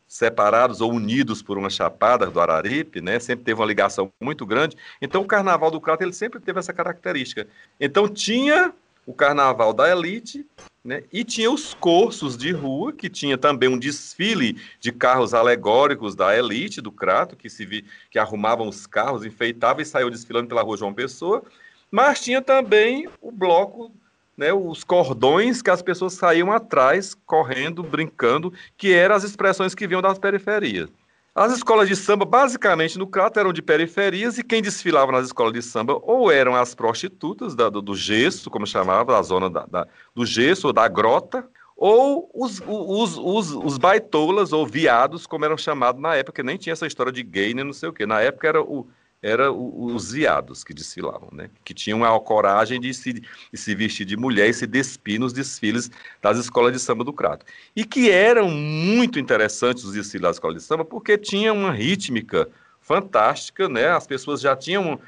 separados 0.08 0.82
ou 0.82 0.92
unidos 0.92 1.44
por 1.44 1.58
uma 1.58 1.70
chapada 1.70 2.26
do 2.28 2.40
Araripe, 2.40 3.02
né? 3.02 3.20
Sempre 3.20 3.44
teve 3.44 3.60
uma 3.60 3.66
ligação 3.68 4.10
muito 4.22 4.46
grande. 4.46 4.76
Então 5.02 5.22
o 5.22 5.26
Carnaval 5.26 5.70
do 5.70 5.82
Crato 5.82 6.02
ele 6.02 6.14
sempre 6.14 6.40
teve 6.40 6.58
essa 6.58 6.72
característica. 6.72 7.46
Então 7.80 8.08
tinha 8.08 8.74
o 9.08 9.14
carnaval 9.14 9.72
da 9.72 9.90
elite, 9.90 10.46
né? 10.84 11.02
E 11.12 11.24
tinha 11.24 11.50
os 11.50 11.74
cursos 11.74 12.38
de 12.38 12.52
rua, 12.52 12.92
que 12.92 13.10
tinha 13.10 13.38
também 13.38 13.70
um 13.70 13.80
desfile 13.80 14.62
de 14.82 14.92
carros 14.92 15.34
alegóricos 15.34 16.14
da 16.14 16.38
elite 16.38 16.82
do 16.82 16.92
Crato, 16.92 17.36
que 17.36 17.50
se 17.50 17.66
vi, 17.66 17.86
que 18.12 18.20
arrumavam 18.20 18.68
os 18.68 18.86
carros, 18.86 19.26
enfeitavam 19.26 19.82
e 19.82 19.86
saiu 19.86 20.10
desfilando 20.10 20.50
pela 20.50 20.62
rua 20.62 20.78
João 20.78 20.94
Pessoa. 20.94 21.42
Mas 21.90 22.22
tinha 22.22 22.42
também 22.42 23.08
o 23.22 23.32
bloco, 23.32 23.92
né, 24.38 24.52
os 24.54 24.84
cordões 24.84 25.62
que 25.62 25.70
as 25.70 25.82
pessoas 25.82 26.14
saíam 26.14 26.52
atrás, 26.52 27.16
correndo, 27.26 27.82
brincando, 27.82 28.54
que 28.78 28.94
eram 28.94 29.16
as 29.16 29.24
expressões 29.24 29.74
que 29.74 29.88
vinham 29.88 30.02
das 30.02 30.20
periferias. 30.20 30.90
As 31.38 31.54
escolas 31.54 31.88
de 31.88 31.96
samba, 31.96 32.26
basicamente, 32.26 32.98
no 32.98 33.06
Crato, 33.06 33.40
eram 33.40 33.54
de 33.54 33.62
periferias 33.62 34.40
e 34.40 34.44
quem 34.44 34.60
desfilava 34.60 35.12
nas 35.12 35.28
escolas 35.28 35.54
de 35.54 35.62
samba 35.62 35.96
ou 36.02 36.32
eram 36.32 36.56
as 36.56 36.74
prostitutas 36.74 37.54
da, 37.54 37.70
do, 37.70 37.80
do, 37.80 37.96
gesso, 37.96 38.50
como 38.50 38.66
chamava, 38.66 39.14
da 39.14 39.22
zona 39.22 39.48
da, 39.48 39.68
da, 39.68 39.88
do 40.16 40.26
gesso 40.26 40.66
ou 40.66 40.74
da 40.74 40.88
grota, 40.88 41.48
ou 41.76 42.28
os, 42.34 42.60
os, 42.66 43.20
os, 43.20 43.52
os 43.52 43.78
baitolas 43.78 44.52
ou 44.52 44.66
viados, 44.66 45.28
como 45.28 45.46
eram 45.46 45.56
chamados 45.56 46.02
na 46.02 46.16
época, 46.16 46.42
nem 46.42 46.58
tinha 46.58 46.74
essa 46.74 46.88
história 46.88 47.12
de 47.12 47.22
gay 47.22 47.54
nem 47.54 47.64
não 47.64 47.72
sei 47.72 47.90
o 47.90 47.94
quê. 47.94 48.08
Na 48.08 48.20
época 48.20 48.48
era 48.48 48.60
o, 48.60 48.88
era 49.22 49.52
os 49.52 50.12
viados 50.12 50.64
que 50.64 50.74
desfilavam, 50.74 51.30
né? 51.32 51.50
que 51.66 51.74
tinham 51.74 52.04
a 52.04 52.20
coragem 52.20 52.80
de 52.80 52.94
se, 52.94 53.14
de 53.14 53.24
se 53.54 53.74
vestir 53.74 54.06
de 54.06 54.16
mulher 54.16 54.48
e 54.50 54.54
se 54.54 54.68
despir 54.68 55.20
nos 55.20 55.34
desfiles 55.34 55.90
das 56.22 56.38
escolas 56.38 56.72
de 56.72 56.80
samba 56.80 57.04
do 57.04 57.12
Crato. 57.12 57.46
E 57.76 57.84
que 57.84 58.12
eram 58.12 58.50
muito 58.50 59.20
interessantes 59.20 59.84
os 59.84 59.94
desfiles 59.94 60.22
das 60.22 60.36
escolas 60.36 60.58
de 60.58 60.64
samba, 60.64 60.86
porque 60.86 61.18
tinha 61.18 61.52
uma 61.52 61.72
rítmica 61.72 62.48
fantástica, 62.80 63.68
né? 63.68 63.90
as 63.90 64.06
pessoas 64.06 64.40
já 64.40 64.56
tinham 64.56 65.00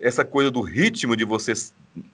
essa 0.00 0.24
coisa 0.24 0.50
do 0.50 0.60
ritmo 0.60 1.16
de 1.16 1.24
você, 1.24 1.52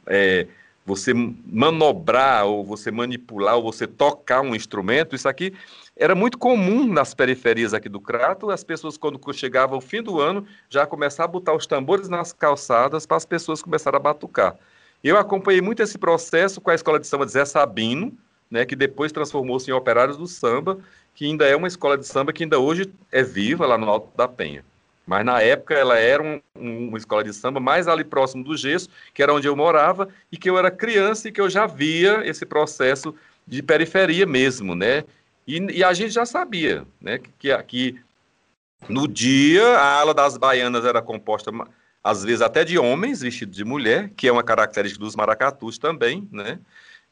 é, 0.06 0.46
você 0.84 1.14
manobrar, 1.14 2.44
ou 2.44 2.64
você 2.64 2.90
manipular, 2.90 3.56
ou 3.56 3.62
você 3.62 3.86
tocar 3.86 4.42
um 4.42 4.54
instrumento, 4.54 5.16
isso 5.16 5.28
aqui 5.28 5.54
era 6.00 6.14
muito 6.14 6.38
comum 6.38 6.90
nas 6.90 7.12
periferias 7.12 7.74
aqui 7.74 7.86
do 7.86 8.00
Crato, 8.00 8.50
as 8.50 8.64
pessoas, 8.64 8.96
quando 8.96 9.20
chegava 9.34 9.76
o 9.76 9.82
fim 9.82 10.02
do 10.02 10.18
ano, 10.18 10.46
já 10.70 10.86
começavam 10.86 11.28
a 11.28 11.32
botar 11.32 11.54
os 11.54 11.66
tambores 11.66 12.08
nas 12.08 12.32
calçadas 12.32 13.04
para 13.04 13.18
as 13.18 13.26
pessoas 13.26 13.60
começarem 13.60 13.98
a 13.98 14.00
batucar. 14.00 14.56
Eu 15.04 15.18
acompanhei 15.18 15.60
muito 15.60 15.82
esse 15.82 15.98
processo 15.98 16.58
com 16.58 16.70
a 16.70 16.74
escola 16.74 16.98
de 16.98 17.06
samba 17.06 17.26
de 17.26 17.32
Zé 17.32 17.44
Sabino, 17.44 18.16
né, 18.50 18.64
que 18.64 18.74
depois 18.74 19.12
transformou-se 19.12 19.70
em 19.70 19.74
Operários 19.74 20.16
do 20.16 20.26
Samba, 20.26 20.78
que 21.14 21.26
ainda 21.26 21.46
é 21.46 21.54
uma 21.54 21.68
escola 21.68 21.98
de 21.98 22.06
samba 22.06 22.32
que 22.32 22.44
ainda 22.44 22.58
hoje 22.58 22.90
é 23.12 23.22
viva 23.22 23.66
lá 23.66 23.76
no 23.76 23.88
Alto 23.88 24.08
da 24.16 24.26
Penha. 24.26 24.64
Mas 25.06 25.24
na 25.24 25.42
época 25.42 25.74
ela 25.74 25.98
era 25.98 26.22
um, 26.22 26.40
um, 26.56 26.88
uma 26.88 26.98
escola 26.98 27.22
de 27.22 27.32
samba 27.34 27.60
mais 27.60 27.86
ali 27.88 28.04
próximo 28.04 28.42
do 28.42 28.56
Gesso, 28.56 28.88
que 29.12 29.22
era 29.22 29.34
onde 29.34 29.46
eu 29.46 29.54
morava, 29.54 30.08
e 30.32 30.38
que 30.38 30.48
eu 30.48 30.58
era 30.58 30.70
criança 30.70 31.28
e 31.28 31.32
que 31.32 31.40
eu 31.40 31.50
já 31.50 31.66
via 31.66 32.26
esse 32.26 32.46
processo 32.46 33.14
de 33.46 33.62
periferia 33.62 34.24
mesmo, 34.24 34.74
né? 34.74 35.04
E, 35.50 35.78
e 35.78 35.84
a 35.84 35.92
gente 35.92 36.10
já 36.10 36.24
sabia 36.24 36.86
né, 37.00 37.18
que, 37.18 37.56
que 37.64 38.00
no 38.88 39.08
dia 39.08 39.66
a 39.66 40.00
ala 40.00 40.14
das 40.14 40.36
baianas 40.36 40.84
era 40.84 41.02
composta 41.02 41.50
às 42.02 42.22
vezes 42.22 42.40
até 42.40 42.64
de 42.64 42.78
homens 42.78 43.20
vestidos 43.20 43.56
de 43.56 43.64
mulher, 43.64 44.10
que 44.16 44.28
é 44.28 44.32
uma 44.32 44.44
característica 44.44 45.04
dos 45.04 45.16
maracatus 45.16 45.76
também, 45.76 46.26
né? 46.32 46.58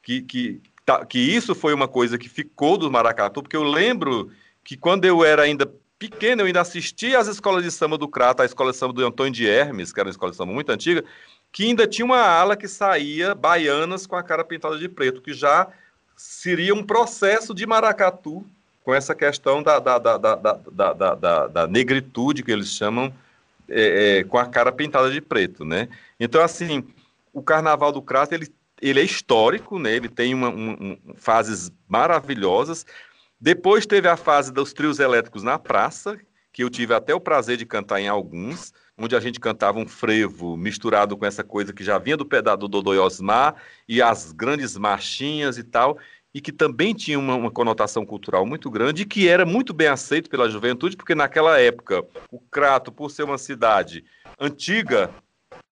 Que, 0.02 0.22
que, 0.22 0.62
que 1.08 1.18
isso 1.18 1.54
foi 1.54 1.74
uma 1.74 1.86
coisa 1.86 2.16
que 2.16 2.28
ficou 2.28 2.78
dos 2.78 2.90
maracatu, 2.90 3.42
porque 3.42 3.56
eu 3.56 3.64
lembro 3.64 4.30
que 4.64 4.76
quando 4.76 5.04
eu 5.04 5.24
era 5.24 5.42
ainda 5.42 5.70
pequeno, 5.98 6.40
eu 6.42 6.46
ainda 6.46 6.60
assistia 6.60 7.18
às 7.18 7.26
escolas 7.26 7.64
de 7.64 7.70
samba 7.70 7.98
do 7.98 8.08
Crato, 8.08 8.40
a 8.40 8.46
escola 8.46 8.70
de 8.70 8.78
samba 8.78 8.94
do 8.94 9.04
Antônio 9.04 9.32
de 9.32 9.46
Hermes, 9.46 9.92
que 9.92 10.00
era 10.00 10.06
uma 10.06 10.12
escola 10.12 10.30
de 10.30 10.38
samba 10.38 10.52
muito 10.52 10.70
antiga, 10.70 11.04
que 11.52 11.64
ainda 11.64 11.86
tinha 11.86 12.04
uma 12.04 12.20
ala 12.20 12.56
que 12.56 12.68
saía 12.68 13.34
baianas 13.34 14.06
com 14.06 14.16
a 14.16 14.22
cara 14.22 14.44
pintada 14.44 14.78
de 14.78 14.88
preto, 14.88 15.20
que 15.20 15.34
já 15.34 15.68
seria 16.18 16.74
um 16.74 16.82
processo 16.82 17.54
de 17.54 17.64
maracatu 17.64 18.44
com 18.84 18.92
essa 18.92 19.14
questão 19.14 19.62
da, 19.62 19.78
da, 19.78 19.98
da, 19.98 20.16
da, 20.16 20.34
da, 20.34 20.92
da, 20.92 21.14
da, 21.14 21.46
da 21.46 21.66
negritude, 21.66 22.42
que 22.42 22.50
eles 22.50 22.68
chamam, 22.68 23.12
é, 23.68 24.18
é, 24.18 24.24
com 24.24 24.36
a 24.36 24.46
cara 24.46 24.72
pintada 24.72 25.10
de 25.10 25.20
preto, 25.20 25.64
né? 25.64 25.88
Então, 26.18 26.42
assim, 26.42 26.84
o 27.32 27.40
Carnaval 27.40 27.92
do 27.92 28.02
Crato, 28.02 28.34
ele, 28.34 28.52
ele 28.82 29.00
é 29.00 29.04
histórico, 29.04 29.78
né? 29.78 29.94
Ele 29.94 30.08
tem 30.08 30.34
uma, 30.34 30.48
um, 30.48 30.98
fases 31.14 31.70
maravilhosas. 31.86 32.84
Depois 33.40 33.86
teve 33.86 34.08
a 34.08 34.16
fase 34.16 34.52
dos 34.52 34.72
trios 34.72 34.98
elétricos 34.98 35.44
na 35.44 35.58
praça, 35.58 36.18
que 36.52 36.64
eu 36.64 36.70
tive 36.70 36.94
até 36.94 37.14
o 37.14 37.20
prazer 37.20 37.56
de 37.56 37.64
cantar 37.64 38.00
em 38.00 38.08
alguns, 38.08 38.72
onde 38.98 39.14
a 39.14 39.20
gente 39.20 39.38
cantava 39.38 39.78
um 39.78 39.86
frevo 39.86 40.56
misturado 40.56 41.16
com 41.16 41.24
essa 41.24 41.44
coisa 41.44 41.72
que 41.72 41.84
já 41.84 41.98
vinha 41.98 42.16
do 42.16 42.26
pedal 42.26 42.56
do 42.56 42.66
Dodô 42.66 42.90
Osmar 43.02 43.54
e 43.88 44.02
as 44.02 44.32
grandes 44.32 44.76
marchinhas 44.76 45.56
e 45.56 45.62
tal 45.62 45.98
e 46.34 46.40
que 46.40 46.52
também 46.52 46.94
tinha 46.94 47.18
uma, 47.18 47.34
uma, 47.34 47.50
conotação 47.50 48.04
cultural 48.04 48.44
muito 48.44 48.70
grande 48.70 49.02
e 49.02 49.06
que 49.06 49.28
era 49.28 49.46
muito 49.46 49.72
bem 49.72 49.88
aceito 49.88 50.28
pela 50.28 50.48
juventude, 50.48 50.96
porque 50.96 51.14
naquela 51.14 51.58
época 51.58 52.04
o 52.30 52.38
Crato, 52.38 52.92
por 52.92 53.10
ser 53.10 53.22
uma 53.22 53.38
cidade 53.38 54.04
antiga, 54.38 55.10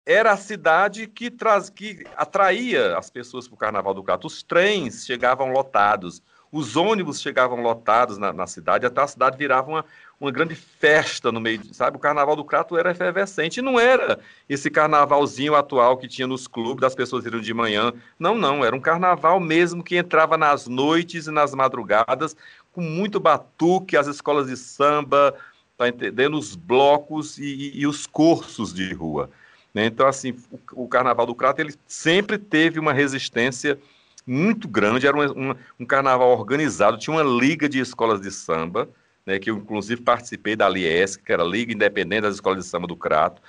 era 0.04 0.32
a 0.32 0.36
cidade 0.36 1.06
que, 1.06 1.30
traz, 1.30 1.70
que 1.70 2.04
atraía 2.16 2.98
as 2.98 3.08
pessoas 3.08 3.46
para 3.46 3.54
o 3.54 3.58
Carnaval 3.58 3.94
do 3.94 4.02
Crato. 4.02 4.26
Os 4.26 4.42
trens 4.42 5.06
chegavam 5.06 5.50
lotados, 5.52 6.22
os 6.50 6.76
ônibus 6.76 7.20
chegavam 7.20 7.62
lotados 7.62 8.18
na, 8.18 8.32
na 8.32 8.46
cidade, 8.46 8.84
até 8.84 9.00
a 9.00 9.06
cidade 9.06 9.38
virava 9.38 9.70
uma, 9.70 9.84
uma 10.22 10.30
grande 10.30 10.54
festa 10.54 11.32
no 11.32 11.40
meio, 11.40 11.60
sabe? 11.72 11.96
O 11.96 12.00
carnaval 12.00 12.36
do 12.36 12.44
Crato 12.44 12.78
era 12.78 12.92
efervescente, 12.92 13.60
não 13.60 13.78
era 13.78 14.20
esse 14.48 14.70
carnavalzinho 14.70 15.56
atual 15.56 15.96
que 15.96 16.06
tinha 16.06 16.28
nos 16.28 16.46
clubes, 16.46 16.80
das 16.80 16.94
pessoas 16.94 17.26
irem 17.26 17.40
de 17.40 17.52
manhã. 17.52 17.92
Não, 18.16 18.36
não, 18.36 18.64
era 18.64 18.74
um 18.74 18.80
carnaval 18.80 19.40
mesmo 19.40 19.82
que 19.82 19.96
entrava 19.96 20.38
nas 20.38 20.68
noites 20.68 21.26
e 21.26 21.32
nas 21.32 21.52
madrugadas, 21.56 22.36
com 22.72 22.80
muito 22.80 23.18
batuque, 23.18 23.96
as 23.96 24.06
escolas 24.06 24.46
de 24.46 24.56
samba, 24.56 25.34
tá 25.76 25.88
entendendo? 25.88 26.38
Os 26.38 26.54
blocos 26.54 27.36
e, 27.36 27.42
e, 27.44 27.80
e 27.80 27.86
os 27.86 28.06
cursos 28.06 28.72
de 28.72 28.94
rua. 28.94 29.28
Né? 29.74 29.86
Então, 29.86 30.06
assim, 30.06 30.36
o, 30.52 30.84
o, 30.84 30.88
Carnaval 30.88 31.26
do 31.26 31.34
Crato, 31.34 31.60
ele 31.60 31.74
sempre 31.84 32.38
teve 32.38 32.78
uma 32.78 32.92
resistência 32.92 33.76
muito 34.24 34.68
grande, 34.68 35.04
era 35.04 35.16
um, 35.16 35.50
um, 35.50 35.54
um 35.80 35.84
carnaval 35.84 36.30
organizado, 36.30 36.96
tinha 36.96 37.16
uma 37.16 37.24
liga 37.24 37.68
de 37.68 37.80
escolas 37.80 38.20
de 38.20 38.30
samba, 38.30 38.88
né, 39.26 39.38
que 39.38 39.50
eu 39.50 39.56
inclusive 39.56 40.02
participei 40.02 40.56
da 40.56 40.68
LIES, 40.68 41.16
que 41.16 41.32
era 41.32 41.42
a 41.42 41.46
Liga 41.46 41.72
Independente 41.72 42.22
das 42.22 42.34
Escolas 42.34 42.64
de 42.64 42.70
Samba 42.70 42.86
do 42.86 42.96
Crato, 42.96 43.40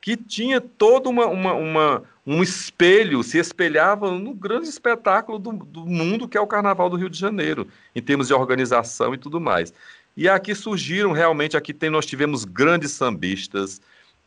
que 0.00 0.16
tinha 0.16 0.60
todo 0.60 1.08
uma, 1.08 1.26
uma, 1.26 1.54
uma, 1.54 2.02
um 2.26 2.42
espelho, 2.42 3.22
se 3.22 3.38
espelhava 3.38 4.10
no 4.10 4.34
grande 4.34 4.68
espetáculo 4.68 5.38
do, 5.38 5.52
do, 5.52 5.86
mundo 5.86 6.26
que 6.26 6.36
é 6.36 6.40
o 6.40 6.46
Carnaval 6.46 6.90
do 6.90 6.96
Rio 6.96 7.08
de 7.08 7.18
Janeiro, 7.18 7.68
em 7.94 8.02
termos 8.02 8.26
de 8.26 8.34
organização 8.34 9.14
e 9.14 9.18
tudo 9.18 9.40
mais. 9.40 9.72
E 10.16 10.28
aqui 10.28 10.54
surgiram 10.54 11.12
realmente, 11.12 11.56
aqui 11.56 11.72
tem, 11.72 11.88
nós 11.88 12.04
tivemos 12.04 12.44
grandes 12.44 12.90
sambistas, 12.90 13.80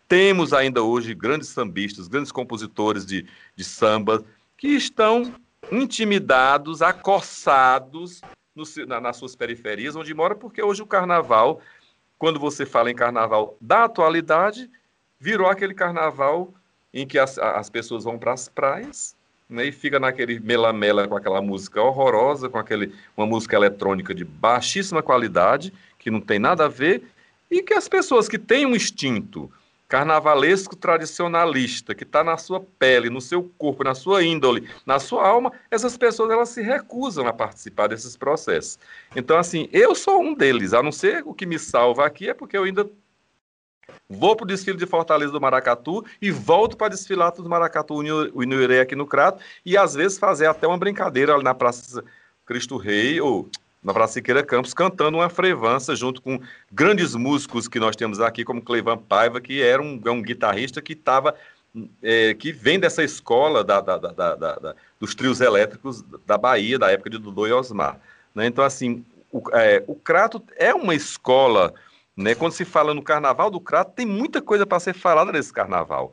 temos 0.07 0.53
ainda 0.53 0.81
hoje 0.81 1.13
grandes 1.13 1.49
sambistas, 1.49 2.07
grandes 2.07 2.31
compositores 2.31 3.05
de, 3.05 3.25
de 3.55 3.63
samba, 3.63 4.23
que 4.57 4.69
estão 4.69 5.33
intimidados, 5.71 6.81
acossados 6.81 8.21
no, 8.55 8.63
na, 8.87 9.01
nas 9.01 9.17
suas 9.17 9.35
periferias, 9.35 9.95
onde 9.95 10.13
mora, 10.13 10.33
porque 10.33 10.63
hoje 10.63 10.81
o 10.81 10.87
carnaval, 10.87 11.61
quando 12.17 12.39
você 12.39 12.65
fala 12.65 12.89
em 12.89 12.95
carnaval 12.95 13.57
da 13.59 13.83
atualidade, 13.83 14.69
virou 15.19 15.47
aquele 15.47 15.73
carnaval 15.73 16.53
em 16.93 17.05
que 17.05 17.19
as, 17.19 17.37
as 17.37 17.69
pessoas 17.69 18.05
vão 18.05 18.17
para 18.17 18.33
as 18.33 18.47
praias 18.47 19.15
né, 19.49 19.65
e 19.65 19.71
fica 19.71 19.99
naquele 19.99 20.39
melamela 20.39 21.07
com 21.07 21.15
aquela 21.15 21.41
música 21.41 21.81
horrorosa, 21.81 22.49
com 22.49 22.57
aquele, 22.57 22.93
uma 23.15 23.27
música 23.27 23.55
eletrônica 23.55 24.15
de 24.15 24.23
baixíssima 24.23 25.03
qualidade, 25.03 25.73
que 25.99 26.09
não 26.09 26.21
tem 26.21 26.39
nada 26.39 26.65
a 26.65 26.69
ver, 26.69 27.03
e 27.51 27.61
que 27.61 27.73
as 27.73 27.87
pessoas 27.87 28.27
que 28.27 28.39
têm 28.39 28.65
um 28.65 28.75
instinto 28.75 29.51
carnavalesco 29.87 30.75
tradicionalista 30.75 31.93
que 31.93 32.03
está 32.03 32.23
na 32.23 32.37
sua 32.37 32.59
pele, 32.59 33.09
no 33.09 33.21
seu 33.21 33.43
corpo, 33.57 33.83
na 33.83 33.93
sua 33.93 34.23
índole, 34.23 34.67
na 34.85 34.99
sua 34.99 35.27
alma, 35.27 35.51
essas 35.69 35.95
pessoas 35.95 36.31
elas 36.31 36.49
se 36.49 36.61
recusam 36.61 37.27
a 37.27 37.33
participar 37.33 37.87
desses 37.87 38.17
processos. 38.17 38.79
Então, 39.15 39.37
assim, 39.37 39.69
eu 39.71 39.93
sou 39.93 40.21
um 40.21 40.33
deles, 40.33 40.73
a 40.73 40.81
não 40.81 40.91
ser 40.91 41.23
o 41.25 41.33
que 41.33 41.45
me 41.45 41.59
salva 41.59 42.05
aqui 42.05 42.29
é 42.29 42.33
porque 42.33 42.57
eu 42.57 42.63
ainda 42.63 42.89
vou 44.09 44.35
para 44.35 44.43
o 44.43 44.47
desfile 44.47 44.77
de 44.77 44.85
Fortaleza 44.85 45.31
do 45.31 45.41
Maracatu 45.41 46.03
e 46.21 46.31
volto 46.31 46.75
para 46.75 46.89
desfilar 46.89 47.31
do 47.31 47.47
Maracatu 47.47 47.95
o 47.95 48.43
Inuirê 48.43 48.79
aqui 48.79 48.95
no 48.95 49.05
Crato 49.05 49.41
e 49.65 49.77
às 49.77 49.93
vezes 49.93 50.17
fazer 50.17 50.47
até 50.47 50.67
uma 50.67 50.77
brincadeira 50.77 51.33
ali 51.33 51.43
na 51.43 51.53
Praça 51.53 52.03
Cristo 52.45 52.77
Rei 52.77 53.19
ou 53.19 53.49
na 53.85 53.93
Praça 53.93 54.13
Siqueira 54.13 54.43
Campos, 54.43 54.73
cantando 54.73 55.19
uma 55.19 55.29
frevança 55.29 55.95
junto 55.95 56.19
com 56.19 56.41
grandes 56.71 57.13
músicos 57.13 57.67
que 57.67 57.79
nós 57.79 57.95
temos 57.95 58.19
aqui, 58.19 58.43
como 58.43 58.59
Cleivan 58.59 58.97
Paiva, 58.97 59.39
que 59.39 59.61
era 59.61 59.79
um, 59.79 60.01
é 60.03 60.09
um 60.09 60.23
guitarrista 60.23 60.81
que 60.81 60.93
estava 60.93 61.35
é, 62.01 62.33
que 62.33 62.51
vem 62.51 62.79
dessa 62.79 63.03
escola 63.03 63.63
da, 63.63 63.79
da, 63.81 63.97
da, 63.97 64.75
dos 64.99 65.13
trios 65.13 65.39
elétricos 65.39 66.03
da 66.25 66.35
Bahia, 66.35 66.79
da 66.79 66.91
época 66.91 67.11
de 67.11 67.19
Dudu 67.19 67.47
e 67.47 67.51
Osmar. 67.51 67.99
Né? 68.33 68.47
Então, 68.47 68.63
assim, 68.63 69.05
o, 69.31 69.43
é, 69.53 69.83
o 69.85 69.93
Crato 69.93 70.41
é 70.57 70.73
uma 70.73 70.95
escola, 70.95 71.71
né? 72.17 72.33
quando 72.33 72.53
se 72.53 72.65
fala 72.65 72.91
no 72.91 73.03
Carnaval 73.03 73.51
do 73.51 73.59
Crato, 73.59 73.91
tem 73.91 74.05
muita 74.05 74.41
coisa 74.41 74.65
para 74.65 74.79
ser 74.79 74.93
falada 74.93 75.31
nesse 75.31 75.53
Carnaval. 75.53 76.11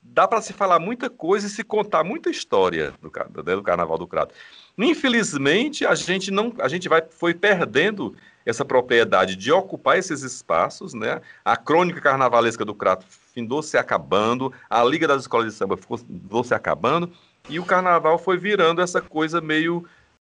Dá 0.00 0.28
para 0.28 0.40
se 0.40 0.52
falar 0.52 0.78
muita 0.78 1.10
coisa 1.10 1.48
e 1.48 1.50
se 1.50 1.64
contar 1.64 2.04
muita 2.04 2.30
história 2.30 2.94
do, 3.02 3.10
do 3.42 3.62
Carnaval 3.62 3.98
do 3.98 4.06
Crato. 4.06 4.32
Infelizmente, 4.76 5.86
a 5.86 5.94
gente 5.94 6.30
não, 6.30 6.52
a 6.58 6.68
gente 6.68 6.88
vai, 6.88 7.02
foi 7.10 7.34
perdendo 7.34 8.14
essa 8.44 8.64
propriedade 8.64 9.36
de 9.36 9.52
ocupar 9.52 9.98
esses 9.98 10.22
espaços, 10.22 10.94
né? 10.94 11.20
A 11.44 11.56
crônica 11.56 12.00
carnavalesca 12.00 12.64
do 12.64 12.74
Crato 12.74 13.06
findou 13.32 13.62
se 13.62 13.76
acabando, 13.76 14.52
a 14.68 14.82
Liga 14.82 15.06
das 15.06 15.22
Escolas 15.22 15.52
de 15.52 15.52
Samba 15.52 15.76
findou 15.76 16.42
se 16.42 16.54
acabando, 16.54 17.10
e 17.48 17.58
o 17.58 17.64
carnaval 17.64 18.18
foi 18.18 18.36
virando 18.36 18.80
essa 18.80 19.00
coisa 19.00 19.40
meio 19.40 19.84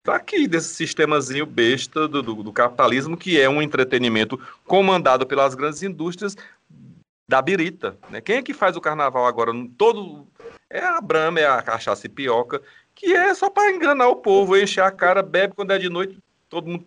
aqui 0.08 0.48
desse 0.48 0.74
sistemazinho 0.74 1.46
besta 1.46 2.08
do, 2.08 2.22
do, 2.22 2.44
do, 2.44 2.52
capitalismo, 2.52 3.16
que 3.16 3.40
é 3.40 3.48
um 3.48 3.62
entretenimento 3.62 4.40
comandado 4.66 5.26
pelas 5.26 5.56
grandes 5.56 5.82
indústrias 5.82 6.36
da 7.28 7.42
birita. 7.42 7.98
Né? 8.10 8.20
Quem 8.20 8.38
é 8.38 8.42
que 8.42 8.54
faz 8.54 8.76
o 8.76 8.82
carnaval 8.82 9.26
agora? 9.26 9.52
Todo 9.78 10.28
é 10.70 10.84
a 10.84 11.00
Brahma, 11.00 11.40
é 11.40 11.48
a 11.48 11.62
cachaça 11.62 12.06
e 12.06 12.10
pioca, 12.10 12.62
que 12.96 13.14
é 13.14 13.34
só 13.34 13.50
para 13.50 13.72
enganar 13.72 14.08
o 14.08 14.18
povo, 14.18 14.58
encher 14.58 14.84
a 14.84 14.92
cara, 14.92 15.22
bebe 15.22 15.54
quando 15.56 15.72
é 15.72 15.78
de 15.78 15.90
noite, 15.90 16.18
todo 16.50 16.68
mundo 16.68 16.86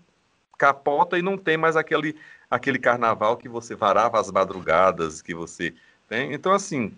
capota 0.59 1.19
e 1.19 1.23
não 1.23 1.37
tem 1.37 1.57
mais 1.57 1.77
aquele, 1.77 2.17
aquele 2.51 2.79
carnaval 2.79 3.37
que 3.37 3.49
você 3.49 3.75
varava 3.75 4.19
as 4.19 4.31
madrugadas, 4.31 5.21
que 5.21 5.35
você 5.35 5.75
tem. 6.09 6.33
Então, 6.33 6.53
assim, 6.53 6.93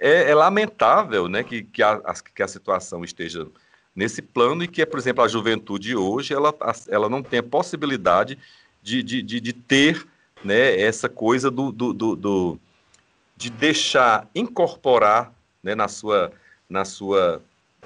é, 0.00 0.30
é 0.30 0.34
lamentável 0.34 1.28
né, 1.28 1.42
que, 1.42 1.62
que, 1.62 1.82
a, 1.82 2.00
que 2.34 2.42
a 2.42 2.48
situação 2.48 3.04
esteja 3.04 3.46
nesse 3.94 4.20
plano 4.20 4.62
e 4.62 4.68
que, 4.68 4.84
por 4.84 4.98
exemplo, 4.98 5.24
a 5.24 5.28
juventude 5.28 5.96
hoje 5.96 6.34
ela, 6.34 6.54
ela 6.88 7.08
não 7.08 7.22
tem 7.22 7.40
a 7.40 7.42
possibilidade 7.42 8.38
de, 8.82 9.02
de, 9.02 9.22
de, 9.22 9.40
de 9.40 9.52
ter 9.52 10.06
né, 10.44 10.78
essa 10.80 11.08
coisa 11.08 11.50
do, 11.50 11.72
do, 11.72 11.92
do, 11.92 12.16
do 12.16 12.60
de 13.36 13.50
deixar 13.50 14.28
incorporar 14.34 15.32
né, 15.62 15.74
na, 15.74 15.88
sua, 15.88 16.32
na 16.68 16.84
sua 16.84 17.42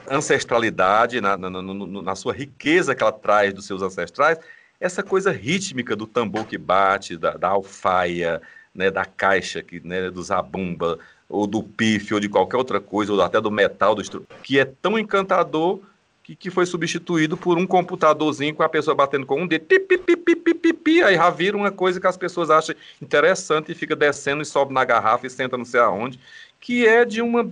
ancestralidade, 0.08 1.20
na, 1.20 1.36
na, 1.36 1.50
na, 1.50 1.62
na, 2.02 2.14
sua 2.14 2.32
riqueza 2.32 2.94
que 2.94 3.02
ela 3.02 3.12
traz 3.12 3.52
dos 3.52 3.66
seus 3.66 3.82
ancestrais, 3.82 4.38
essa 4.80 5.02
coisa 5.02 5.30
rítmica 5.30 5.94
do 5.96 6.06
tambor 6.06 6.46
que 6.46 6.56
bate, 6.56 7.16
da, 7.16 7.36
da 7.36 7.48
alfaia, 7.48 8.40
né, 8.74 8.90
da 8.90 9.04
caixa, 9.04 9.62
que, 9.62 9.80
né, 9.80 10.10
do 10.10 10.22
zabumba, 10.22 10.98
ou 11.28 11.46
do 11.46 11.62
pife, 11.62 12.14
ou 12.14 12.20
de 12.20 12.28
qualquer 12.28 12.56
outra 12.56 12.80
coisa, 12.80 13.12
ou 13.12 13.20
até 13.20 13.40
do 13.40 13.50
metal, 13.50 13.94
do 13.94 14.26
que 14.42 14.58
é 14.58 14.64
tão 14.64 14.98
encantador 14.98 15.80
que, 16.22 16.34
que 16.34 16.50
foi 16.50 16.66
substituído 16.66 17.36
por 17.36 17.58
um 17.58 17.66
computadorzinho 17.66 18.54
com 18.54 18.62
a 18.62 18.68
pessoa 18.68 18.94
batendo 18.94 19.26
com 19.26 19.42
um 19.42 19.46
dedo, 19.46 19.64
pi, 19.64 19.80
pi, 19.80 19.98
pi, 19.98 20.16
pi, 20.16 20.36
pi, 20.36 20.54
pi, 20.54 20.72
pi, 20.72 21.02
aí 21.02 21.16
já 21.16 21.30
vira 21.30 21.56
uma 21.56 21.70
coisa 21.70 22.00
que 22.00 22.06
as 22.06 22.16
pessoas 22.16 22.50
acham 22.50 22.74
interessante 23.00 23.72
e 23.72 23.74
fica 23.74 23.96
descendo 23.96 24.42
e 24.42 24.46
sobe 24.46 24.72
na 24.72 24.84
garrafa 24.84 25.26
e 25.26 25.30
senta 25.30 25.56
não 25.56 25.64
sei 25.64 25.80
aonde, 25.80 26.18
que 26.60 26.86
é 26.86 27.04
de 27.04 27.22
uma 27.22 27.50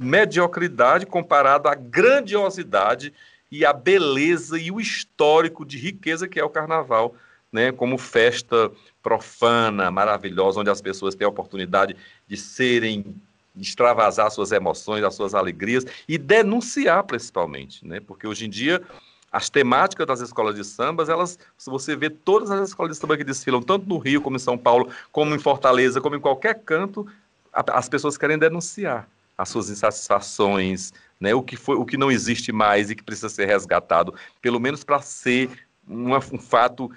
mediocridade 0.00 1.04
comparado 1.04 1.68
à 1.68 1.74
grandiosidade 1.74 3.12
e 3.52 3.66
à 3.66 3.72
beleza 3.72 4.58
e 4.58 4.70
o 4.70 4.80
histórico 4.80 5.64
de 5.64 5.76
riqueza 5.76 6.26
que 6.26 6.40
é 6.40 6.44
o 6.44 6.48
carnaval, 6.48 7.14
né, 7.52 7.70
como 7.70 7.98
festa 7.98 8.70
profana, 9.02 9.90
maravilhosa, 9.90 10.60
onde 10.60 10.70
as 10.70 10.80
pessoas 10.80 11.14
têm 11.14 11.26
a 11.26 11.28
oportunidade 11.28 11.94
de 12.26 12.36
serem 12.36 13.14
extravasar 13.54 14.30
suas 14.30 14.52
emoções, 14.52 15.04
as 15.04 15.14
suas 15.14 15.34
alegrias 15.34 15.84
e 16.08 16.16
denunciar 16.16 17.02
principalmente, 17.04 17.86
né? 17.86 17.98
Porque 18.00 18.26
hoje 18.26 18.46
em 18.46 18.48
dia 18.50 18.80
as 19.32 19.50
temáticas 19.50 20.06
das 20.06 20.20
escolas 20.20 20.54
de 20.54 20.64
sambas, 20.64 21.08
elas, 21.08 21.38
se 21.58 21.68
você 21.68 21.94
vê 21.94 22.08
todas 22.08 22.50
as 22.50 22.68
escolas 22.68 22.92
de 22.92 22.98
samba 22.98 23.16
que 23.16 23.24
desfilam, 23.24 23.60
tanto 23.60 23.88
no 23.88 23.98
Rio 23.98 24.20
como 24.20 24.36
em 24.36 24.40
São 24.40 24.56
Paulo, 24.56 24.88
como 25.12 25.34
em 25.34 25.38
Fortaleza, 25.38 26.00
como 26.00 26.16
em 26.16 26.20
qualquer 26.20 26.62
canto, 26.62 27.06
as 27.52 27.88
pessoas 27.88 28.16
querem 28.16 28.38
denunciar 28.38 29.08
as 29.40 29.48
suas 29.48 29.70
insatisfações, 29.70 30.92
né, 31.18 31.34
o 31.34 31.42
que 31.42 31.56
foi, 31.56 31.76
o 31.76 31.84
que 31.84 31.96
não 31.96 32.10
existe 32.10 32.52
mais 32.52 32.90
e 32.90 32.94
que 32.94 33.02
precisa 33.02 33.28
ser 33.28 33.46
resgatado, 33.46 34.14
pelo 34.40 34.60
menos 34.60 34.84
para 34.84 35.00
ser 35.00 35.50
uma, 35.86 36.18
um 36.18 36.38
fato 36.38 36.90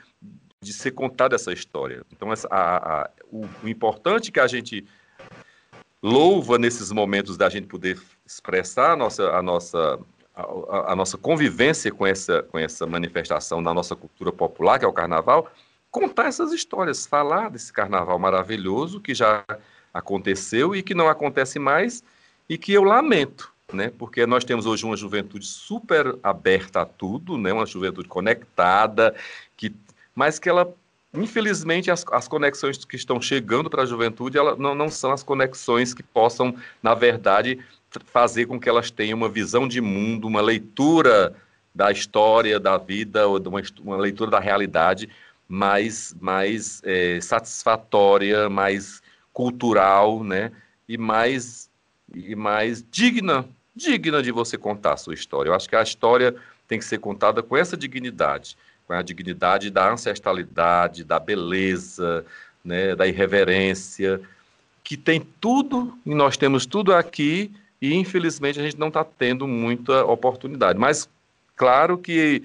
de 0.61 0.73
ser 0.73 0.91
contada 0.91 1.35
essa 1.35 1.53
história. 1.53 2.05
Então, 2.11 2.31
essa, 2.31 2.47
a, 2.49 3.01
a, 3.01 3.09
o, 3.31 3.45
o 3.63 3.67
importante 3.67 4.31
que 4.31 4.39
a 4.39 4.47
gente 4.47 4.85
louva 6.01 6.57
nesses 6.57 6.91
momentos 6.91 7.37
da 7.37 7.49
gente 7.49 7.67
poder 7.67 7.97
expressar 8.25 8.91
a 8.91 8.95
nossa, 8.95 9.29
a 9.31 9.41
nossa, 9.41 9.99
a, 10.35 10.91
a, 10.91 10.95
nossa 10.95 11.17
convivência 11.17 11.91
com 11.91 12.05
essa, 12.05 12.43
com 12.43 12.59
essa 12.59 12.85
manifestação 12.85 13.63
da 13.63 13.73
nossa 13.73 13.95
cultura 13.95 14.31
popular, 14.31 14.79
que 14.79 14.85
é 14.85 14.87
o 14.87 14.93
carnaval, 14.93 15.49
contar 15.89 16.25
essas 16.25 16.51
histórias, 16.51 17.05
falar 17.05 17.49
desse 17.49 17.71
carnaval 17.71 18.19
maravilhoso 18.19 18.99
que 18.99 19.13
já 19.13 19.45
aconteceu 19.93 20.75
e 20.75 20.83
que 20.83 20.93
não 20.93 21.07
acontece 21.07 21.57
mais 21.57 22.03
e 22.49 22.57
que 22.57 22.73
eu 22.73 22.83
lamento, 22.83 23.51
né? 23.71 23.91
Porque 23.97 24.25
nós 24.25 24.43
temos 24.43 24.65
hoje 24.65 24.85
uma 24.85 24.97
juventude 24.97 25.45
super 25.45 26.17
aberta 26.21 26.81
a 26.81 26.85
tudo, 26.85 27.37
né? 27.37 27.51
Uma 27.53 27.65
juventude 27.65 28.07
conectada, 28.07 29.15
que 29.57 29.73
mas 30.15 30.37
que 30.37 30.49
ela 30.49 30.73
Infelizmente, 31.15 31.91
as, 31.91 32.03
as 32.11 32.27
conexões 32.27 32.83
que 32.83 32.95
estão 32.95 33.21
chegando 33.21 33.69
para 33.69 33.83
a 33.83 33.85
juventude 33.85 34.35
ela, 34.35 34.55
não, 34.55 34.73
não 34.73 34.89
são 34.89 35.11
as 35.11 35.21
conexões 35.21 35.93
que 35.93 36.01
possam, 36.01 36.55
na 36.81 36.95
verdade, 36.95 37.59
fazer 38.05 38.47
com 38.47 38.59
que 38.59 38.67
elas 38.67 38.89
tenham 38.89 39.17
uma 39.17 39.29
visão 39.29 39.67
de 39.67 39.79
mundo, 39.79 40.27
uma 40.27 40.41
leitura 40.41 41.35
da 41.73 41.91
história, 41.91 42.59
da 42.59 42.77
vida, 42.77 43.27
ou 43.27 43.39
uma, 43.39 43.61
uma 43.81 43.97
leitura 43.97 44.31
da 44.31 44.39
realidade 44.39 45.07
mais, 45.47 46.15
mais 46.19 46.81
é, 46.83 47.19
satisfatória, 47.21 48.49
mais 48.49 49.01
cultural, 49.31 50.23
né? 50.23 50.51
E 50.89 50.97
mais, 50.97 51.69
e 52.13 52.35
mais 52.35 52.83
digna, 52.91 53.45
digna 53.75 54.21
de 54.21 54.31
você 54.31 54.57
contar 54.57 54.93
a 54.93 54.97
sua 54.97 55.13
história. 55.13 55.49
Eu 55.49 55.53
acho 55.53 55.67
que 55.67 55.75
a 55.75 55.81
história 55.81 56.35
tem 56.67 56.79
que 56.79 56.85
ser 56.85 56.99
contada 56.99 57.41
com 57.41 57.57
essa 57.57 57.75
dignidade 57.75 58.57
com 58.85 58.93
a 58.93 59.01
dignidade 59.01 59.69
da 59.69 59.91
ancestralidade, 59.91 61.03
da 61.03 61.19
beleza, 61.19 62.25
né, 62.63 62.95
da 62.95 63.07
irreverência, 63.07 64.21
que 64.83 64.97
tem 64.97 65.21
tudo, 65.39 65.97
e 66.05 66.13
nós 66.13 66.37
temos 66.37 66.65
tudo 66.65 66.93
aqui, 66.93 67.51
e 67.81 67.93
infelizmente 67.95 68.59
a 68.59 68.63
gente 68.63 68.79
não 68.79 68.89
está 68.89 69.03
tendo 69.03 69.47
muita 69.47 70.05
oportunidade. 70.05 70.77
Mas, 70.77 71.09
claro 71.55 71.97
que 71.97 72.43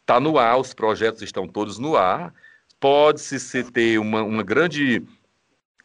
está 0.00 0.18
no 0.18 0.38
ar, 0.38 0.58
os 0.58 0.72
projetos 0.72 1.22
estão 1.22 1.46
todos 1.46 1.78
no 1.78 1.96
ar, 1.96 2.32
pode-se 2.80 3.64
ter 3.64 3.98
uma, 3.98 4.22
uma 4.22 4.42
grande 4.42 5.02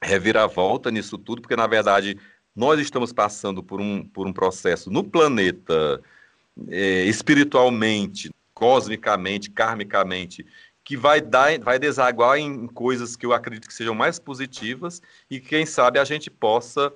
reviravolta 0.02 0.92
nisso 0.92 1.18
tudo, 1.18 1.42
porque, 1.42 1.56
na 1.56 1.68
verdade, 1.68 2.18
nós 2.56 2.80
estamos 2.80 3.12
passando 3.12 3.64
por 3.64 3.82
um, 3.82 4.04
por 4.06 4.28
um 4.28 4.34
processo 4.34 4.90
no 4.90 5.04
planeta, 5.04 6.02
é, 6.68 7.06
espiritualmente, 7.06 8.30
cosmicamente, 8.54 9.50
karmicamente, 9.50 10.46
que 10.84 10.98
vai 10.98 11.22
dar, 11.22 11.58
vai 11.60 11.80
desaguar 11.80 12.38
em 12.38 12.68
coisas 12.68 13.16
que 13.16 13.26
eu 13.26 13.34
acredito 13.34 13.68
que 13.68 13.74
sejam 13.74 13.96
mais 13.96 14.20
positivas 14.20 15.02
e 15.30 15.40
quem 15.40 15.66
sabe 15.66 15.98
a 15.98 16.04
gente 16.04 16.30
possa 16.30 16.92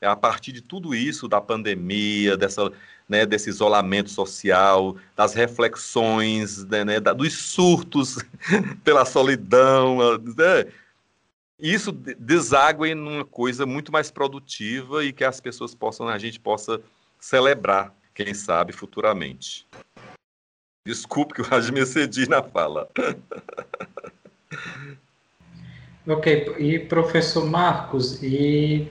a 0.00 0.16
partir 0.16 0.52
de 0.52 0.60
tudo 0.60 0.94
isso, 0.94 1.28
da 1.28 1.40
pandemia, 1.40 2.36
dessa, 2.36 2.70
né, 3.08 3.24
desse 3.24 3.48
isolamento 3.50 4.10
social, 4.10 4.96
das 5.14 5.32
reflexões, 5.32 6.64
né, 6.64 6.84
né, 6.84 7.00
dos 7.00 7.32
surtos 7.32 8.18
pela 8.82 9.04
solidão, 9.04 10.18
né, 10.36 10.66
isso 11.62 11.92
deságua 11.92 12.88
em 12.88 12.94
uma 12.94 13.24
coisa 13.24 13.64
muito 13.64 13.92
mais 13.92 14.10
produtiva 14.10 15.04
e 15.04 15.12
que 15.12 15.22
as 15.22 15.40
pessoas 15.40 15.76
possam, 15.76 16.08
a 16.08 16.18
gente 16.18 16.40
possa 16.40 16.80
celebrar, 17.20 17.94
quem 18.12 18.34
sabe, 18.34 18.72
futuramente. 18.72 19.64
Desculpe 20.84 21.34
que 21.34 21.40
eu 21.40 21.72
me 21.72 21.80
excedi 21.80 22.28
na 22.28 22.42
fala. 22.42 22.88
ok, 26.04 26.56
e 26.58 26.80
professor 26.80 27.46
Marcos, 27.46 28.20
e 28.20 28.90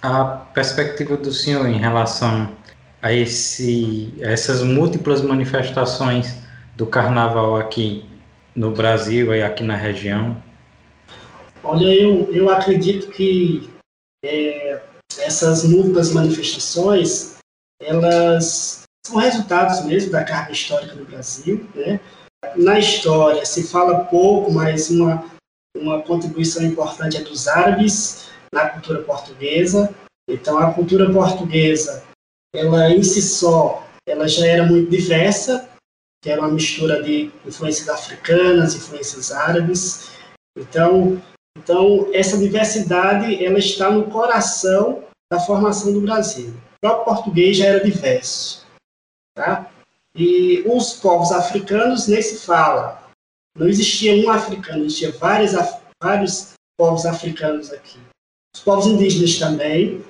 a 0.00 0.24
perspectiva 0.24 1.16
do 1.16 1.32
senhor 1.32 1.66
em 1.66 1.78
relação 1.78 2.56
a, 3.02 3.12
esse, 3.12 4.14
a 4.22 4.28
essas 4.28 4.62
múltiplas 4.62 5.20
manifestações 5.20 6.44
do 6.76 6.86
carnaval 6.86 7.56
aqui 7.56 8.08
no 8.54 8.70
Brasil 8.70 9.34
e 9.34 9.42
aqui 9.42 9.64
na 9.64 9.74
região? 9.74 10.40
Olha, 11.68 11.84
eu, 11.84 12.32
eu 12.32 12.48
acredito 12.48 13.10
que 13.10 13.68
é, 14.24 14.82
essas 15.18 15.64
múltiplas 15.64 16.14
manifestações, 16.14 17.36
elas 17.78 18.84
são 19.06 19.16
resultados 19.16 19.84
mesmo 19.84 20.10
da 20.10 20.24
carga 20.24 20.50
histórica 20.50 20.94
do 20.96 21.04
Brasil. 21.04 21.68
Né? 21.74 22.00
Na 22.56 22.78
história 22.78 23.44
se 23.44 23.68
fala 23.68 24.06
pouco, 24.06 24.50
mas 24.50 24.88
uma, 24.88 25.30
uma 25.76 26.00
contribuição 26.00 26.62
importante 26.62 27.18
é 27.18 27.20
dos 27.22 27.46
árabes 27.46 28.30
na 28.50 28.70
cultura 28.70 29.02
portuguesa. 29.02 29.94
Então, 30.26 30.56
a 30.56 30.72
cultura 30.72 31.12
portuguesa, 31.12 32.02
ela 32.54 32.88
em 32.88 33.02
si 33.02 33.20
só, 33.20 33.86
ela 34.08 34.26
já 34.26 34.46
era 34.46 34.64
muito 34.64 34.90
diversa, 34.90 35.68
que 36.24 36.30
era 36.30 36.40
uma 36.40 36.50
mistura 36.50 37.02
de 37.02 37.30
influências 37.44 37.90
africanas, 37.90 38.74
influências 38.74 39.30
árabes. 39.30 40.12
Então, 40.56 41.20
então 41.58 42.08
essa 42.12 42.38
diversidade, 42.38 43.44
ela 43.44 43.58
está 43.58 43.90
no 43.90 44.10
coração 44.10 45.04
da 45.30 45.40
formação 45.40 45.92
do 45.92 46.00
Brasil. 46.00 46.50
O 46.50 46.80
próprio 46.80 47.04
português 47.04 47.56
já 47.56 47.66
era 47.66 47.84
diverso. 47.84 48.66
Tá? 49.36 49.70
E 50.14 50.62
os 50.66 50.94
povos 50.94 51.32
africanos 51.32 52.08
nem 52.08 52.22
se 52.22 52.44
fala. 52.46 53.08
Não 53.56 53.68
existia 53.68 54.14
um 54.14 54.30
africano, 54.30 54.84
existia 54.84 55.12
vários, 55.12 55.52
vários 56.02 56.54
povos 56.78 57.04
africanos 57.04 57.72
aqui. 57.72 57.98
Os 58.54 58.62
povos 58.62 58.86
indígenas 58.86 59.38
também. 59.38 60.04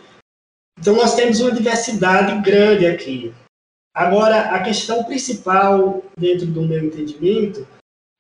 Então, 0.79 0.95
nós 0.95 1.17
temos 1.17 1.41
uma 1.41 1.51
diversidade 1.51 2.41
grande 2.43 2.87
aqui. 2.87 3.35
Agora, 3.95 4.55
a 4.55 4.63
questão 4.63 5.03
principal, 5.03 6.03
dentro 6.17 6.47
do 6.47 6.63
meu 6.63 6.85
entendimento, 6.85 7.67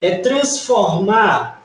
é 0.02 0.18
transformar 0.18 1.57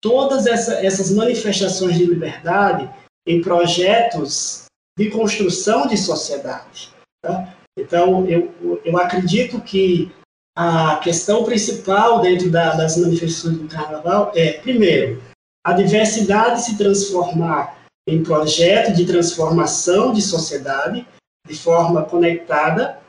todas 0.00 0.46
essa, 0.46 0.84
essas 0.84 1.10
manifestações 1.10 1.96
de 1.96 2.06
liberdade 2.06 2.88
em 3.26 3.40
projetos 3.42 4.64
de 4.98 5.10
construção 5.10 5.86
de 5.86 5.96
sociedade. 5.96 6.92
Tá? 7.22 7.54
Então, 7.78 8.26
eu, 8.26 8.52
eu 8.84 8.96
acredito 8.98 9.60
que 9.60 10.12
a 10.56 10.96
questão 10.96 11.44
principal 11.44 12.20
dentro 12.20 12.50
da, 12.50 12.74
das 12.74 12.96
manifestações 12.96 13.58
do 13.58 13.68
Carnaval 13.68 14.32
é, 14.34 14.54
primeiro, 14.54 15.22
a 15.64 15.72
diversidade 15.72 16.62
se 16.62 16.76
transformar 16.76 17.78
em 18.08 18.22
projeto 18.22 18.94
de 18.94 19.06
transformação 19.06 20.12
de 20.12 20.20
sociedade 20.20 21.06
de 21.46 21.54
forma 21.56 22.04
conectada. 22.04 23.00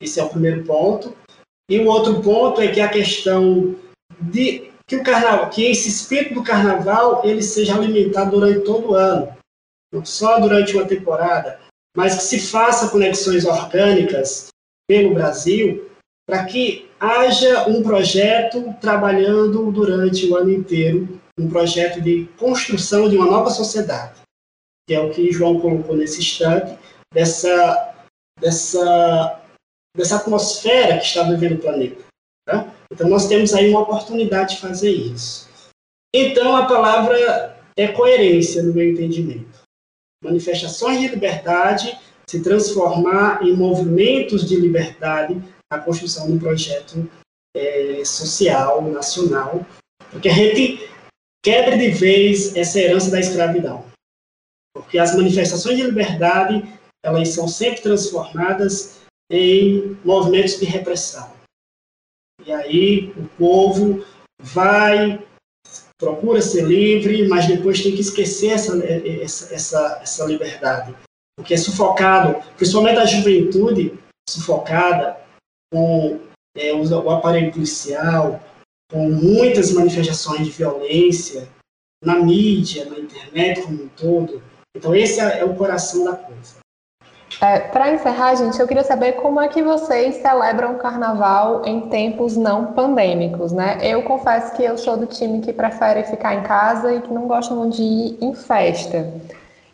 Esse 0.00 0.20
é 0.20 0.24
o 0.24 0.28
primeiro 0.28 0.64
ponto. 0.64 1.16
E 1.70 1.78
o 1.78 1.86
outro 1.86 2.20
ponto 2.20 2.60
é 2.60 2.68
que 2.68 2.80
a 2.80 2.88
questão 2.88 3.76
de 4.20 4.69
que 4.90 4.96
o 4.96 5.04
carnaval, 5.04 5.48
que 5.50 5.70
esse 5.70 5.88
espírito 5.88 6.34
do 6.34 6.42
carnaval 6.42 7.24
ele 7.24 7.44
seja 7.44 7.76
alimentado 7.76 8.32
durante 8.32 8.64
todo 8.64 8.90
o 8.90 8.94
ano, 8.96 9.32
não 9.94 10.04
só 10.04 10.40
durante 10.40 10.74
uma 10.74 10.84
temporada, 10.84 11.60
mas 11.96 12.16
que 12.16 12.22
se 12.24 12.40
faça 12.40 12.88
conexões 12.88 13.44
orgânicas 13.44 14.48
pelo 14.88 15.14
Brasil 15.14 15.88
para 16.28 16.44
que 16.44 16.90
haja 16.98 17.68
um 17.68 17.84
projeto 17.84 18.74
trabalhando 18.80 19.70
durante 19.70 20.26
o 20.26 20.34
ano 20.34 20.50
inteiro, 20.50 21.20
um 21.38 21.48
projeto 21.48 22.00
de 22.00 22.28
construção 22.36 23.08
de 23.08 23.16
uma 23.16 23.26
nova 23.26 23.50
sociedade, 23.50 24.20
que 24.88 24.94
é 24.94 25.00
o 25.00 25.10
que 25.10 25.30
João 25.30 25.60
colocou 25.60 25.96
nesse 25.96 26.18
instante, 26.18 26.76
dessa, 27.14 27.94
dessa, 28.40 29.40
dessa 29.96 30.16
atmosfera 30.16 30.98
que 30.98 31.04
está 31.04 31.22
vivendo 31.22 31.54
o 31.54 31.62
planeta. 31.62 32.09
Tá? 32.50 32.72
Então, 32.92 33.08
nós 33.08 33.28
temos 33.28 33.54
aí 33.54 33.70
uma 33.70 33.80
oportunidade 33.80 34.56
de 34.56 34.60
fazer 34.60 34.90
isso. 34.90 35.48
Então, 36.14 36.56
a 36.56 36.66
palavra 36.66 37.56
é 37.76 37.88
coerência, 37.88 38.62
no 38.62 38.74
meu 38.74 38.90
entendimento 38.90 39.60
manifestações 40.22 41.00
de 41.00 41.08
liberdade 41.08 41.98
se 42.28 42.42
transformar 42.42 43.42
em 43.42 43.56
movimentos 43.56 44.46
de 44.46 44.54
liberdade 44.54 45.42
na 45.72 45.80
construção 45.80 46.26
de 46.26 46.34
um 46.34 46.38
projeto 46.38 47.10
é, 47.56 48.04
social, 48.04 48.82
nacional, 48.82 49.66
porque 50.10 50.28
a 50.28 50.32
gente 50.32 50.88
quebre 51.42 51.76
de 51.76 51.90
vez 51.90 52.54
essa 52.54 52.78
herança 52.78 53.10
da 53.10 53.18
escravidão. 53.18 53.84
Porque 54.72 54.98
as 54.98 55.16
manifestações 55.16 55.76
de 55.76 55.82
liberdade, 55.82 56.62
elas 57.04 57.30
são 57.30 57.48
sempre 57.48 57.80
transformadas 57.80 59.00
em 59.30 59.96
movimentos 60.04 60.58
de 60.58 60.64
repressão. 60.64 61.32
E 62.50 62.52
aí 62.52 63.12
o 63.16 63.28
povo 63.38 64.04
vai 64.40 65.24
procura 65.96 66.42
ser 66.42 66.64
livre, 66.64 67.28
mas 67.28 67.46
depois 67.46 67.80
tem 67.80 67.94
que 67.94 68.00
esquecer 68.00 68.52
essa, 68.52 68.76
essa, 68.84 69.54
essa, 69.54 70.00
essa 70.02 70.24
liberdade. 70.24 70.96
Porque 71.38 71.54
é 71.54 71.56
sufocado, 71.56 72.42
principalmente 72.56 72.98
a 72.98 73.06
juventude, 73.06 73.96
sufocada 74.28 75.20
com 75.72 76.18
é, 76.56 76.72
o, 76.72 76.82
o 76.82 77.10
aparelho 77.10 77.52
policial, 77.52 78.42
com 78.90 79.08
muitas 79.08 79.72
manifestações 79.72 80.44
de 80.44 80.50
violência 80.50 81.48
na 82.02 82.16
mídia, 82.16 82.84
na 82.86 82.98
internet 82.98 83.62
como 83.62 83.84
um 83.84 83.88
todo. 83.88 84.42
Então, 84.76 84.92
esse 84.92 85.20
é, 85.20 85.38
é 85.38 85.44
o 85.44 85.54
coração 85.54 86.04
da 86.04 86.16
coisa. 86.16 86.56
É, 87.42 87.58
Para 87.58 87.90
encerrar, 87.90 88.34
gente, 88.34 88.60
eu 88.60 88.68
queria 88.68 88.84
saber 88.84 89.12
como 89.12 89.40
é 89.40 89.48
que 89.48 89.62
vocês 89.62 90.16
celebram 90.16 90.74
o 90.74 90.78
carnaval 90.78 91.62
em 91.64 91.88
tempos 91.88 92.36
não 92.36 92.74
pandêmicos, 92.74 93.50
né? 93.50 93.78
Eu 93.82 94.02
confesso 94.02 94.54
que 94.54 94.62
eu 94.62 94.76
sou 94.76 94.98
do 94.98 95.06
time 95.06 95.40
que 95.40 95.50
prefere 95.50 96.04
ficar 96.04 96.34
em 96.34 96.42
casa 96.42 96.92
e 96.92 97.00
que 97.00 97.12
não 97.12 97.26
gosta 97.26 97.54
muito 97.54 97.76
de 97.76 97.82
ir 97.82 98.18
em 98.20 98.34
festa. 98.34 99.10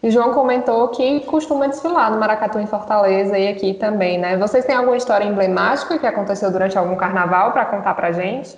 E 0.01 0.11
João 0.13 0.33
comentou 0.33 0.87
que 0.89 1.21
costuma 1.27 1.67
desfilar 1.67 2.13
no 2.13 2.21
Maracatu 2.21 2.61
em 2.61 2.67
Fortaleza 2.69 3.37
e 3.37 3.49
aqui 3.49 3.75
também, 3.75 4.17
né? 4.17 4.37
Vocês 4.37 4.65
têm 4.65 4.77
alguma 4.77 4.97
história 4.97 5.25
emblemática 5.25 5.99
que 5.99 6.07
aconteceu 6.07 6.53
durante 6.53 6.79
algum 6.79 6.95
carnaval 6.95 7.51
para 7.51 7.65
contar 7.65 7.95
para 7.95 8.13
gente? 8.13 8.57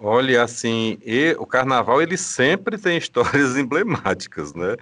Olha, 0.00 0.44
assim, 0.44 0.96
e, 1.04 1.34
o 1.40 1.44
carnaval 1.44 2.00
ele 2.00 2.16
sempre 2.16 2.78
tem 2.78 2.96
histórias 2.96 3.56
emblemáticas, 3.58 4.54
né? 4.54 4.76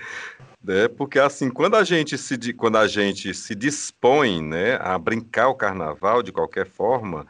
É, 0.69 0.89
porque 0.89 1.19
assim, 1.19 1.49
quando 1.49 1.77
a 1.77 1.85
gente 1.85 2.19
se 2.19 2.53
quando 2.53 2.77
a 2.77 2.89
gente 2.89 3.33
se 3.33 3.55
dispõe, 3.55 4.43
né, 4.43 4.77
a 4.81 4.99
brincar 4.99 5.49
o 5.49 5.55
carnaval 5.55 6.23
de 6.23 6.33
qualquer 6.33 6.67
forma, 6.67 7.27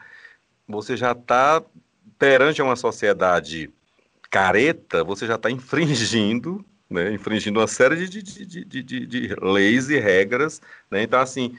você 0.66 0.96
já 0.96 1.12
está 1.12 1.62
perante 2.18 2.62
uma 2.62 2.76
sociedade 2.76 3.70
careta, 4.30 5.04
você 5.04 5.26
já 5.26 5.34
está 5.34 5.50
infringindo, 5.50 6.64
né, 6.88 7.12
infringindo 7.12 7.60
uma 7.60 7.66
série 7.66 8.08
de, 8.08 8.22
de, 8.22 8.64
de, 8.64 8.82
de, 8.82 9.06
de 9.06 9.34
leis 9.42 9.90
e 9.90 9.98
regras, 9.98 10.62
né? 10.90 11.02
Então 11.02 11.20
assim, 11.20 11.58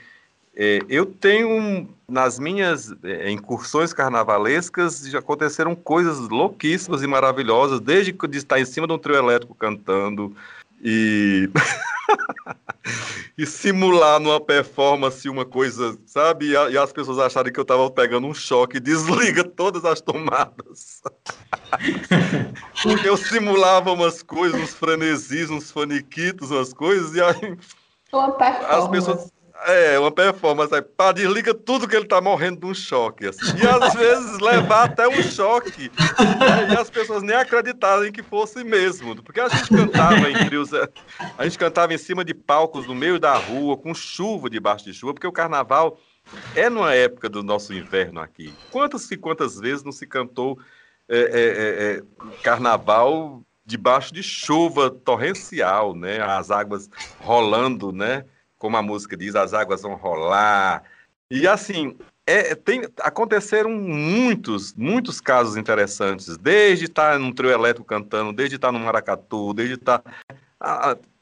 é, 0.56 0.80
eu 0.90 1.06
tenho, 1.06 1.88
nas 2.08 2.40
minhas 2.40 2.92
é, 3.04 3.30
incursões 3.30 3.94
carnavalescas, 3.94 5.08
já 5.08 5.20
aconteceram 5.20 5.76
coisas 5.76 6.18
louquíssimas 6.30 7.04
e 7.04 7.08
maravilhosas, 7.08 7.80
desde 7.80 8.12
de 8.12 8.38
estar 8.38 8.60
em 8.60 8.66
cima 8.66 8.88
de 8.88 8.94
um 8.94 8.98
trio 8.98 9.16
elétrico 9.16 9.54
cantando 9.54 10.36
e. 10.82 11.50
e 13.38 13.46
simular 13.46 14.20
numa 14.20 14.40
performance 14.40 15.28
uma 15.30 15.46
coisa, 15.46 15.98
sabe? 16.06 16.50
E, 16.50 16.58
a, 16.58 16.70
e 16.70 16.78
as 16.78 16.92
pessoas 16.92 17.20
acharem 17.20 17.52
que 17.52 17.60
eu 17.60 17.64
estava 17.64 17.90
pegando 17.92 18.28
um 18.28 18.34
choque, 18.34 18.80
desliga 18.82 19.44
todas 19.44 19.86
as 19.86 20.02
tomadas. 20.02 21.02
Porque 22.82 23.08
eu 23.08 23.18
simulava 23.18 23.92
umas 23.92 24.24
coisas, 24.24 24.60
uns 24.60 24.74
frenesis, 24.74 25.50
uns 25.50 25.72
faniquitos, 25.72 26.52
umas 26.52 26.74
coisas, 26.74 27.16
e 27.16 27.22
aí. 27.22 27.58
As 28.70 28.88
pessoas 28.88 29.32
é, 29.66 30.00
uma 30.00 30.12
performance. 30.12 30.74
Aí, 30.74 30.82
pá, 30.82 31.12
desliga 31.12 31.54
tudo 31.54 31.88
que 31.88 31.96
ele 31.96 32.06
tá 32.06 32.22
morrendo 32.22 32.60
de 32.60 32.66
um 32.66 32.74
choque. 32.74 33.28
Assim. 33.28 33.42
E 33.58 33.68
às 33.68 33.94
vezes 33.96 34.40
levar 34.40 34.86
até 34.86 35.08
um 35.08 35.24
choque. 35.24 35.92
Né? 36.00 36.74
E 36.74 36.78
as 36.78 36.90
pessoas 36.90 37.24
nem 37.24 37.36
acreditarem 37.36 38.12
que 38.12 38.22
fosse 38.22 38.64
mesmo. 38.64 39.22
Porque 39.24 39.40
a 39.40 39.50
gente 39.50 39.70
cantava 39.70 40.30
em 40.30 40.46
trios, 40.46 40.72
é, 40.74 40.88
a 41.38 41.44
gente 41.44 41.58
cantava 41.58 41.94
em 41.94 41.98
cima 41.98 42.24
de 42.24 42.34
palcos 42.34 42.88
no 42.88 42.96
meio 42.96 43.20
da 43.20 43.36
rua, 43.36 43.78
com 43.78 43.94
chuva 43.94 44.50
debaixo 44.50 44.86
de 44.86 44.94
chuva, 44.94 45.14
porque 45.14 45.28
o 45.28 45.32
carnaval 45.32 46.00
é 46.56 46.70
numa 46.70 46.94
época 46.94 47.30
do 47.30 47.42
nosso 47.42 47.74
inverno 47.74 48.20
aqui. 48.20 48.54
Quantas 48.72 49.10
e 49.10 49.18
quantas 49.18 49.60
vezes 49.60 49.84
não 49.84 49.92
se 49.92 50.06
cantou 50.06 50.60
é, 51.10 51.18
é, 51.18 51.22
é, 51.22 51.98
é 51.98 52.02
carnaval 52.44 53.42
debaixo 53.66 54.14
de 54.14 54.24
chuva 54.24 54.90
torrencial, 54.90 55.94
né? 55.94 56.22
As 56.22 56.52
águas 56.52 56.90
rolando, 57.20 57.92
né? 57.92 58.26
Como 58.58 58.78
a 58.78 58.82
música 58.82 59.16
diz, 59.16 59.36
as 59.36 59.54
águas 59.54 59.82
vão 59.82 59.96
rolar. 59.96 60.84
E 61.30 61.48
assim, 61.48 61.98
é, 62.26 62.56
tem, 62.56 62.84
aconteceram 63.02 63.70
muitos, 63.70 64.74
muitos 64.74 65.22
casos 65.22 65.58
interessantes, 65.58 66.38
desde 66.38 66.86
estar 66.86 67.18
num 67.20 67.32
trio 67.32 67.52
elétrico 67.52 67.88
cantando, 67.88 68.34
desde 68.34 68.56
estar 68.56 68.72
no 68.72 68.80
maracatu, 68.80 69.54
desde 69.54 69.76
estar. 69.76 70.02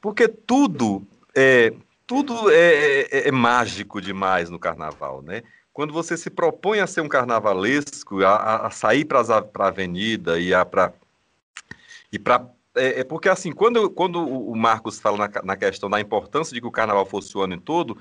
porque 0.01 0.27
tudo 0.27 1.05
é, 1.35 1.73
tudo 2.07 2.49
é, 2.51 3.01
é, 3.01 3.27
é, 3.27 3.31
mágico 3.31 3.99
demais 3.99 4.49
no 4.49 4.59
carnaval, 4.59 5.21
né? 5.21 5.43
Quando 5.73 5.93
você 5.93 6.15
se 6.15 6.29
propõe 6.29 6.79
a 6.79 6.87
ser 6.87 7.01
um 7.01 7.09
carnavalesco, 7.09 8.23
a, 8.23 8.67
a 8.67 8.69
sair 8.69 9.03
para 9.03 9.19
a 9.19 9.67
avenida 9.67 10.39
e 10.39 10.51
para 10.65 10.93
e 12.11 12.17
para 12.17 12.47
é, 12.75 13.01
é, 13.01 13.03
porque 13.03 13.29
assim, 13.29 13.51
quando, 13.51 13.89
quando 13.89 14.19
o 14.19 14.55
Marcos 14.55 14.99
fala 14.99 15.17
na, 15.17 15.41
na, 15.43 15.55
questão 15.55 15.89
da 15.89 15.99
importância 15.99 16.53
de 16.53 16.61
que 16.61 16.67
o 16.67 16.71
carnaval 16.71 17.05
fosse 17.05 17.37
o 17.37 17.41
ano 17.41 17.59
todo, 17.59 17.97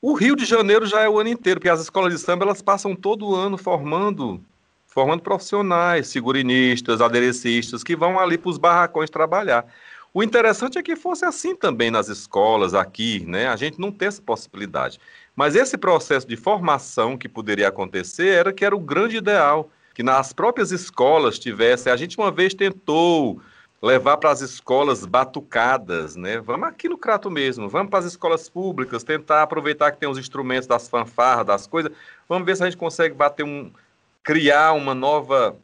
o 0.00 0.14
Rio 0.14 0.36
de 0.36 0.44
Janeiro 0.44 0.86
já 0.86 1.00
é 1.00 1.08
o 1.08 1.18
ano 1.18 1.30
inteiro, 1.30 1.60
porque 1.60 1.70
as 1.70 1.80
escolas 1.80 2.12
de 2.12 2.20
samba 2.20 2.44
elas 2.44 2.62
passam 2.62 2.94
todo 2.94 3.34
ano 3.34 3.56
formando 3.56 4.40
formando 4.86 5.22
profissionais, 5.22 6.12
figurinistas, 6.12 7.00
aderecistas, 7.00 7.82
que 7.82 7.96
vão 7.96 8.16
ali 8.16 8.38
para 8.38 8.50
os 8.50 8.58
barracões 8.58 9.10
trabalhar. 9.10 9.66
O 10.12 10.22
interessante 10.22 10.78
é 10.78 10.82
que 10.84 10.94
fosse 10.94 11.24
assim 11.24 11.56
também 11.56 11.90
nas 11.90 12.08
escolas, 12.08 12.74
aqui, 12.74 13.24
né? 13.26 13.48
A 13.48 13.56
gente 13.56 13.80
não 13.80 13.90
tem 13.90 14.06
essa 14.06 14.22
possibilidade. 14.22 15.00
Mas 15.34 15.56
esse 15.56 15.76
processo 15.76 16.28
de 16.28 16.36
formação 16.36 17.18
que 17.18 17.28
poderia 17.28 17.66
acontecer 17.66 18.28
era 18.28 18.52
que 18.52 18.64
era 18.64 18.76
o 18.76 18.78
grande 18.78 19.16
ideal, 19.16 19.68
que 19.92 20.04
nas 20.04 20.32
próprias 20.32 20.70
escolas 20.70 21.40
tivesse. 21.40 21.90
A 21.90 21.96
gente 21.96 22.16
uma 22.16 22.30
vez 22.30 22.54
tentou 22.54 23.40
levar 23.84 24.16
para 24.16 24.30
as 24.30 24.40
escolas 24.40 25.04
batucadas, 25.04 26.16
né? 26.16 26.40
Vamos 26.40 26.68
aqui 26.68 26.88
no 26.88 26.96
Crato 26.96 27.30
mesmo, 27.30 27.68
vamos 27.68 27.90
para 27.90 27.98
as 27.98 28.06
escolas 28.06 28.48
públicas, 28.48 29.04
tentar 29.04 29.42
aproveitar 29.42 29.92
que 29.92 29.98
tem 29.98 30.08
os 30.08 30.16
instrumentos 30.16 30.66
das 30.66 30.88
fanfarras, 30.88 31.44
das 31.44 31.66
coisas, 31.66 31.92
vamos 32.26 32.46
ver 32.46 32.56
se 32.56 32.62
a 32.62 32.66
gente 32.66 32.78
consegue 32.78 33.14
bater 33.14 33.44
um, 33.44 33.70
criar 34.22 34.72
uma 34.72 34.94
nova, 34.94 35.54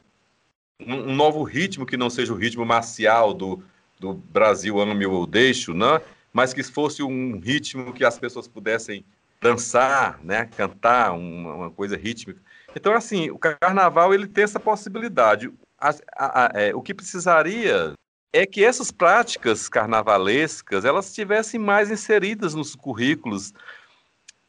um, 0.79 0.95
um 0.95 1.15
novo 1.17 1.43
ritmo 1.43 1.87
que 1.87 1.97
não 1.97 2.11
seja 2.11 2.31
o 2.31 2.37
ritmo 2.37 2.65
marcial 2.67 3.33
do, 3.33 3.63
do 3.99 4.13
Brasil 4.13 4.79
ame 4.79 5.07
ou 5.07 5.27
deixo, 5.27 5.73
né? 5.73 6.03
Mas 6.31 6.53
que 6.53 6.63
fosse 6.63 7.03
um 7.03 7.39
ritmo 7.41 7.91
que 7.91 8.05
as 8.05 8.19
pessoas 8.19 8.47
pudessem 8.47 9.03
dançar, 9.41 10.21
né? 10.23 10.45
Cantar, 10.45 11.13
uma, 11.13 11.55
uma 11.55 11.71
coisa 11.71 11.97
rítmica. 11.97 12.41
Então, 12.77 12.93
assim, 12.93 13.31
o 13.31 13.39
carnaval 13.39 14.13
ele 14.13 14.27
tem 14.27 14.45
essa 14.45 14.61
possibilidade. 14.61 15.51
A, 15.79 15.89
a, 16.15 16.45
a, 16.45 16.51
é, 16.55 16.75
o 16.75 16.83
que 16.83 16.95
precisaria 16.95 17.95
é 18.33 18.47
que 18.47 18.65
essas 18.65 18.91
práticas 18.91 19.69
carnavalescas 19.69 20.85
elas 20.85 21.07
estivessem 21.07 21.59
mais 21.59 21.91
inseridas 21.91 22.55
nos 22.55 22.75
currículos 22.75 23.53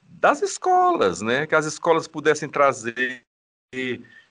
das 0.01 0.41
escolas, 0.41 1.21
né? 1.21 1.47
Que 1.47 1.55
as 1.55 1.65
escolas 1.65 2.07
pudessem 2.07 2.47
trazer, 2.47 3.23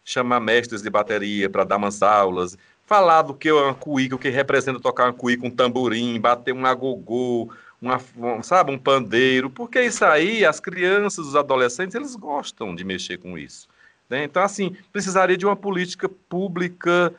chamar 0.04 0.40
mestres 0.40 0.82
de 0.82 0.90
bateria 0.90 1.50
para 1.50 1.64
dar 1.64 1.78
umas 1.78 2.02
aulas, 2.02 2.56
falar 2.86 3.22
do 3.22 3.34
que 3.34 3.48
é 3.48 3.52
uma 3.52 3.74
cuíca, 3.74 4.14
o 4.14 4.18
que 4.18 4.28
representa 4.28 4.78
tocar 4.78 5.06
uma 5.06 5.12
cuíca, 5.12 5.46
um 5.46 5.50
tamborim, 5.50 6.20
bater 6.20 6.54
um 6.54 6.64
agogô, 6.64 7.52
uma, 7.82 8.00
um, 8.16 8.42
sabe, 8.42 8.70
um 8.70 8.78
pandeiro, 8.78 9.50
porque 9.50 9.82
isso 9.82 10.04
aí, 10.04 10.44
as 10.44 10.60
crianças, 10.60 11.26
os 11.26 11.36
adolescentes, 11.36 11.94
eles 11.94 12.14
gostam 12.14 12.74
de 12.74 12.84
mexer 12.84 13.18
com 13.18 13.36
isso. 13.36 13.68
Né? 14.08 14.24
Então, 14.24 14.42
assim, 14.42 14.76
precisaria 14.92 15.36
de 15.36 15.46
uma 15.46 15.56
política 15.56 16.08
pública 16.08 17.12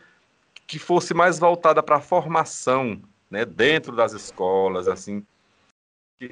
que 0.72 0.80
fosse 0.80 1.13
mais 1.13 1.38
voltada 1.38 1.84
para 1.84 1.97
a 1.97 2.01
formação, 2.01 3.01
né, 3.30 3.43
dentro 3.43 3.93
das 3.93 4.13
escolas, 4.13 4.88
assim, 4.88 5.22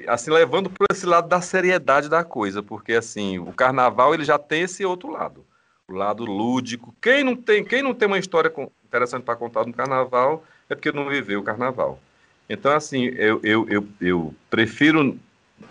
assim 0.06 0.30
levando 0.30 0.70
para 0.70 0.86
esse 0.90 1.04
lado 1.04 1.28
da 1.28 1.42
seriedade 1.42 2.08
da 2.08 2.24
coisa, 2.24 2.62
porque 2.62 2.94
assim 2.94 3.38
o 3.38 3.52
carnaval 3.52 4.14
ele 4.14 4.24
já 4.24 4.38
tem 4.38 4.62
esse 4.62 4.82
outro 4.82 5.10
lado, 5.10 5.44
o 5.86 5.92
lado 5.92 6.24
lúdico. 6.24 6.94
Quem 7.02 7.22
não 7.22 7.36
tem, 7.36 7.62
quem 7.62 7.82
não 7.82 7.92
tem 7.92 8.08
uma 8.08 8.18
história 8.18 8.50
interessante 8.82 9.24
para 9.24 9.36
contar 9.36 9.66
no 9.66 9.74
carnaval 9.74 10.42
é 10.70 10.74
porque 10.74 10.90
não 10.90 11.06
viveu 11.06 11.40
o 11.40 11.44
carnaval. 11.44 12.00
Então 12.48 12.72
assim 12.72 13.04
eu, 13.18 13.40
eu, 13.42 13.68
eu, 13.68 13.88
eu 14.00 14.34
prefiro 14.48 15.18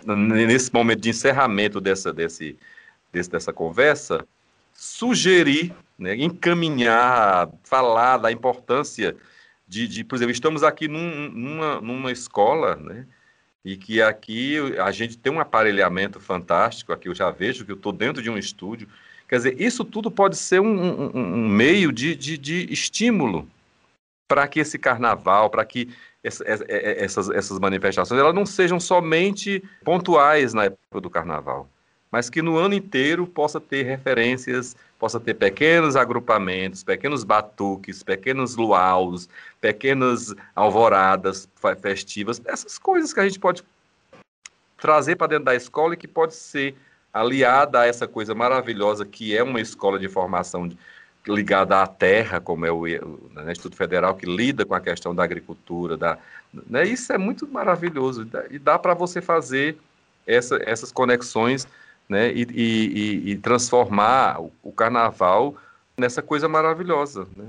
nesse 0.06 0.72
momento 0.72 1.00
de 1.00 1.10
encerramento 1.10 1.80
dessa 1.80 2.12
desse, 2.12 2.56
desse 3.12 3.28
dessa 3.28 3.52
conversa 3.52 4.24
sugerir 4.72 5.74
né, 6.00 6.16
encaminhar, 6.16 7.50
falar 7.62 8.16
da 8.16 8.32
importância 8.32 9.14
de, 9.68 9.86
de, 9.86 10.02
por 10.02 10.16
exemplo, 10.16 10.32
estamos 10.32 10.62
aqui 10.62 10.88
num, 10.88 11.28
numa, 11.30 11.80
numa 11.80 12.10
escola, 12.10 12.74
né, 12.76 13.06
e 13.62 13.76
que 13.76 14.00
aqui 14.00 14.56
a 14.78 14.90
gente 14.90 15.18
tem 15.18 15.30
um 15.30 15.38
aparelhamento 15.38 16.18
fantástico, 16.18 16.92
aqui 16.92 17.08
eu 17.08 17.14
já 17.14 17.30
vejo 17.30 17.66
que 17.66 17.72
eu 17.72 17.76
estou 17.76 17.92
dentro 17.92 18.22
de 18.22 18.30
um 18.30 18.38
estúdio, 18.38 18.88
quer 19.28 19.36
dizer, 19.36 19.60
isso 19.60 19.84
tudo 19.84 20.10
pode 20.10 20.36
ser 20.36 20.60
um, 20.60 20.66
um, 20.66 21.10
um 21.14 21.48
meio 21.48 21.92
de, 21.92 22.16
de, 22.16 22.38
de 22.38 22.72
estímulo 22.72 23.46
para 24.26 24.48
que 24.48 24.58
esse 24.58 24.78
carnaval, 24.78 25.50
para 25.50 25.64
que 25.64 25.90
essa, 26.24 26.44
essas, 26.46 27.28
essas 27.30 27.58
manifestações 27.58 28.18
elas 28.18 28.34
não 28.34 28.46
sejam 28.46 28.80
somente 28.80 29.62
pontuais 29.84 30.54
na 30.54 30.64
época 30.64 31.00
do 31.00 31.10
carnaval, 31.10 31.68
mas 32.10 32.28
que 32.28 32.42
no 32.42 32.56
ano 32.56 32.74
inteiro 32.74 33.26
possa 33.26 33.60
ter 33.60 33.84
referências, 33.84 34.76
possa 34.98 35.20
ter 35.20 35.34
pequenos 35.34 35.94
agrupamentos, 35.94 36.82
pequenos 36.82 37.22
batuques, 37.22 38.02
pequenos 38.02 38.56
luaus, 38.56 39.28
pequenas 39.60 40.34
alvoradas 40.54 41.48
festivas, 41.80 42.42
essas 42.44 42.78
coisas 42.78 43.12
que 43.12 43.20
a 43.20 43.24
gente 43.24 43.38
pode 43.38 43.62
trazer 44.78 45.16
para 45.16 45.28
dentro 45.28 45.44
da 45.44 45.54
escola 45.54 45.94
e 45.94 45.96
que 45.96 46.08
pode 46.08 46.34
ser 46.34 46.74
aliada 47.12 47.80
a 47.80 47.86
essa 47.86 48.08
coisa 48.08 48.34
maravilhosa 48.34 49.04
que 49.04 49.36
é 49.36 49.42
uma 49.42 49.60
escola 49.60 49.98
de 49.98 50.08
formação 50.08 50.70
ligada 51.26 51.82
à 51.82 51.86
terra, 51.86 52.40
como 52.40 52.64
é 52.64 52.72
o, 52.72 52.84
o 52.84 53.30
né, 53.34 53.52
Instituto 53.52 53.76
Federal, 53.76 54.14
que 54.14 54.26
lida 54.26 54.64
com 54.64 54.74
a 54.74 54.80
questão 54.80 55.14
da 55.14 55.22
agricultura, 55.22 55.96
da, 55.96 56.18
né, 56.52 56.84
isso 56.84 57.12
é 57.12 57.18
muito 57.18 57.46
maravilhoso, 57.46 58.26
e 58.50 58.58
dá 58.58 58.78
para 58.78 58.94
você 58.94 59.20
fazer 59.20 59.76
essa, 60.26 60.58
essas 60.64 60.90
conexões 60.90 61.68
né, 62.10 62.32
e, 62.32 62.44
e, 62.50 63.30
e 63.30 63.36
transformar 63.36 64.40
o, 64.64 64.72
carnaval 64.72 65.54
nessa 65.96 66.20
coisa 66.20 66.48
maravilhosa, 66.48 67.28
né, 67.36 67.46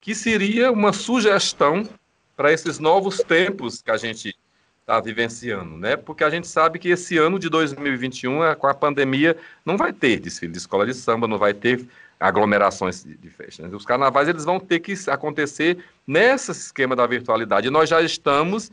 que 0.00 0.12
seria 0.12 0.72
uma 0.72 0.92
sugestão 0.92 1.88
para 2.36 2.52
esses 2.52 2.80
novos 2.80 3.18
tempos 3.18 3.80
que 3.80 3.92
a 3.92 3.96
gente 3.96 4.36
está 4.80 4.98
vivenciando, 4.98 5.76
né? 5.76 5.96
Porque 5.96 6.24
a 6.24 6.30
gente 6.30 6.48
sabe 6.48 6.80
que 6.80 6.88
esse 6.88 7.16
ano 7.16 7.38
de 7.38 7.48
2021, 7.48 8.42
é, 8.42 8.54
com 8.56 8.66
a 8.66 8.74
pandemia, 8.74 9.36
não 9.64 9.76
vai 9.76 9.92
ter 9.92 10.18
desfile 10.18 10.50
de 10.50 10.58
escola 10.58 10.84
de 10.84 10.92
samba, 10.92 11.28
não 11.28 11.38
vai 11.38 11.54
ter 11.54 11.86
aglomerações 12.18 13.04
de, 13.04 13.30
festas. 13.30 13.70
Né? 13.70 13.76
Os 13.76 13.84
carnavais 13.84 14.26
eles 14.26 14.44
vão 14.44 14.58
ter 14.58 14.80
que 14.80 14.94
acontecer 15.08 15.78
nesse 16.04 16.50
esquema 16.50 16.96
da 16.96 17.06
virtualidade. 17.06 17.68
E 17.68 17.70
nós 17.70 17.88
já 17.88 18.00
estamos 18.02 18.72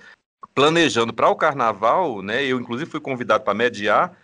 planejando 0.56 1.14
para 1.14 1.30
o 1.30 1.36
carnaval, 1.36 2.24
né? 2.24 2.44
Eu 2.44 2.60
inclusive 2.60 2.90
fui 2.90 3.00
convidado 3.00 3.44
para 3.44 3.54
mediar 3.54 4.18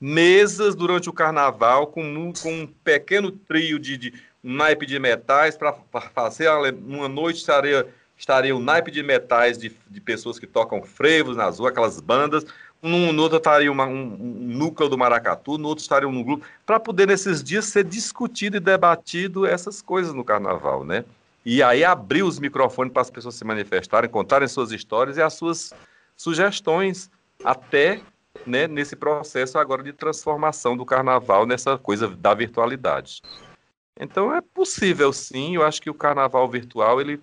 mesas 0.00 0.74
durante 0.74 1.08
o 1.08 1.12
carnaval 1.12 1.88
com, 1.88 2.32
com 2.40 2.52
um 2.52 2.66
pequeno 2.66 3.32
trio 3.32 3.78
de, 3.78 3.96
de 3.96 4.14
um 4.42 4.54
naipe 4.54 4.86
de 4.86 4.98
metais 4.98 5.56
para 5.56 5.72
fazer 6.14 6.48
uma 6.48 7.08
noite 7.08 7.38
estaria 7.38 7.86
estaria 8.18 8.58
naipe 8.58 8.90
de 8.90 9.02
metais 9.02 9.56
de, 9.56 9.72
de 9.88 10.00
pessoas 10.00 10.38
que 10.38 10.46
tocam 10.46 10.82
frevos 10.82 11.36
nas 11.36 11.58
ruas, 11.58 11.70
aquelas 11.70 12.00
bandas. 12.00 12.44
Um, 12.82 13.12
no 13.12 13.22
outro 13.22 13.38
estaria 13.38 13.70
uma, 13.70 13.86
um, 13.86 14.14
um, 14.14 14.56
núcleo 14.56 14.88
do 14.88 14.98
maracatu, 14.98 15.56
no 15.56 15.68
outro 15.68 15.82
estaria 15.82 16.08
um 16.08 16.22
grupo, 16.22 16.44
para 16.66 16.78
poder 16.78 17.06
nesses 17.06 17.42
dias 17.42 17.66
ser 17.66 17.84
discutido 17.84 18.56
e 18.56 18.60
debatido 18.60 19.46
essas 19.46 19.82
coisas 19.82 20.14
no 20.14 20.24
carnaval, 20.24 20.84
né? 20.84 21.04
E 21.44 21.62
aí 21.62 21.84
abrir 21.84 22.22
os 22.22 22.38
microfones 22.38 22.92
para 22.92 23.02
as 23.02 23.10
pessoas 23.10 23.34
se 23.34 23.44
manifestarem, 23.44 24.10
contarem 24.10 24.46
suas 24.46 24.70
histórias 24.70 25.16
e 25.16 25.22
as 25.22 25.34
suas 25.34 25.72
sugestões, 26.16 27.10
até 27.44 28.00
né, 28.46 28.66
nesse 28.66 28.96
processo 28.96 29.58
agora 29.58 29.82
de 29.82 29.92
transformação 29.92 30.76
do 30.76 30.84
carnaval 30.84 31.46
nessa 31.46 31.76
coisa 31.78 32.08
da 32.08 32.34
virtualidade. 32.34 33.22
Então 33.98 34.34
é 34.34 34.40
possível 34.40 35.12
sim, 35.12 35.56
eu 35.56 35.64
acho 35.64 35.82
que 35.82 35.90
o 35.90 35.94
carnaval 35.94 36.48
virtual 36.48 37.00
ele 37.00 37.20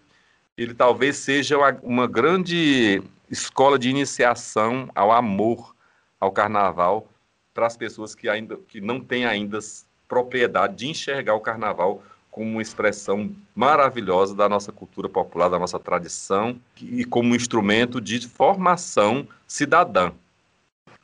ele 0.57 0.73
talvez 0.73 1.17
seja 1.17 1.57
uma, 1.57 1.77
uma 1.83 2.07
grande 2.07 3.01
escola 3.29 3.77
de 3.77 3.89
iniciação 3.89 4.89
ao 4.95 5.11
amor 5.11 5.75
ao 6.19 6.31
carnaval 6.31 7.07
para 7.53 7.65
as 7.65 7.75
pessoas 7.75 8.15
que 8.15 8.29
ainda 8.29 8.57
que 8.67 8.79
não 8.79 8.99
têm 8.99 9.25
ainda 9.25 9.59
propriedade 10.07 10.75
de 10.75 10.87
enxergar 10.87 11.33
o 11.33 11.41
carnaval 11.41 12.01
como 12.29 12.51
uma 12.51 12.61
expressão 12.61 13.33
maravilhosa 13.55 14.35
da 14.35 14.49
nossa 14.49 14.69
cultura 14.71 15.07
popular, 15.07 15.49
da 15.49 15.57
nossa 15.57 15.79
tradição 15.79 16.59
e 16.81 17.05
como 17.05 17.29
um 17.29 17.35
instrumento 17.35 18.01
de 18.01 18.27
formação 18.27 19.25
cidadã, 19.47 20.11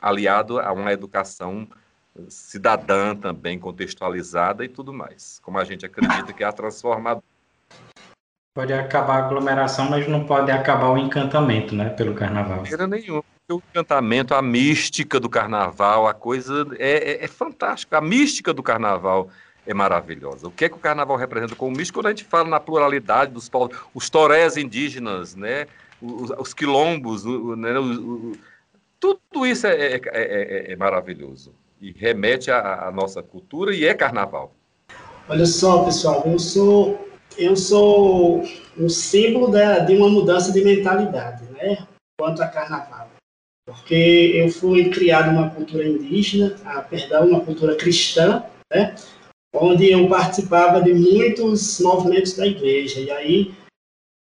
aliado 0.02 0.60
a 0.60 0.72
uma 0.72 0.91
educação 0.91 1.68
cidadã 2.28 3.16
também 3.16 3.58
contextualizada 3.58 4.66
e 4.66 4.68
tudo 4.68 4.91
mais, 4.93 5.39
como 5.43 5.58
a 5.58 5.64
gente 5.64 5.86
acredita 5.86 6.34
que 6.34 6.43
é 6.43 6.47
a 6.47 6.52
transformadora. 6.52 7.24
Pode 8.54 8.74
acabar 8.74 9.22
a 9.22 9.26
aglomeração, 9.26 9.89
mas 9.89 10.06
não 10.10 10.26
pode 10.26 10.52
acabar 10.52 10.89
o 10.89 10.97
encantamento, 10.97 11.74
né, 11.74 11.89
pelo 11.89 12.14
carnaval. 12.14 12.64
De 12.64 12.88
nenhuma. 12.88 13.24
O 13.49 13.62
encantamento, 13.70 14.34
a 14.34 14.41
mística 14.41 15.20
do 15.20 15.30
carnaval, 15.30 16.06
a 16.08 16.14
coisa 16.14 16.68
é, 16.78 17.12
é, 17.12 17.24
é 17.24 17.28
fantástica. 17.28 17.97
A 17.97 18.02
mística 18.02 18.54
do 18.54 18.62
carnaval 18.62 19.30
é 19.66 19.74
maravilhosa. 19.74 20.47
O 20.47 20.52
que 20.52 20.66
é 20.66 20.70
que 20.70 20.76
o 20.76 20.80
carnaval 20.80 21.16
representa 21.16 21.56
como 21.56 21.76
místico? 21.76 21.99
Quando 21.99 22.08
a 22.08 22.10
gente 22.10 22.26
fala 22.26 22.49
na 22.49 22.60
pluralidade 22.60 23.32
dos 23.32 23.47
povos, 23.47 23.78
os 23.93 24.10
torés 24.10 24.58
indígenas, 24.58 25.36
né, 25.36 25.68
os, 26.02 26.30
os 26.32 26.54
quilombos, 26.54 27.24
né, 27.58 27.74
tudo 29.02 29.45
isso 29.45 29.66
é, 29.66 29.95
é, 29.95 30.02
é, 30.14 30.72
é, 30.72 30.76
maravilhoso 30.76 31.56
e 31.82 31.91
remete 31.91 32.52
à, 32.52 32.88
à 32.88 32.91
nossa 32.91 33.24
cultura 33.24 33.76
e 33.76 33.84
é 33.84 33.95
carnaval. 33.95 34.54
Olha 35.28 35.45
só, 35.45 35.84
pessoal, 35.84 36.24
eu 36.26 36.38
sou 36.38 37.10
eu 37.38 37.56
sou 37.56 38.43
um 38.78 38.89
símbolo 38.89 39.49
da, 39.49 39.80
de 39.80 39.95
uma 39.95 40.10
mudança 40.10 40.52
de 40.52 40.64
mentalidade, 40.64 41.43
né, 41.45 41.88
quanto 42.20 42.43
a 42.43 42.47
carnaval. 42.47 43.10
Porque 43.66 44.34
eu 44.36 44.49
fui 44.49 44.89
criado 44.89 45.32
numa 45.32 45.49
cultura 45.49 45.88
indígena, 45.88 46.56
perdão, 46.89 47.30
uma 47.30 47.39
cultura 47.39 47.76
cristã, 47.76 48.43
né, 48.72 48.95
onde 49.56 49.89
eu 49.89 50.08
participava 50.10 50.82
de 50.82 50.93
muitos 50.93 51.80
movimentos 51.80 52.34
da 52.36 52.45
igreja. 52.45 52.99
E 52.99 53.10
aí 53.10 53.56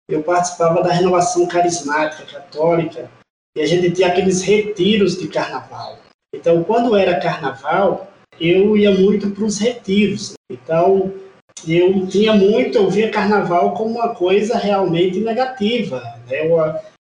eu 0.08 0.22
participava 0.22 0.82
da 0.82 0.92
renovação 0.92 1.46
carismática 1.46 2.24
católica, 2.24 3.10
e 3.56 3.62
a 3.62 3.66
gente 3.66 3.90
tinha 3.90 4.08
aqueles 4.08 4.42
retiros 4.42 5.16
de 5.16 5.28
carnaval. 5.28 5.98
Então, 6.34 6.64
quando 6.64 6.96
era 6.96 7.20
carnaval, 7.20 8.12
eu 8.40 8.76
ia 8.76 8.90
muito 8.90 9.30
para 9.30 9.44
os 9.44 9.58
retiros. 9.58 10.34
Então, 10.50 11.12
eu 11.66 12.06
tinha 12.06 12.34
muito, 12.34 12.76
eu 12.76 12.90
via 12.90 13.10
carnaval 13.10 13.74
como 13.74 13.98
uma 13.98 14.14
coisa 14.14 14.58
realmente 14.58 15.20
negativa. 15.20 16.00
Né? 16.26 16.46
Eu, 16.46 16.58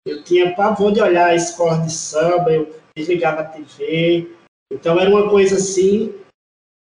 eu 0.05 0.23
tinha 0.23 0.53
pavor 0.53 0.91
de 0.91 1.01
olhar 1.01 1.27
a 1.27 1.35
escola 1.35 1.79
de 1.79 1.91
samba, 1.91 2.51
eu 2.51 2.75
desligava 2.95 3.41
a 3.41 3.45
TV. 3.45 4.29
Então 4.71 4.99
era 4.99 5.09
uma 5.09 5.29
coisa 5.29 5.55
assim 5.55 6.13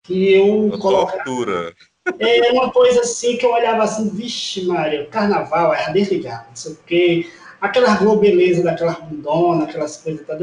que 0.05 0.33
eu 0.33 0.65
uma 0.65 0.77
colocava. 0.77 1.23
Tortura. 1.23 1.73
É 2.19 2.51
uma 2.51 2.71
coisa 2.71 3.01
assim 3.01 3.35
que 3.35 3.45
eu 3.45 3.51
olhava 3.51 3.83
assim, 3.83 4.09
vixe, 4.09 4.63
Maria, 4.65 5.07
carnaval, 5.07 5.73
era 5.73 5.91
desligado, 5.91 6.49
não 6.49 6.55
sei 6.55 6.73
o 6.73 6.77
quê. 6.85 7.31
Aquela 7.65 8.15
beleza 8.15 8.63
daquela 8.63 8.93
bundona, 8.93 9.63
aquelas 9.63 9.97
coisas, 9.97 10.25
tá, 10.25 10.35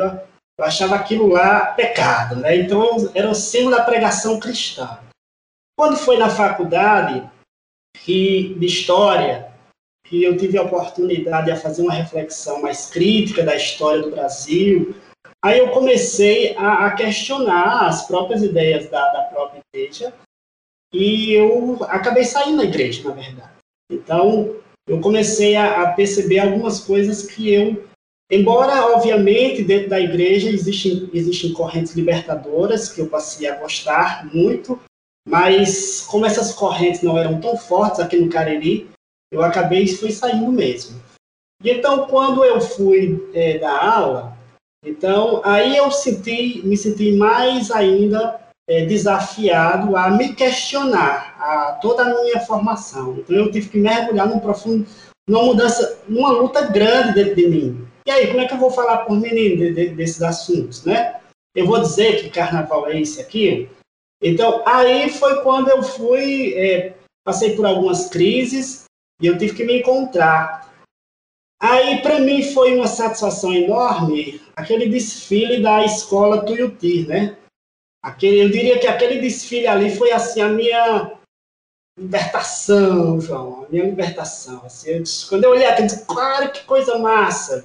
eu 0.58 0.64
achava 0.64 0.96
aquilo 0.96 1.28
lá 1.28 1.66
pecado, 1.66 2.36
né? 2.36 2.56
Então 2.56 3.10
era 3.14 3.30
o 3.30 3.34
símbolo 3.34 3.76
da 3.76 3.84
pregação 3.84 4.38
cristã. 4.38 4.98
Quando 5.76 5.96
foi 5.96 6.18
na 6.18 6.28
faculdade 6.28 7.28
que, 8.04 8.54
de 8.58 8.66
História, 8.66 9.52
que 10.06 10.22
eu 10.22 10.36
tive 10.36 10.58
a 10.58 10.62
oportunidade 10.62 11.52
de 11.52 11.60
fazer 11.60 11.82
uma 11.82 11.94
reflexão 11.94 12.60
mais 12.60 12.90
crítica 12.90 13.42
da 13.42 13.56
história 13.56 14.02
do 14.02 14.10
Brasil, 14.10 14.94
aí 15.42 15.58
eu 15.58 15.70
comecei 15.70 16.54
a, 16.56 16.86
a 16.86 16.90
questionar 16.94 17.86
as 17.86 18.06
próprias 18.06 18.42
ideias 18.42 18.90
da, 18.90 19.08
da 19.10 19.22
própria 19.22 19.60
igreja 19.72 20.12
e 20.92 21.32
eu 21.32 21.78
acabei 21.84 22.24
saindo 22.24 22.58
da 22.58 22.64
igreja, 22.64 23.08
na 23.08 23.14
verdade. 23.14 23.52
Então, 23.90 24.61
eu 24.86 25.00
comecei 25.00 25.56
a, 25.56 25.82
a, 25.82 25.92
perceber 25.92 26.40
algumas 26.40 26.80
coisas 26.80 27.26
que 27.26 27.52
eu, 27.52 27.88
embora, 28.30 28.94
obviamente, 28.94 29.62
dentro 29.62 29.88
da 29.90 30.00
igreja 30.00 30.48
existem, 30.48 31.08
existem 31.12 31.52
correntes 31.52 31.94
libertadoras 31.94 32.90
que 32.90 33.00
eu 33.00 33.08
passei 33.08 33.48
a 33.48 33.56
gostar 33.56 34.26
muito, 34.34 34.80
mas 35.26 36.00
como 36.02 36.26
essas 36.26 36.52
correntes 36.52 37.02
não 37.02 37.16
eram 37.16 37.40
tão 37.40 37.56
fortes 37.56 38.00
aqui 38.00 38.16
no 38.16 38.28
Cariri, 38.28 38.90
eu 39.30 39.42
acabei 39.42 39.86
fui 39.86 40.10
saindo 40.10 40.50
mesmo. 40.50 41.00
E 41.62 41.70
então 41.70 42.06
quando 42.06 42.44
eu 42.44 42.60
fui 42.60 43.30
é, 43.32 43.58
dar 43.58 43.78
aula, 43.78 44.36
então 44.84 45.40
aí 45.44 45.76
eu 45.76 45.90
senti, 45.92 46.60
me 46.66 46.76
senti 46.76 47.12
mais 47.12 47.70
ainda 47.70 48.41
é, 48.68 48.84
desafiado 48.86 49.96
a 49.96 50.10
me 50.10 50.34
questionar 50.34 51.36
a 51.38 51.72
toda 51.80 52.02
a 52.02 52.22
minha 52.22 52.40
formação. 52.40 53.16
Então 53.18 53.36
eu 53.36 53.50
tive 53.50 53.68
que 53.68 53.78
mergulhar 53.78 54.28
num 54.28 54.38
profundo, 54.38 54.86
numa 55.28 55.44
mudança, 55.44 56.00
numa 56.08 56.30
luta 56.30 56.66
grande 56.66 57.14
dentro 57.14 57.36
de 57.36 57.46
mim. 57.48 57.88
E 58.06 58.10
aí, 58.10 58.26
como 58.28 58.40
é 58.40 58.46
que 58.46 58.54
eu 58.54 58.58
vou 58.58 58.70
falar 58.70 58.98
por 58.98 59.16
menino 59.16 59.56
de, 59.56 59.72
de, 59.72 59.88
desses 59.90 60.22
assuntos, 60.22 60.84
né? 60.84 61.20
Eu 61.54 61.66
vou 61.66 61.80
dizer 61.80 62.22
que 62.22 62.30
carnaval 62.30 62.88
é 62.88 63.00
isso 63.00 63.20
aqui? 63.20 63.68
Então, 64.20 64.62
aí 64.66 65.10
foi 65.10 65.42
quando 65.42 65.68
eu 65.68 65.82
fui, 65.82 66.54
é, 66.54 66.94
passei 67.24 67.54
por 67.54 67.66
algumas 67.66 68.08
crises 68.08 68.84
e 69.20 69.26
eu 69.26 69.38
tive 69.38 69.54
que 69.54 69.64
me 69.64 69.80
encontrar. 69.80 70.72
Aí, 71.60 72.02
para 72.02 72.18
mim, 72.18 72.42
foi 72.42 72.74
uma 72.74 72.88
satisfação 72.88 73.52
enorme 73.52 74.40
aquele 74.56 74.88
desfile 74.88 75.62
da 75.62 75.84
escola 75.84 76.44
Tuiuti, 76.44 77.06
né? 77.06 77.36
Aquele, 78.04 78.42
eu 78.42 78.50
diria 78.50 78.78
que 78.78 78.86
aquele 78.86 79.20
desfile 79.20 79.66
ali 79.66 79.94
foi, 79.94 80.10
assim, 80.10 80.40
a 80.40 80.48
minha 80.48 81.12
libertação, 81.98 83.20
João, 83.20 83.64
a 83.64 83.68
minha 83.68 83.84
libertação. 83.84 84.62
Assim, 84.64 84.90
eu 84.90 85.02
disse, 85.02 85.28
quando 85.28 85.44
eu 85.44 85.50
olhei 85.50 85.66
aqui, 85.66 85.82
eu 85.82 85.86
disse, 85.86 86.04
claro, 86.06 86.50
que 86.50 86.64
coisa 86.64 86.98
massa. 86.98 87.64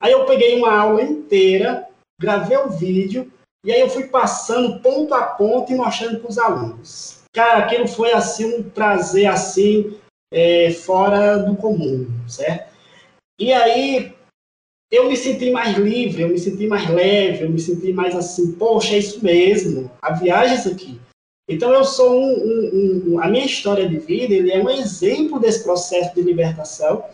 Aí 0.00 0.12
eu 0.12 0.24
peguei 0.24 0.56
uma 0.56 0.78
aula 0.78 1.02
inteira, 1.02 1.88
gravei 2.20 2.56
o 2.56 2.70
vídeo 2.70 3.30
e 3.64 3.72
aí 3.72 3.80
eu 3.80 3.90
fui 3.90 4.06
passando 4.06 4.80
ponto 4.80 5.12
a 5.14 5.22
ponto 5.24 5.72
e 5.72 5.74
mostrando 5.74 6.20
para 6.20 6.30
os 6.30 6.38
alunos. 6.38 7.22
Cara, 7.34 7.64
aquilo 7.64 7.88
foi 7.88 8.12
assim 8.12 8.44
um 8.44 8.62
prazer 8.62 9.26
assim 9.26 9.98
é, 10.32 10.70
fora 10.70 11.38
do 11.38 11.56
comum, 11.56 12.06
certo? 12.28 12.74
E 13.38 13.52
aí 13.52 14.15
eu 14.90 15.08
me 15.08 15.16
senti 15.16 15.50
mais 15.50 15.76
livre, 15.76 16.22
eu 16.22 16.28
me 16.28 16.38
senti 16.38 16.66
mais 16.66 16.88
leve, 16.88 17.44
eu 17.44 17.50
me 17.50 17.58
senti 17.58 17.92
mais 17.92 18.14
assim, 18.14 18.52
poxa, 18.52 18.94
é 18.94 18.98
isso 18.98 19.22
mesmo, 19.22 19.90
a 20.00 20.12
viagem 20.12 20.56
é 20.56 20.58
isso 20.58 20.68
aqui. 20.68 21.00
Então, 21.48 21.72
eu 21.72 21.84
sou 21.84 22.20
um, 22.20 22.32
um, 22.32 23.02
um, 23.06 23.20
a 23.20 23.28
minha 23.28 23.44
história 23.44 23.88
de 23.88 23.98
vida, 23.98 24.34
ele 24.34 24.50
é 24.50 24.58
um 24.58 24.68
exemplo 24.68 25.38
desse 25.38 25.62
processo 25.62 26.14
de 26.14 26.22
libertação 26.22 27.04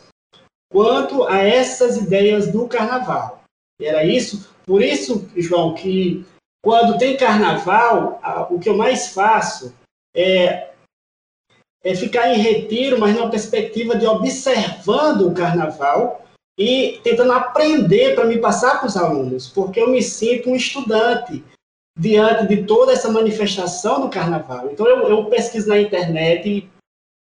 quanto 0.70 1.24
a 1.24 1.38
essas 1.38 1.98
ideias 1.98 2.50
do 2.50 2.66
carnaval. 2.66 3.42
Era 3.78 4.04
isso, 4.04 4.48
por 4.64 4.82
isso, 4.82 5.28
João, 5.36 5.74
que 5.74 6.24
quando 6.64 6.96
tem 6.96 7.16
carnaval, 7.16 8.20
o 8.50 8.58
que 8.58 8.68
eu 8.68 8.76
mais 8.76 9.08
faço 9.08 9.74
é, 10.14 10.70
é 11.84 11.94
ficar 11.94 12.32
em 12.32 12.38
retiro, 12.38 12.98
mas 12.98 13.14
numa 13.14 13.30
perspectiva 13.30 13.96
de 13.96 14.06
observando 14.06 15.28
o 15.28 15.34
carnaval 15.34 16.21
e 16.58 17.00
tentando 17.02 17.32
aprender 17.32 18.14
para 18.14 18.26
me 18.26 18.38
passar 18.38 18.78
para 18.78 18.86
os 18.86 18.96
alunos, 18.96 19.48
porque 19.48 19.80
eu 19.80 19.90
me 19.90 20.02
sinto 20.02 20.50
um 20.50 20.56
estudante 20.56 21.42
diante 21.98 22.46
de 22.46 22.64
toda 22.64 22.92
essa 22.92 23.10
manifestação 23.10 24.00
do 24.00 24.08
carnaval. 24.08 24.70
Então, 24.70 24.86
eu, 24.86 25.08
eu 25.08 25.24
pesquiso 25.26 25.68
na 25.68 25.78
internet 25.78 26.48
e 26.48 26.70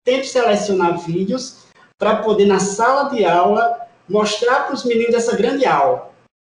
tento 0.04 0.26
selecionar 0.26 0.98
vídeos 0.98 1.66
para 1.98 2.16
poder, 2.16 2.46
na 2.46 2.58
sala 2.58 3.10
de 3.10 3.24
aula, 3.24 3.88
mostrar 4.08 4.64
para 4.64 4.74
os 4.74 4.84
meninos 4.84 5.14
essa 5.14 5.36
grande 5.36 5.66
aula. 5.66 6.10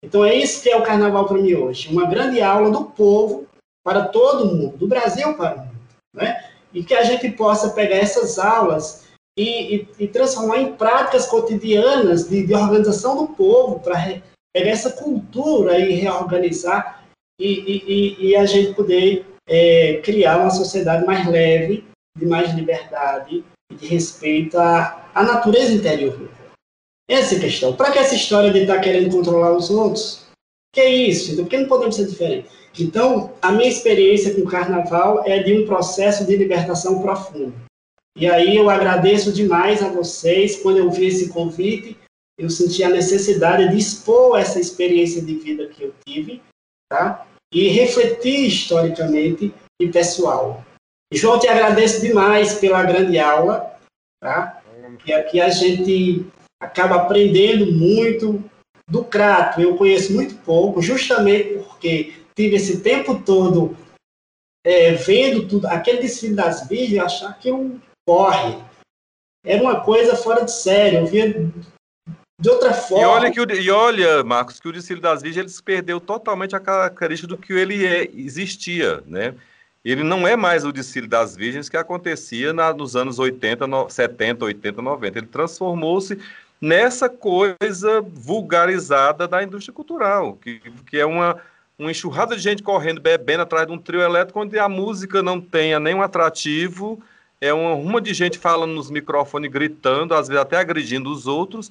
Então, 0.04 0.24
é 0.24 0.36
isso 0.36 0.62
que 0.62 0.70
é 0.70 0.78
o 0.78 0.84
carnaval 0.84 1.26
para 1.26 1.38
mim 1.38 1.54
hoje. 1.54 1.90
Uma 1.92 2.06
grande 2.06 2.42
aula 2.42 2.70
do 2.70 2.86
povo 2.86 3.48
para 3.84 4.06
todo 4.06 4.54
mundo, 4.54 4.78
do 4.78 4.88
Brasil 4.88 5.34
para 5.36 5.56
o 5.56 5.60
mundo. 5.60 5.80
Né? 6.14 6.50
E 6.74 6.84
que 6.84 6.94
a 6.94 7.04
gente 7.04 7.30
possa 7.32 7.70
pegar 7.72 7.98
essas 7.98 8.38
aulas 8.38 9.03
e, 9.38 9.76
e, 9.76 9.88
e 10.00 10.08
transformar 10.08 10.60
em 10.60 10.74
práticas 10.74 11.26
cotidianas 11.28 12.30
de, 12.30 12.46
de 12.46 12.54
organização 12.54 13.18
do 13.18 13.34
povo, 13.34 13.80
para 13.80 14.22
pegar 14.54 14.70
essa 14.70 14.92
cultura 14.92 15.80
e 15.80 15.94
reorganizar 15.94 17.04
e, 17.40 18.20
e, 18.30 18.36
a 18.36 18.46
gente 18.46 18.76
poder 18.76 19.26
é, 19.48 20.00
criar 20.04 20.38
uma 20.38 20.52
sociedade 20.52 21.06
mais 21.06 21.28
leve, 21.28 21.84
de 22.18 22.26
mais 22.26 22.54
liberdade 22.54 23.44
e 23.72 23.76
de 23.76 23.88
respeito 23.88 24.58
à, 24.58 25.10
à 25.14 25.24
natureza 25.24 25.74
interior. 25.74 26.30
Essa 27.10 27.36
é 27.36 27.38
a 27.38 27.42
questão. 27.42 27.76
Para 27.76 27.92
que 27.92 28.00
essa 28.00 28.16
história 28.16 28.52
de 28.52 28.60
estar 28.60 28.76
tá 28.76 28.82
querendo 28.82 29.12
controlar 29.12 29.54
os 29.54 29.70
outros? 29.70 30.28
Que 30.74 30.82
é 30.82 30.90
isso? 30.90 31.32
Então, 31.32 31.46
por 31.46 31.52
que 31.52 31.58
não 31.58 31.68
podemos 31.68 31.96
ser 31.96 32.08
diferentes? 32.08 32.52
Então, 32.80 33.34
a 33.42 33.52
minha 33.52 33.70
experiência 33.70 34.34
com 34.34 34.42
o 34.42 34.50
carnaval 34.50 35.24
é 35.26 35.44
de 35.44 35.54
um 35.54 35.66
processo 35.66 36.26
de 36.26 36.36
libertação 36.36 37.02
profundo. 37.02 37.54
E 38.16 38.30
aí 38.30 38.56
eu 38.56 38.70
agradeço 38.70 39.32
demais 39.32 39.82
a 39.82 39.90
vocês. 39.90 40.58
Quando 40.58 40.78
eu 40.78 40.92
vi 40.92 41.08
esse 41.08 41.30
convite, 41.30 41.98
eu 42.38 42.50
senti 42.50 42.84
a 42.84 42.90
necessidade 42.90 43.70
de 43.70 43.78
expor 43.78 44.40
essa 44.40 44.60
experiência 44.60 45.22
de 45.22 45.36
vida 45.36 45.68
que 45.68 45.84
eu 45.84 45.94
tive 46.08 46.42
tá? 46.94 47.26
E 47.52 47.68
refletir 47.70 48.48
historicamente 48.48 49.54
e 49.82 49.90
pessoal. 49.90 50.64
João, 51.12 51.40
te 51.40 51.48
agradeço 51.48 52.02
demais 52.02 52.56
pela 52.56 52.84
grande 52.84 53.18
aula, 53.18 53.78
tá? 54.22 54.62
Que 55.04 55.12
aqui 55.12 55.42
a 55.42 55.50
gente 55.50 56.26
acaba 56.62 56.98
aprendendo 56.98 57.72
muito 57.72 58.44
do 58.88 59.04
Crato. 59.04 59.60
Eu 59.60 59.76
conheço 59.76 60.14
muito 60.14 60.36
pouco, 60.44 60.82
justamente 60.82 61.60
porque 61.60 62.14
tive 62.36 62.56
esse 62.56 62.82
tempo 62.82 63.22
todo 63.24 63.76
é, 64.66 64.94
vendo 64.94 65.48
tudo, 65.48 65.68
aquele 65.68 66.02
desfile 66.02 66.36
das 66.36 66.68
virgens, 66.68 67.04
achar 67.04 67.38
que 67.38 67.50
eu 67.50 67.80
corre. 68.08 68.58
Era 69.46 69.62
uma 69.62 69.82
coisa 69.82 70.16
fora 70.16 70.46
de 70.46 70.52
sério. 70.52 71.00
Eu 71.00 71.06
via 71.06 71.52
de 72.40 72.50
outra 72.50 72.74
forma. 72.74 73.04
E 73.04 73.06
olha, 73.06 73.32
que 73.32 73.40
o, 73.40 73.52
e 73.52 73.72
olha, 73.72 74.24
Marcos, 74.24 74.60
que 74.60 74.68
o 74.68 74.74
Discípulo 74.74 75.02
das 75.02 75.22
Virgens 75.22 75.62
perdeu 75.62 76.00
totalmente 76.00 76.56
a 76.56 76.60
característica 76.60 77.28
do 77.28 77.38
que 77.38 77.54
ele 77.54 77.86
é, 77.86 78.10
existia, 78.14 79.04
né? 79.06 79.34
Ele 79.84 80.04
não 80.04 80.26
é 80.26 80.36
mais 80.36 80.64
o 80.64 80.72
Discípulo 80.72 81.10
das 81.10 81.36
Virgens 81.36 81.68
que 81.68 81.76
acontecia 81.76 82.54
na, 82.54 82.74
nos 82.74 82.96
anos 82.96 83.20
80, 83.20 83.68
no, 83.68 83.90
70, 83.90 84.46
80, 84.46 84.82
90. 84.82 85.18
Ele 85.20 85.28
transformou-se 85.28 86.18
nessa 86.60 87.10
coisa 87.10 88.02
vulgarizada 88.02 89.28
da 89.28 89.44
indústria 89.44 89.74
cultural, 89.74 90.38
que, 90.42 90.62
que 90.86 90.98
é 90.98 91.06
uma, 91.06 91.38
uma 91.78 91.92
enxurrada 91.92 92.36
de 92.36 92.42
gente 92.42 92.64
correndo, 92.64 93.02
bebendo 93.02 93.44
atrás 93.44 93.68
de 93.68 93.74
um 93.74 93.78
trio 93.78 94.02
elétrico, 94.02 94.40
onde 94.40 94.58
a 94.58 94.70
música 94.70 95.22
não 95.22 95.42
tenha 95.42 95.78
nenhum 95.82 96.02
atrativo, 96.02 97.04
é 97.44 97.54
uma 97.54 97.74
ruma 97.74 98.00
de 98.00 98.14
gente 98.14 98.38
falando 98.38 98.72
nos 98.72 98.90
microfones, 98.90 99.52
gritando, 99.52 100.14
às 100.16 100.30
vezes 100.30 100.42
até 100.42 100.56
agredindo 100.58 101.12
os 101.12 101.28
outros, 101.28 101.70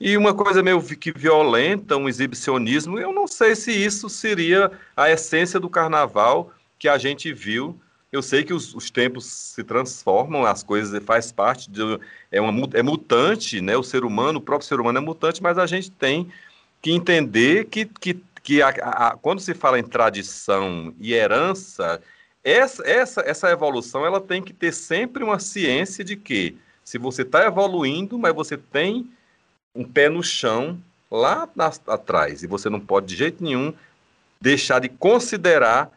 e 0.00 0.16
uma 0.16 0.32
coisa 0.32 0.62
meio 0.62 0.82
que 0.82 1.12
violenta, 1.12 1.96
um 1.96 2.08
exibicionismo, 2.08 2.98
eu 2.98 3.12
não 3.12 3.26
sei 3.26 3.54
se 3.54 3.70
isso 3.70 4.08
seria 4.08 4.70
a 4.96 5.10
essência 5.10 5.60
do 5.60 5.68
carnaval 5.68 6.52
que 6.78 6.88
a 6.88 6.96
gente 6.96 7.32
viu. 7.32 7.78
Eu 8.10 8.22
sei 8.22 8.44
que 8.44 8.54
os, 8.54 8.74
os 8.74 8.90
tempos 8.90 9.26
se 9.26 9.62
transformam, 9.62 10.46
as 10.46 10.62
coisas 10.62 11.02
faz 11.04 11.30
parte 11.30 11.70
de 11.70 11.82
é 12.30 12.40
uma 12.40 12.68
é 12.72 12.82
mutante, 12.82 13.60
né? 13.60 13.76
O 13.76 13.82
ser 13.82 14.04
humano, 14.04 14.38
o 14.38 14.42
próprio 14.42 14.68
ser 14.68 14.80
humano 14.80 14.98
é 14.98 15.00
mutante, 15.02 15.42
mas 15.42 15.58
a 15.58 15.66
gente 15.66 15.90
tem 15.90 16.32
que 16.80 16.92
entender 16.92 17.66
que, 17.66 17.84
que, 17.84 18.16
que 18.42 18.62
a, 18.62 18.68
a, 18.68 19.16
quando 19.20 19.40
se 19.40 19.52
fala 19.52 19.78
em 19.78 19.84
tradição 19.84 20.94
e 20.98 21.12
herança, 21.12 22.00
essa, 22.42 22.82
essa, 22.88 23.20
essa 23.22 23.50
evolução 23.50 24.06
ela 24.06 24.20
tem 24.20 24.42
que 24.42 24.52
ter 24.52 24.72
sempre 24.72 25.22
uma 25.22 25.38
ciência 25.38 26.04
de 26.04 26.16
que 26.16 26.56
se 26.84 26.98
você 26.98 27.22
está 27.22 27.44
evoluindo, 27.44 28.18
mas 28.18 28.34
você 28.34 28.56
tem 28.56 29.10
um 29.74 29.84
pé 29.84 30.08
no 30.08 30.22
chão 30.22 30.78
lá 31.10 31.48
na, 31.54 31.70
atrás. 31.86 32.42
E 32.42 32.46
você 32.46 32.70
não 32.70 32.80
pode 32.80 33.06
de 33.06 33.16
jeito 33.16 33.44
nenhum 33.44 33.74
deixar 34.40 34.80
de 34.80 34.88
considerar 34.88 35.90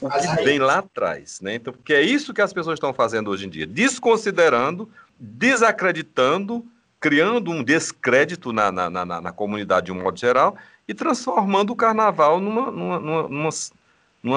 o 0.00 0.08
que 0.10 0.44
vem 0.44 0.58
lá 0.58 0.78
atrás. 0.78 1.40
Né? 1.40 1.54
Então, 1.54 1.72
porque 1.72 1.94
é 1.94 2.02
isso 2.02 2.34
que 2.34 2.42
as 2.42 2.52
pessoas 2.52 2.76
estão 2.76 2.92
fazendo 2.92 3.30
hoje 3.30 3.46
em 3.46 3.48
dia, 3.48 3.66
desconsiderando, 3.66 4.90
desacreditando, 5.18 6.66
criando 6.98 7.50
um 7.50 7.62
descrédito 7.62 8.52
na, 8.52 8.72
na, 8.72 8.90
na, 8.90 9.04
na 9.04 9.32
comunidade 9.32 9.86
de 9.86 9.92
um 9.92 10.02
modo 10.02 10.18
geral 10.18 10.56
e 10.88 10.94
transformando 10.94 11.70
o 11.70 11.76
carnaval 11.76 12.40
numa, 12.40 12.70
numa, 12.70 12.98
numa, 12.98 13.28
numa 13.28 13.50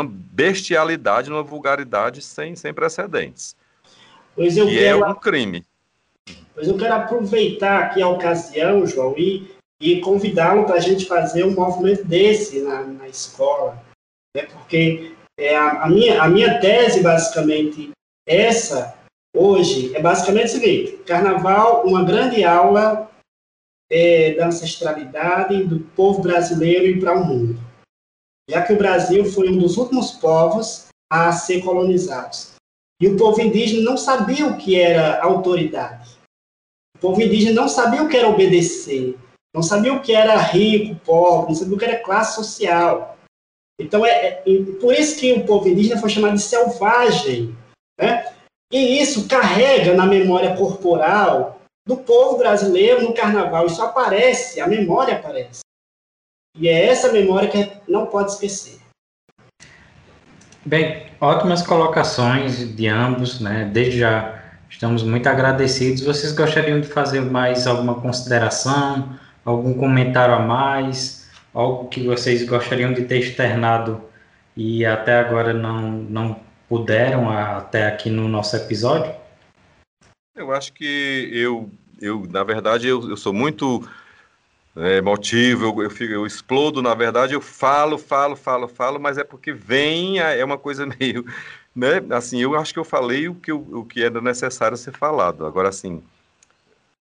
bestialidade, 0.05 1.29
numa 1.29 1.43
vulgaridade 1.43 2.21
sem, 2.21 2.55
sem 2.55 2.73
precedentes. 2.73 3.55
Pois 4.35 4.57
eu 4.57 4.69
e 4.69 4.77
é 4.77 4.81
quero... 4.81 5.03
é 5.03 5.07
um 5.07 5.15
crime. 5.15 5.65
Pois 6.53 6.67
eu 6.67 6.77
quero 6.77 6.93
aproveitar 6.93 7.83
aqui 7.83 8.01
a 8.01 8.09
ocasião, 8.09 8.85
João, 8.85 9.15
e, 9.17 9.49
e 9.79 9.99
convidá-lo 10.01 10.65
para 10.65 10.75
a 10.75 10.79
gente 10.79 11.05
fazer 11.05 11.43
um 11.43 11.53
movimento 11.53 12.03
desse 12.03 12.61
na, 12.61 12.83
na 12.83 13.07
escola. 13.07 13.81
Né? 14.35 14.43
Porque 14.43 15.13
é, 15.39 15.55
a, 15.55 15.83
a, 15.83 15.89
minha, 15.89 16.21
a 16.21 16.27
minha 16.27 16.59
tese, 16.59 17.01
basicamente, 17.01 17.91
essa, 18.27 18.95
hoje, 19.35 19.95
é 19.95 20.01
basicamente 20.01 20.47
o 20.47 20.49
seguinte: 20.49 20.91
Carnaval, 21.05 21.85
uma 21.85 22.03
grande 22.03 22.43
aula 22.43 23.09
é, 23.89 24.33
da 24.33 24.47
ancestralidade 24.47 25.63
do 25.63 25.79
povo 25.79 26.21
brasileiro 26.21 26.87
e 26.87 26.99
para 26.99 27.13
o 27.13 27.25
mundo. 27.25 27.66
Já 28.49 28.61
que 28.61 28.73
o 28.73 28.77
Brasil 28.77 29.25
foi 29.25 29.49
um 29.49 29.57
dos 29.57 29.77
últimos 29.77 30.11
povos 30.11 30.87
a 31.11 31.31
ser 31.31 31.61
colonizados. 31.61 32.53
E 33.01 33.07
o 33.07 33.17
povo 33.17 33.41
indígena 33.41 33.83
não 33.83 33.97
sabia 33.97 34.47
o 34.47 34.57
que 34.57 34.79
era 34.79 35.21
autoridade. 35.21 36.17
O 36.95 36.99
povo 36.99 37.21
indígena 37.21 37.61
não 37.61 37.69
sabia 37.69 38.01
o 38.01 38.09
que 38.09 38.17
era 38.17 38.27
obedecer, 38.27 39.15
não 39.55 39.61
sabia 39.61 39.93
o 39.93 40.01
que 40.01 40.13
era 40.13 40.35
rico, 40.37 40.99
pobre, 41.05 41.49
não 41.49 41.55
sabia 41.55 41.75
o 41.75 41.77
que 41.77 41.85
era 41.85 42.03
classe 42.03 42.35
social. 42.35 43.17
Então, 43.79 44.03
é, 44.03 44.09
é 44.09 44.43
por 44.81 44.93
isso 44.93 45.19
que 45.19 45.33
o 45.33 45.45
povo 45.45 45.67
indígena 45.67 45.99
foi 45.99 46.09
chamado 46.09 46.35
de 46.35 46.41
selvagem. 46.41 47.55
Né? 47.99 48.33
E 48.71 48.99
isso 48.99 49.27
carrega 49.27 49.93
na 49.93 50.05
memória 50.05 50.55
corporal 50.55 51.61
do 51.87 51.97
povo 51.97 52.37
brasileiro 52.37 53.03
no 53.03 53.13
carnaval. 53.13 53.67
Isso 53.67 53.81
aparece, 53.81 54.59
a 54.59 54.67
memória 54.67 55.15
aparece. 55.15 55.61
E 56.57 56.67
é 56.67 56.87
essa 56.87 57.11
memória 57.11 57.49
que 57.49 57.71
não 57.87 58.07
pode 58.07 58.31
esquecer. 58.31 58.79
Bem, 60.65 61.07
ótimas 61.21 61.61
colocações 61.61 62.75
de 62.75 62.87
ambos, 62.87 63.39
né? 63.39 63.69
Desde 63.71 63.99
já 63.99 64.37
Estamos 64.69 65.01
muito 65.01 65.27
agradecidos. 65.27 66.03
Vocês 66.03 66.33
gostariam 66.33 66.81
de 66.81 66.87
fazer 66.87 67.21
mais 67.21 67.65
alguma 67.65 67.95
consideração, 67.95 69.17
algum 69.43 69.73
comentário 69.73 70.35
a 70.35 70.39
mais, 70.39 71.29
algo 71.53 71.87
que 71.87 72.03
vocês 72.05 72.45
gostariam 72.47 72.93
de 72.93 73.05
ter 73.05 73.19
externado 73.19 74.01
e 74.55 74.85
até 74.85 75.19
agora 75.19 75.53
não, 75.53 75.91
não 75.91 76.39
puderam 76.67 77.29
até 77.29 77.87
aqui 77.87 78.09
no 78.09 78.27
nosso 78.27 78.55
episódio? 78.55 79.13
Eu 80.35 80.51
acho 80.51 80.73
que 80.73 81.29
eu, 81.31 81.69
eu 81.99 82.27
na 82.29 82.43
verdade, 82.43 82.87
eu, 82.87 83.09
eu 83.09 83.17
sou 83.17 83.33
muito 83.33 83.87
é, 84.77 84.97
emotivo, 84.97 85.65
eu, 85.65 85.83
eu, 85.83 85.89
fico, 85.89 86.13
eu 86.13 86.25
explodo, 86.25 86.81
na 86.81 86.93
verdade, 86.93 87.33
eu 87.33 87.41
falo, 87.41 87.97
falo, 87.97 88.35
falo, 88.35 88.67
falo, 88.67 88.99
mas 88.99 89.17
é 89.17 89.23
porque 89.23 89.51
vem, 89.51 90.19
é 90.19 90.43
uma 90.43 90.57
coisa 90.57 90.85
meio 90.99 91.25
né, 91.77 92.01
assim, 92.09 92.41
eu 92.41 92.55
acho 92.55 92.73
que 92.73 92.79
eu 92.79 92.83
falei 92.83 93.29
o 93.29 93.35
que, 93.35 93.51
o 93.51 93.85
que 93.85 94.01
era 94.01 94.19
necessário 94.19 94.75
ser 94.75 94.93
falado. 94.93 95.45
Agora, 95.45 95.69
assim, 95.69 96.01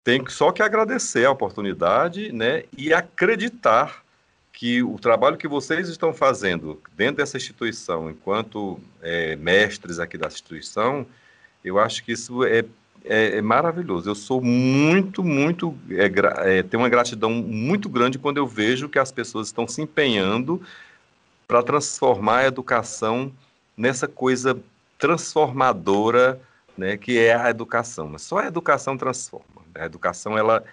tem 0.04 0.28
só 0.28 0.52
que 0.52 0.64
agradecer 0.64 1.26
a 1.26 1.32
oportunidade, 1.32 2.32
né, 2.32 2.64
e 2.76 2.92
acreditar 2.92 4.04
que 4.52 4.82
o 4.82 4.98
trabalho 4.98 5.38
que 5.38 5.48
vocês 5.48 5.90
estão 5.90 6.12
fazendo 6.12 6.82
dentro 6.96 7.18
dessa 7.18 7.38
instituição, 7.38 8.10
enquanto 8.10 8.80
é, 9.00 9.36
mestres 9.36 10.00
aqui 10.00 10.18
da 10.18 10.28
instituição, 10.28 11.06
eu 11.64 11.78
acho 11.78 12.04
que 12.04 12.14
isso 12.14 12.44
é, 12.44 12.66
é, 13.06 13.38
é 13.38 13.42
maravilhoso. 13.42 14.10
Eu 14.10 14.16
sou 14.16 14.42
muito, 14.42 15.24
muito, 15.24 15.78
é, 15.90 16.58
é, 16.58 16.64
tenho 16.64 16.82
uma 16.82 16.90
gratidão 16.90 17.30
muito 17.30 17.90
grande 17.90 18.18
quando 18.18 18.38
eu 18.38 18.48
vejo 18.48 18.90
que 18.90 19.00
as 19.00 19.12
pessoas 19.12 19.48
estão 19.48 19.68
se 19.68 19.82
empenhando 19.82 20.62
para 21.48 21.62
transformar 21.62 22.40
a 22.40 22.46
educação 22.48 23.32
nessa 23.76 24.08
coisa 24.08 24.58
transformadora, 24.98 26.40
né, 26.78 26.98
que 26.98 27.20
é 27.20 27.36
a 27.36 27.50
educação. 27.50 28.08
Mas 28.08 28.22
só 28.22 28.40
a 28.40 28.48
educação 28.48 28.98
transforma. 28.98 29.64
A 29.76 29.86
educação 29.86 30.38
ela, 30.38 30.64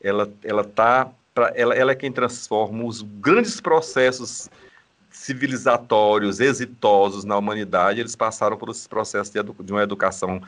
ela, 0.00 0.30
ela 0.44 0.64
tá 0.64 1.10
pra, 1.34 1.52
ela, 1.54 1.74
ela 1.74 1.92
é 1.92 1.94
quem 1.94 2.12
transforma 2.12 2.84
os 2.84 3.02
grandes 3.02 3.60
processos 3.60 4.48
civilizatórios 5.10 6.38
exitosos 6.40 7.24
na 7.24 7.36
humanidade. 7.36 8.00
Eles 8.00 8.14
passaram 8.14 8.56
por 8.56 8.70
esses 8.70 8.86
processos 8.86 9.32
de, 9.32 9.42
de 9.42 9.72
uma 9.72 9.82
educação 9.82 10.40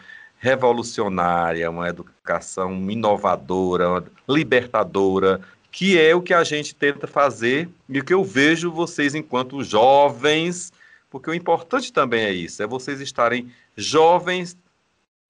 revolucionária, 0.43 1.71
uma 1.71 1.89
educação 1.89 2.91
inovadora, 2.91 4.05
libertadora, 4.29 5.41
que 5.71 5.97
é 5.97 6.17
o 6.17 6.21
que 6.21 6.35
a 6.35 6.43
gente 6.43 6.75
tenta 6.75 7.07
fazer 7.07 7.69
e 7.89 8.01
o 8.01 8.05
que 8.05 8.13
eu 8.13 8.25
vejo 8.25 8.73
vocês 8.73 9.15
enquanto 9.15 9.63
jovens, 9.63 10.73
porque 11.09 11.31
o 11.31 11.35
importante 11.35 11.93
também 11.93 12.25
é 12.25 12.33
isso, 12.33 12.61
é 12.61 12.67
vocês 12.67 13.01
estarem 13.01 13.53
jovens 13.77 14.59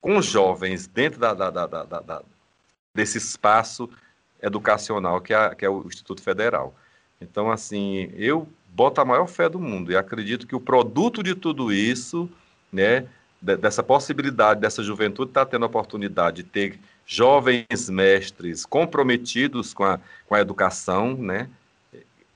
com 0.00 0.22
jovens 0.22 0.86
dentro 0.86 1.20
da, 1.20 1.34
da, 1.34 1.50
da, 1.50 1.66
da 1.66 2.22
desse 2.94 3.18
espaço 3.18 3.90
educacional 4.40 5.20
que 5.20 5.34
é, 5.34 5.54
que 5.54 5.66
é 5.66 5.68
o 5.68 5.86
Instituto 5.86 6.22
Federal. 6.22 6.74
Então, 7.20 7.50
assim, 7.50 8.10
eu 8.16 8.48
boto 8.66 8.98
a 9.02 9.04
maior 9.04 9.26
fé 9.26 9.46
do 9.46 9.60
mundo 9.60 9.92
e 9.92 9.96
acredito 9.96 10.46
que 10.46 10.56
o 10.56 10.60
produto 10.60 11.22
de 11.22 11.34
tudo 11.34 11.70
isso, 11.70 12.30
né, 12.72 13.06
dessa 13.42 13.82
possibilidade 13.82 14.60
dessa 14.60 14.82
juventude 14.84 15.30
estar 15.30 15.44
tá 15.44 15.50
tendo 15.50 15.64
a 15.64 15.66
oportunidade 15.66 16.44
de 16.44 16.48
ter 16.48 16.78
jovens 17.04 17.90
mestres 17.90 18.64
comprometidos 18.64 19.74
com 19.74 19.82
a, 19.82 19.98
com 20.26 20.34
a 20.36 20.40
educação, 20.40 21.14
né, 21.16 21.48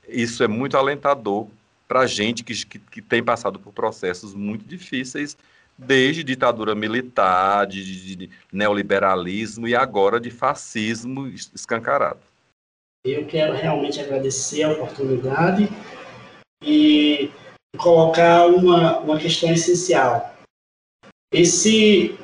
isso 0.07 0.43
é 0.43 0.47
muito 0.47 0.77
alentador 0.77 1.47
para 1.87 2.05
gente 2.05 2.43
que, 2.43 2.65
que, 2.65 2.79
que 2.79 3.01
tem 3.01 3.23
passado 3.23 3.57
por 3.57 3.71
processos 3.71 4.33
muito 4.33 4.65
difíceis 4.65 5.37
desde 5.77 6.23
ditadura 6.23 6.73
militar, 6.73 7.67
de, 7.67 8.15
de, 8.15 8.29
neoliberalismo 8.51 9.67
e 9.67 9.75
agora 9.75 10.19
de 10.19 10.31
fascismo 10.31 11.27
escancarado. 11.27 12.19
Eu 13.05 13.25
quero 13.25 13.53
realmente 13.53 14.01
agradecer 14.01 14.63
a 14.63 14.71
oportunidade 14.71 15.69
e 16.63 17.29
colocar 17.77 18.47
uma, 18.47 18.99
uma 18.99 19.19
questão 19.19 19.51
essencial. 19.51 20.36
Esse, 21.31 22.17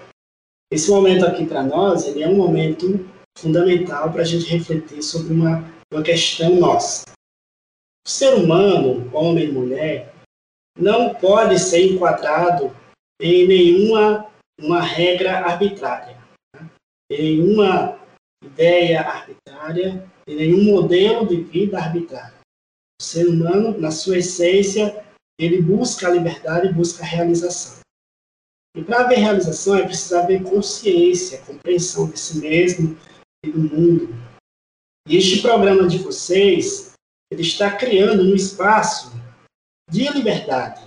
esse 0.72 0.90
momento 0.90 1.26
aqui 1.26 1.46
para 1.46 1.64
nós, 1.64 2.06
ele 2.08 2.24
é 2.24 2.28
um 2.28 2.38
momento 2.38 3.06
fundamental 3.38 4.12
para 4.12 4.22
a 4.22 4.26
gente 4.26 4.46
refletir 4.46 5.04
sobre 5.04 5.34
uma, 5.34 5.64
uma 5.92 6.02
questão 6.02 6.56
nossa. 6.56 7.04
O 8.06 8.10
ser 8.10 8.34
humano, 8.34 9.10
homem 9.16 9.50
e 9.50 9.52
mulher, 9.52 10.14
não 10.78 11.14
pode 11.14 11.60
ser 11.60 11.94
enquadrado 11.94 12.76
em 13.22 13.48
nenhuma 13.48 14.30
uma 14.60 14.82
regra 14.82 15.40
arbitrária, 15.40 16.18
né? 16.56 16.70
em 17.12 17.18
nenhuma 17.18 18.00
ideia 18.44 19.02
arbitrária, 19.02 20.10
em 20.28 20.36
nenhum 20.36 20.64
modelo 20.64 21.28
de 21.28 21.44
vida 21.44 21.78
arbitrário. 21.78 22.36
O 23.00 23.04
ser 23.04 23.28
humano, 23.28 23.78
na 23.80 23.92
sua 23.92 24.18
essência, 24.18 25.04
ele 25.40 25.62
busca 25.62 26.08
a 26.08 26.12
liberdade 26.12 26.72
busca 26.72 27.04
a 27.04 27.08
realização. 27.08 27.83
E 28.76 28.84
para 28.84 29.02
haver 29.02 29.20
realização 29.20 29.76
é 29.76 29.84
preciso 29.84 30.18
haver 30.18 30.44
consciência, 30.44 31.42
compreensão 31.44 32.10
de 32.10 32.20
si 32.20 32.40
mesmo 32.40 32.98
e 33.46 33.52
do 33.52 33.60
mundo. 33.60 34.16
E 35.08 35.18
este 35.18 35.42
programa 35.42 35.88
de 35.88 36.00
vocês, 36.00 36.94
ele 37.32 37.42
está 37.42 37.76
criando 37.76 38.24
um 38.24 38.34
espaço 38.34 39.12
de 39.92 40.08
liberdade, 40.12 40.82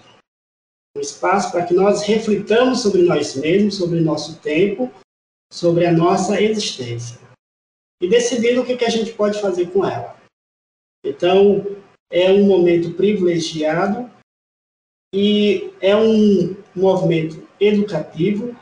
um 0.96 1.00
espaço 1.00 1.52
para 1.52 1.64
que 1.64 1.74
nós 1.74 2.02
reflitamos 2.02 2.80
sobre 2.82 3.02
nós 3.02 3.36
mesmos, 3.36 3.76
sobre 3.76 4.00
o 4.00 4.02
nosso 4.02 4.40
tempo, 4.40 4.90
sobre 5.52 5.86
a 5.86 5.92
nossa 5.92 6.40
existência. 6.40 7.20
E 8.02 8.08
decidir 8.08 8.58
o 8.58 8.66
que, 8.66 8.76
que 8.76 8.84
a 8.84 8.90
gente 8.90 9.12
pode 9.12 9.40
fazer 9.40 9.70
com 9.70 9.86
ela. 9.86 10.18
Então, 11.04 11.64
é 12.10 12.32
um 12.32 12.46
momento 12.46 12.94
privilegiado 12.94 14.10
e 15.14 15.72
é 15.80 15.94
um 15.96 16.54
movimento 16.78 17.47
educativo 17.61 18.57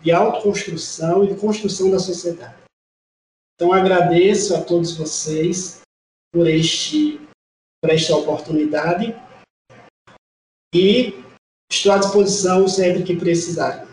de 0.00 0.12
autoconstrução 0.12 1.24
e 1.24 1.28
de 1.28 1.40
construção 1.40 1.90
da 1.90 1.98
sociedade. 1.98 2.62
Então, 3.54 3.72
agradeço 3.72 4.54
a 4.54 4.62
todos 4.62 4.96
vocês 4.96 5.80
por, 6.32 6.46
este, 6.48 7.20
por 7.80 7.90
esta 7.90 8.16
oportunidade 8.16 9.16
e 10.74 11.24
Estou 11.74 11.92
à 11.92 11.98
disposição 11.98 12.68
sempre 12.68 13.02
que 13.02 13.16
precisarem. 13.16 13.86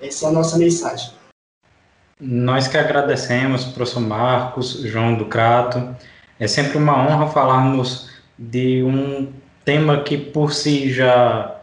Essa 0.00 0.26
é 0.26 0.28
a 0.28 0.32
nossa 0.32 0.58
mensagem. 0.58 1.12
Nós 2.20 2.68
que 2.68 2.76
agradecemos, 2.76 3.64
professor 3.64 4.00
Marcos, 4.00 4.82
João 4.82 5.16
do 5.16 5.26
Crato. 5.26 5.96
É 6.38 6.46
sempre 6.46 6.76
uma 6.76 6.96
honra 6.96 7.28
falarmos 7.28 8.10
de 8.38 8.82
um 8.82 9.32
tema 9.64 10.02
que 10.02 10.18
por 10.18 10.52
si 10.52 10.92
já, 10.92 11.60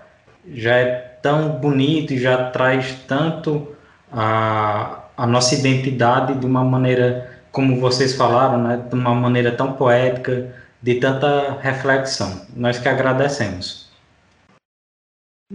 já 0.48 0.76
é 0.76 1.09
tão 1.22 1.50
bonito 1.50 2.14
e 2.14 2.18
já 2.18 2.50
traz 2.52 2.94
tanto 3.08 3.76
a, 4.12 5.00
a 5.18 5.28
nossa 5.28 5.56
identidade 5.56 6.34
de 6.36 6.46
uma 6.46 6.64
maneira, 6.64 7.30
como 7.52 7.80
vocês 7.80 8.16
falaram, 8.16 8.58
né, 8.58 8.78
de 8.78 8.96
uma 8.96 9.14
maneira 9.14 9.52
tão 9.52 9.74
poética, 9.74 10.54
de 10.82 10.96
tanta 10.96 11.58
reflexão. 11.62 12.42
Nós 12.56 12.80
que 12.80 12.88
agradecemos. 12.88 13.90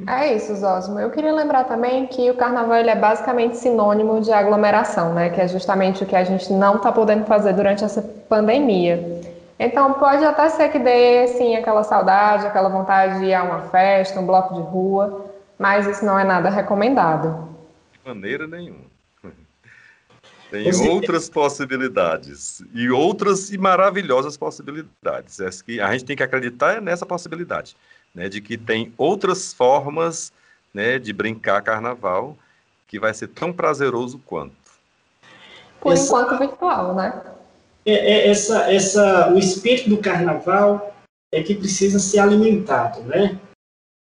É 0.08 0.34
isso, 0.34 0.56
Zosmo. 0.56 0.98
Eu 0.98 1.10
queria 1.10 1.32
lembrar 1.32 1.64
também 1.64 2.06
que 2.08 2.28
o 2.28 2.34
carnaval 2.34 2.78
ele 2.78 2.90
é 2.90 2.96
basicamente 2.96 3.56
sinônimo 3.56 4.20
de 4.20 4.32
aglomeração, 4.32 5.14
né? 5.14 5.30
Que 5.30 5.40
é 5.40 5.46
justamente 5.46 6.02
o 6.02 6.06
que 6.06 6.16
a 6.16 6.24
gente 6.24 6.52
não 6.52 6.76
está 6.76 6.90
podendo 6.90 7.24
fazer 7.26 7.52
durante 7.52 7.84
essa 7.84 8.02
pandemia. 8.28 9.22
Então 9.56 9.92
pode 9.94 10.24
até 10.24 10.48
ser 10.48 10.68
que 10.70 10.80
dê 10.80 11.28
sim 11.28 11.54
aquela 11.54 11.84
saudade, 11.84 12.44
aquela 12.44 12.68
vontade 12.68 13.20
de 13.20 13.26
ir 13.26 13.34
a 13.34 13.44
uma 13.44 13.60
festa, 13.60 14.18
um 14.18 14.26
bloco 14.26 14.54
de 14.54 14.62
rua, 14.62 15.26
mas 15.58 15.86
isso 15.86 16.04
não 16.04 16.18
é 16.18 16.24
nada 16.24 16.50
recomendado. 16.50 17.48
De 17.92 18.08
maneira 18.08 18.46
nenhuma. 18.46 18.84
Tem 20.50 20.72
outras 20.88 21.28
possibilidades 21.28 22.62
e 22.72 22.90
outras 22.90 23.50
e 23.50 23.58
maravilhosas 23.58 24.36
possibilidades. 24.36 25.40
É 25.40 25.50
que 25.64 25.80
a 25.80 25.92
gente 25.92 26.04
tem 26.04 26.16
que 26.16 26.22
acreditar 26.22 26.80
nessa 26.80 27.04
possibilidade 27.04 27.76
né, 28.14 28.28
de 28.28 28.40
que 28.40 28.56
tem 28.56 28.92
outras 28.96 29.52
formas 29.52 30.32
né, 30.72 30.98
de 30.98 31.12
brincar 31.12 31.60
carnaval 31.62 32.36
que 32.86 33.00
vai 33.00 33.12
ser 33.12 33.28
tão 33.28 33.52
prazeroso 33.52 34.18
quanto. 34.24 34.54
Por 35.80 35.92
essa, 35.92 36.04
enquanto 36.04 36.38
virtual, 36.38 36.94
né? 36.94 37.22
É, 37.84 37.92
é, 37.92 38.30
essa, 38.30 38.72
essa, 38.72 39.32
o 39.32 39.38
espírito 39.38 39.90
do 39.90 39.98
carnaval 39.98 40.94
é 41.32 41.42
que 41.42 41.54
precisa 41.54 41.98
ser 41.98 42.20
alimentado, 42.20 43.00
né? 43.02 43.38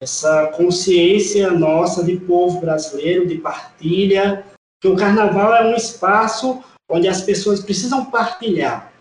Essa 0.03 0.49
consciência 0.49 1.49
nossa 1.53 2.03
de 2.03 2.16
povo 2.16 2.61
brasileiro, 2.61 3.24
de 3.24 3.39
partilha, 3.39 4.45
que 4.81 4.89
o 4.89 4.97
carnaval 4.97 5.55
é 5.55 5.65
um 5.65 5.77
espaço 5.77 6.61
onde 6.91 7.07
as 7.07 7.20
pessoas 7.20 7.61
precisam 7.61 8.07
partilhar, 8.07 8.93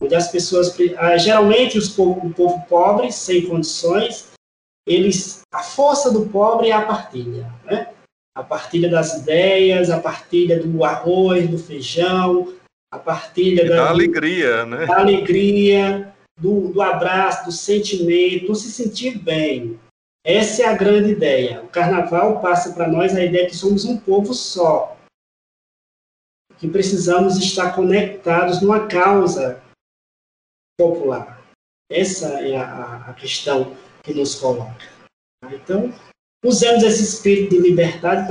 onde 0.00 0.14
as 0.14 0.30
pessoas, 0.30 0.72
ah, 0.98 1.16
geralmente 1.18 1.76
os 1.76 1.88
povo, 1.88 2.28
o 2.28 2.32
povo 2.32 2.64
pobre, 2.68 3.10
sem 3.10 3.48
condições, 3.48 4.28
eles, 4.86 5.40
a 5.52 5.64
força 5.64 6.12
do 6.12 6.26
pobre 6.26 6.68
é 6.68 6.72
a 6.72 6.82
partilha, 6.82 7.52
né? 7.64 7.88
A 8.32 8.44
partilha 8.44 8.88
das 8.88 9.14
ideias, 9.14 9.90
a 9.90 9.98
partilha 9.98 10.62
do 10.62 10.84
arroz, 10.84 11.50
do 11.50 11.58
feijão, 11.58 12.54
a 12.92 13.00
partilha 13.00 13.68
da, 13.68 13.76
da, 13.76 13.88
alegria, 13.88 14.64
né? 14.64 14.86
Da 14.86 15.00
alegria, 15.00 16.14
do, 16.38 16.68
do 16.68 16.80
abraço, 16.80 17.46
do 17.46 17.52
sentimento, 17.52 18.46
do 18.46 18.54
se 18.54 18.70
sentir 18.70 19.18
bem. 19.18 19.76
Essa 20.26 20.64
é 20.64 20.66
a 20.66 20.76
grande 20.76 21.12
ideia. 21.12 21.62
O 21.62 21.68
carnaval 21.68 22.40
passa 22.40 22.72
para 22.74 22.88
nós 22.88 23.14
a 23.14 23.24
ideia 23.24 23.46
que 23.46 23.54
somos 23.54 23.84
um 23.84 23.96
povo 23.96 24.34
só, 24.34 24.98
que 26.58 26.66
precisamos 26.66 27.36
estar 27.36 27.76
conectados 27.76 28.60
numa 28.60 28.88
causa 28.88 29.62
popular. 30.76 31.40
Essa 31.88 32.40
é 32.40 32.56
a, 32.56 33.10
a 33.10 33.14
questão 33.14 33.76
que 34.02 34.12
nos 34.12 34.34
coloca. 34.34 34.84
Então, 35.44 35.94
usamos 36.44 36.82
esse 36.82 37.04
espírito 37.04 37.50
de 37.50 37.60
liberdade 37.60 38.26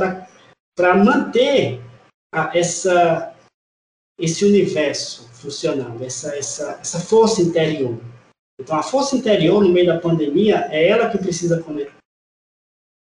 para 0.76 0.98
manter 0.98 1.82
a, 2.34 2.58
essa, 2.58 3.34
esse 4.20 4.44
universo 4.44 5.30
funcionando, 5.30 6.04
essa, 6.04 6.36
essa, 6.36 6.72
essa 6.82 7.00
força 7.00 7.42
interior. 7.42 7.98
Então, 8.60 8.78
a 8.78 8.84
força 8.84 9.16
interior, 9.16 9.64
no 9.64 9.70
meio 9.70 9.88
da 9.88 10.00
pandemia, 10.00 10.68
é 10.70 10.88
ela 10.88 11.10
que 11.10 11.18
precisa 11.18 11.62
comer. 11.62 11.92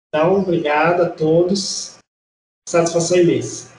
Então, 0.09 0.41
obrigado 0.41 1.01
a 1.01 1.09
todos. 1.09 1.97
Satisfação 2.67 3.17
imensa. 3.17 3.77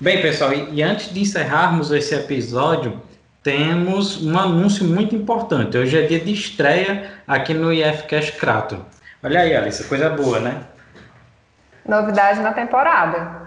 Bem, 0.00 0.20
pessoal, 0.20 0.52
e, 0.52 0.74
e 0.74 0.82
antes 0.82 1.12
de 1.12 1.20
encerrarmos 1.20 1.90
esse 1.90 2.14
episódio, 2.14 3.00
temos 3.42 4.22
um 4.22 4.36
anúncio 4.36 4.84
muito 4.84 5.14
importante. 5.14 5.78
Hoje 5.78 5.96
é 5.96 6.06
dia 6.06 6.20
de 6.20 6.32
estreia 6.32 7.22
aqui 7.26 7.54
no 7.54 7.72
IFCast 7.72 8.32
Crato. 8.32 8.84
Olha 9.22 9.40
aí, 9.40 9.56
Alice, 9.56 9.84
coisa 9.84 10.10
boa, 10.10 10.40
né? 10.40 10.66
Novidade 11.86 12.40
na 12.40 12.52
temporada. 12.52 13.46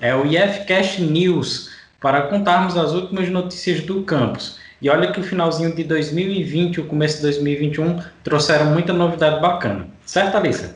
É 0.00 0.14
o 0.14 0.26
IFCast 0.26 1.00
News, 1.00 1.70
para 2.00 2.22
contarmos 2.22 2.76
as 2.76 2.92
últimas 2.92 3.28
notícias 3.28 3.80
do 3.80 4.02
campus. 4.02 4.59
E 4.82 4.88
olha 4.88 5.12
que 5.12 5.20
o 5.20 5.22
finalzinho 5.22 5.74
de 5.74 5.84
2020 5.84 6.76
e 6.76 6.80
o 6.80 6.86
começo 6.86 7.16
de 7.16 7.22
2021 7.22 8.00
trouxeram 8.24 8.66
muita 8.66 8.92
novidade 8.92 9.40
bacana. 9.40 9.86
Certo, 10.06 10.36
Alissa? 10.36 10.74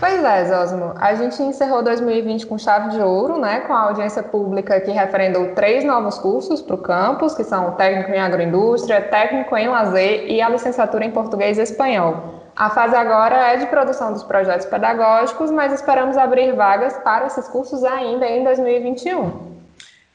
Pois 0.00 0.22
é, 0.22 0.44
Zosmo. 0.44 0.92
A 0.96 1.14
gente 1.14 1.40
encerrou 1.40 1.82
2020 1.82 2.44
com 2.46 2.58
chave 2.58 2.90
de 2.90 3.00
ouro, 3.00 3.38
né, 3.38 3.60
com 3.60 3.72
a 3.72 3.82
audiência 3.82 4.22
pública 4.22 4.80
que 4.80 4.90
referendou 4.90 5.54
três 5.54 5.84
novos 5.84 6.18
cursos 6.18 6.60
para 6.60 6.74
o 6.74 6.78
campus, 6.78 7.34
que 7.34 7.44
são 7.44 7.70
técnico 7.72 8.10
em 8.10 8.18
agroindústria, 8.18 9.00
técnico 9.00 9.56
em 9.56 9.68
lazer 9.68 10.28
e 10.28 10.42
a 10.42 10.48
licenciatura 10.48 11.04
em 11.04 11.12
português 11.12 11.56
e 11.56 11.62
espanhol. 11.62 12.42
A 12.56 12.68
fase 12.70 12.96
agora 12.96 13.52
é 13.52 13.56
de 13.58 13.66
produção 13.66 14.12
dos 14.12 14.22
projetos 14.22 14.66
pedagógicos, 14.66 15.50
mas 15.50 15.72
esperamos 15.72 16.16
abrir 16.16 16.52
vagas 16.54 16.96
para 16.98 17.26
esses 17.26 17.46
cursos 17.48 17.84
ainda 17.84 18.26
em 18.26 18.42
2021. 18.42 19.55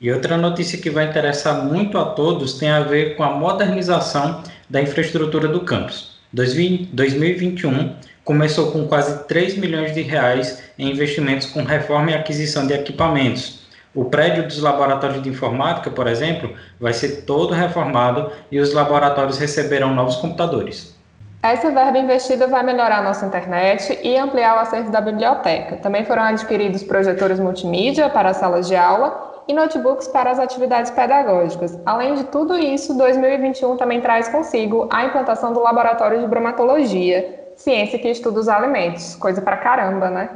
E 0.01 0.11
outra 0.11 0.35
notícia 0.35 0.79
que 0.79 0.89
vai 0.89 1.05
interessar 1.05 1.63
muito 1.63 1.95
a 1.95 2.05
todos 2.05 2.57
tem 2.57 2.71
a 2.71 2.79
ver 2.79 3.15
com 3.15 3.21
a 3.21 3.29
modernização 3.29 4.41
da 4.67 4.81
infraestrutura 4.81 5.47
do 5.47 5.61
campus. 5.61 6.19
2021 6.33 7.95
começou 8.25 8.71
com 8.71 8.87
quase 8.87 9.27
3 9.27 9.59
milhões 9.59 9.93
de 9.93 10.01
reais 10.01 10.63
em 10.79 10.89
investimentos 10.89 11.45
com 11.45 11.61
reforma 11.61 12.09
e 12.09 12.15
aquisição 12.15 12.65
de 12.65 12.73
equipamentos. 12.73 13.61
O 13.93 14.05
prédio 14.05 14.47
dos 14.47 14.57
laboratórios 14.57 15.21
de 15.21 15.29
informática, 15.29 15.91
por 15.91 16.07
exemplo, 16.07 16.51
vai 16.79 16.93
ser 16.93 17.21
todo 17.25 17.53
reformado 17.53 18.31
e 18.51 18.59
os 18.59 18.73
laboratórios 18.73 19.37
receberão 19.37 19.93
novos 19.93 20.15
computadores. 20.15 20.99
Essa 21.43 21.69
verba 21.69 21.99
investida 21.99 22.47
vai 22.47 22.63
melhorar 22.63 22.99
a 22.99 23.03
nossa 23.03 23.27
internet 23.27 23.99
e 24.01 24.17
ampliar 24.17 24.55
o 24.55 24.59
acervo 24.61 24.91
da 24.91 25.01
biblioteca. 25.01 25.75
Também 25.75 26.05
foram 26.05 26.23
adquiridos 26.23 26.81
projetores 26.81 27.39
multimídia 27.39 28.09
para 28.09 28.29
as 28.29 28.37
salas 28.37 28.67
de 28.67 28.75
aula 28.75 29.30
e 29.51 29.53
notebooks 29.53 30.07
para 30.07 30.31
as 30.31 30.39
atividades 30.39 30.89
pedagógicas. 30.91 31.77
Além 31.85 32.15
de 32.15 32.23
tudo 32.25 32.57
isso, 32.57 32.97
2021 32.97 33.75
também 33.75 33.99
traz 33.99 34.29
consigo 34.29 34.87
a 34.89 35.05
implantação 35.05 35.51
do 35.51 35.59
Laboratório 35.59 36.21
de 36.21 36.27
Bromatologia, 36.27 37.51
ciência 37.57 37.99
que 37.99 38.07
estuda 38.07 38.39
os 38.39 38.47
alimentos. 38.47 39.15
Coisa 39.15 39.41
pra 39.41 39.57
caramba, 39.57 40.09
né? 40.09 40.29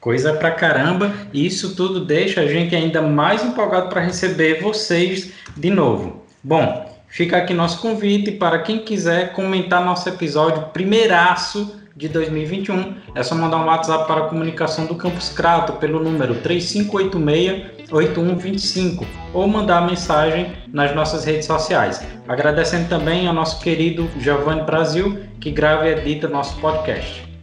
Coisa 0.00 0.34
pra 0.34 0.50
caramba, 0.50 1.14
e 1.32 1.46
isso 1.46 1.74
tudo 1.74 2.04
deixa 2.04 2.42
a 2.42 2.46
gente 2.46 2.76
ainda 2.76 3.00
mais 3.00 3.42
empolgado 3.42 3.88
para 3.88 4.02
receber 4.02 4.60
vocês 4.60 5.32
de 5.56 5.70
novo. 5.70 6.24
Bom, 6.42 6.92
fica 7.08 7.38
aqui 7.38 7.54
nosso 7.54 7.80
convite 7.80 8.32
para 8.32 8.58
quem 8.58 8.80
quiser 8.80 9.32
comentar 9.32 9.82
nosso 9.82 10.08
episódio 10.08 10.64
primeiraço 10.72 11.80
de 11.96 12.08
2021. 12.08 12.94
É 13.14 13.22
só 13.22 13.34
mandar 13.34 13.58
um 13.58 13.66
WhatsApp 13.66 14.06
para 14.06 14.24
a 14.24 14.28
comunicação 14.28 14.86
do 14.86 14.94
Campus 14.94 15.28
Crato 15.28 15.74
pelo 15.74 16.02
número 16.02 16.36
3586-8125 16.36 19.04
ou 19.32 19.46
mandar 19.46 19.86
mensagem 19.86 20.52
nas 20.72 20.94
nossas 20.94 21.24
redes 21.24 21.44
sociais. 21.46 22.02
Agradecendo 22.26 22.88
também 22.88 23.26
ao 23.26 23.34
nosso 23.34 23.60
querido 23.60 24.08
Giovanni 24.18 24.62
Brasil, 24.62 25.18
que 25.40 25.50
grava 25.50 25.86
e 25.88 25.92
edita 25.92 26.28
nosso 26.28 26.58
podcast. 26.60 27.33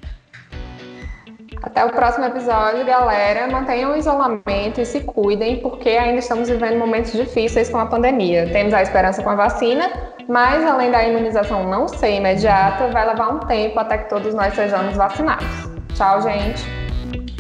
Até 1.72 1.86
o 1.86 1.90
próximo 1.90 2.26
episódio, 2.26 2.86
galera. 2.86 3.48
Mantenham 3.50 3.94
o 3.94 3.96
isolamento 3.96 4.82
e 4.82 4.86
se 4.86 5.00
cuidem, 5.00 5.62
porque 5.62 5.88
ainda 5.90 6.20
estamos 6.20 6.50
vivendo 6.50 6.78
momentos 6.78 7.14
difíceis 7.14 7.70
com 7.70 7.78
a 7.78 7.86
pandemia. 7.86 8.50
Temos 8.52 8.74
a 8.74 8.82
esperança 8.82 9.24
com 9.24 9.30
a 9.30 9.36
vacina, 9.36 9.90
mas 10.28 10.66
além 10.66 10.92
da 10.92 11.02
imunização 11.08 11.64
não 11.70 11.88
ser 11.88 12.18
imediata, 12.18 12.90
vai 12.90 13.08
levar 13.08 13.30
um 13.30 13.40
tempo 13.40 13.80
até 13.80 14.00
que 14.00 14.10
todos 14.10 14.34
nós 14.34 14.54
sejamos 14.54 14.98
vacinados. 14.98 15.48
Tchau, 15.96 16.22
gente. 16.22 16.62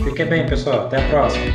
Fiquem 0.01 0.25
bem, 0.25 0.45
pessoal. 0.45 0.85
Até 0.85 0.97
a 0.97 1.09
próxima. 1.09 1.51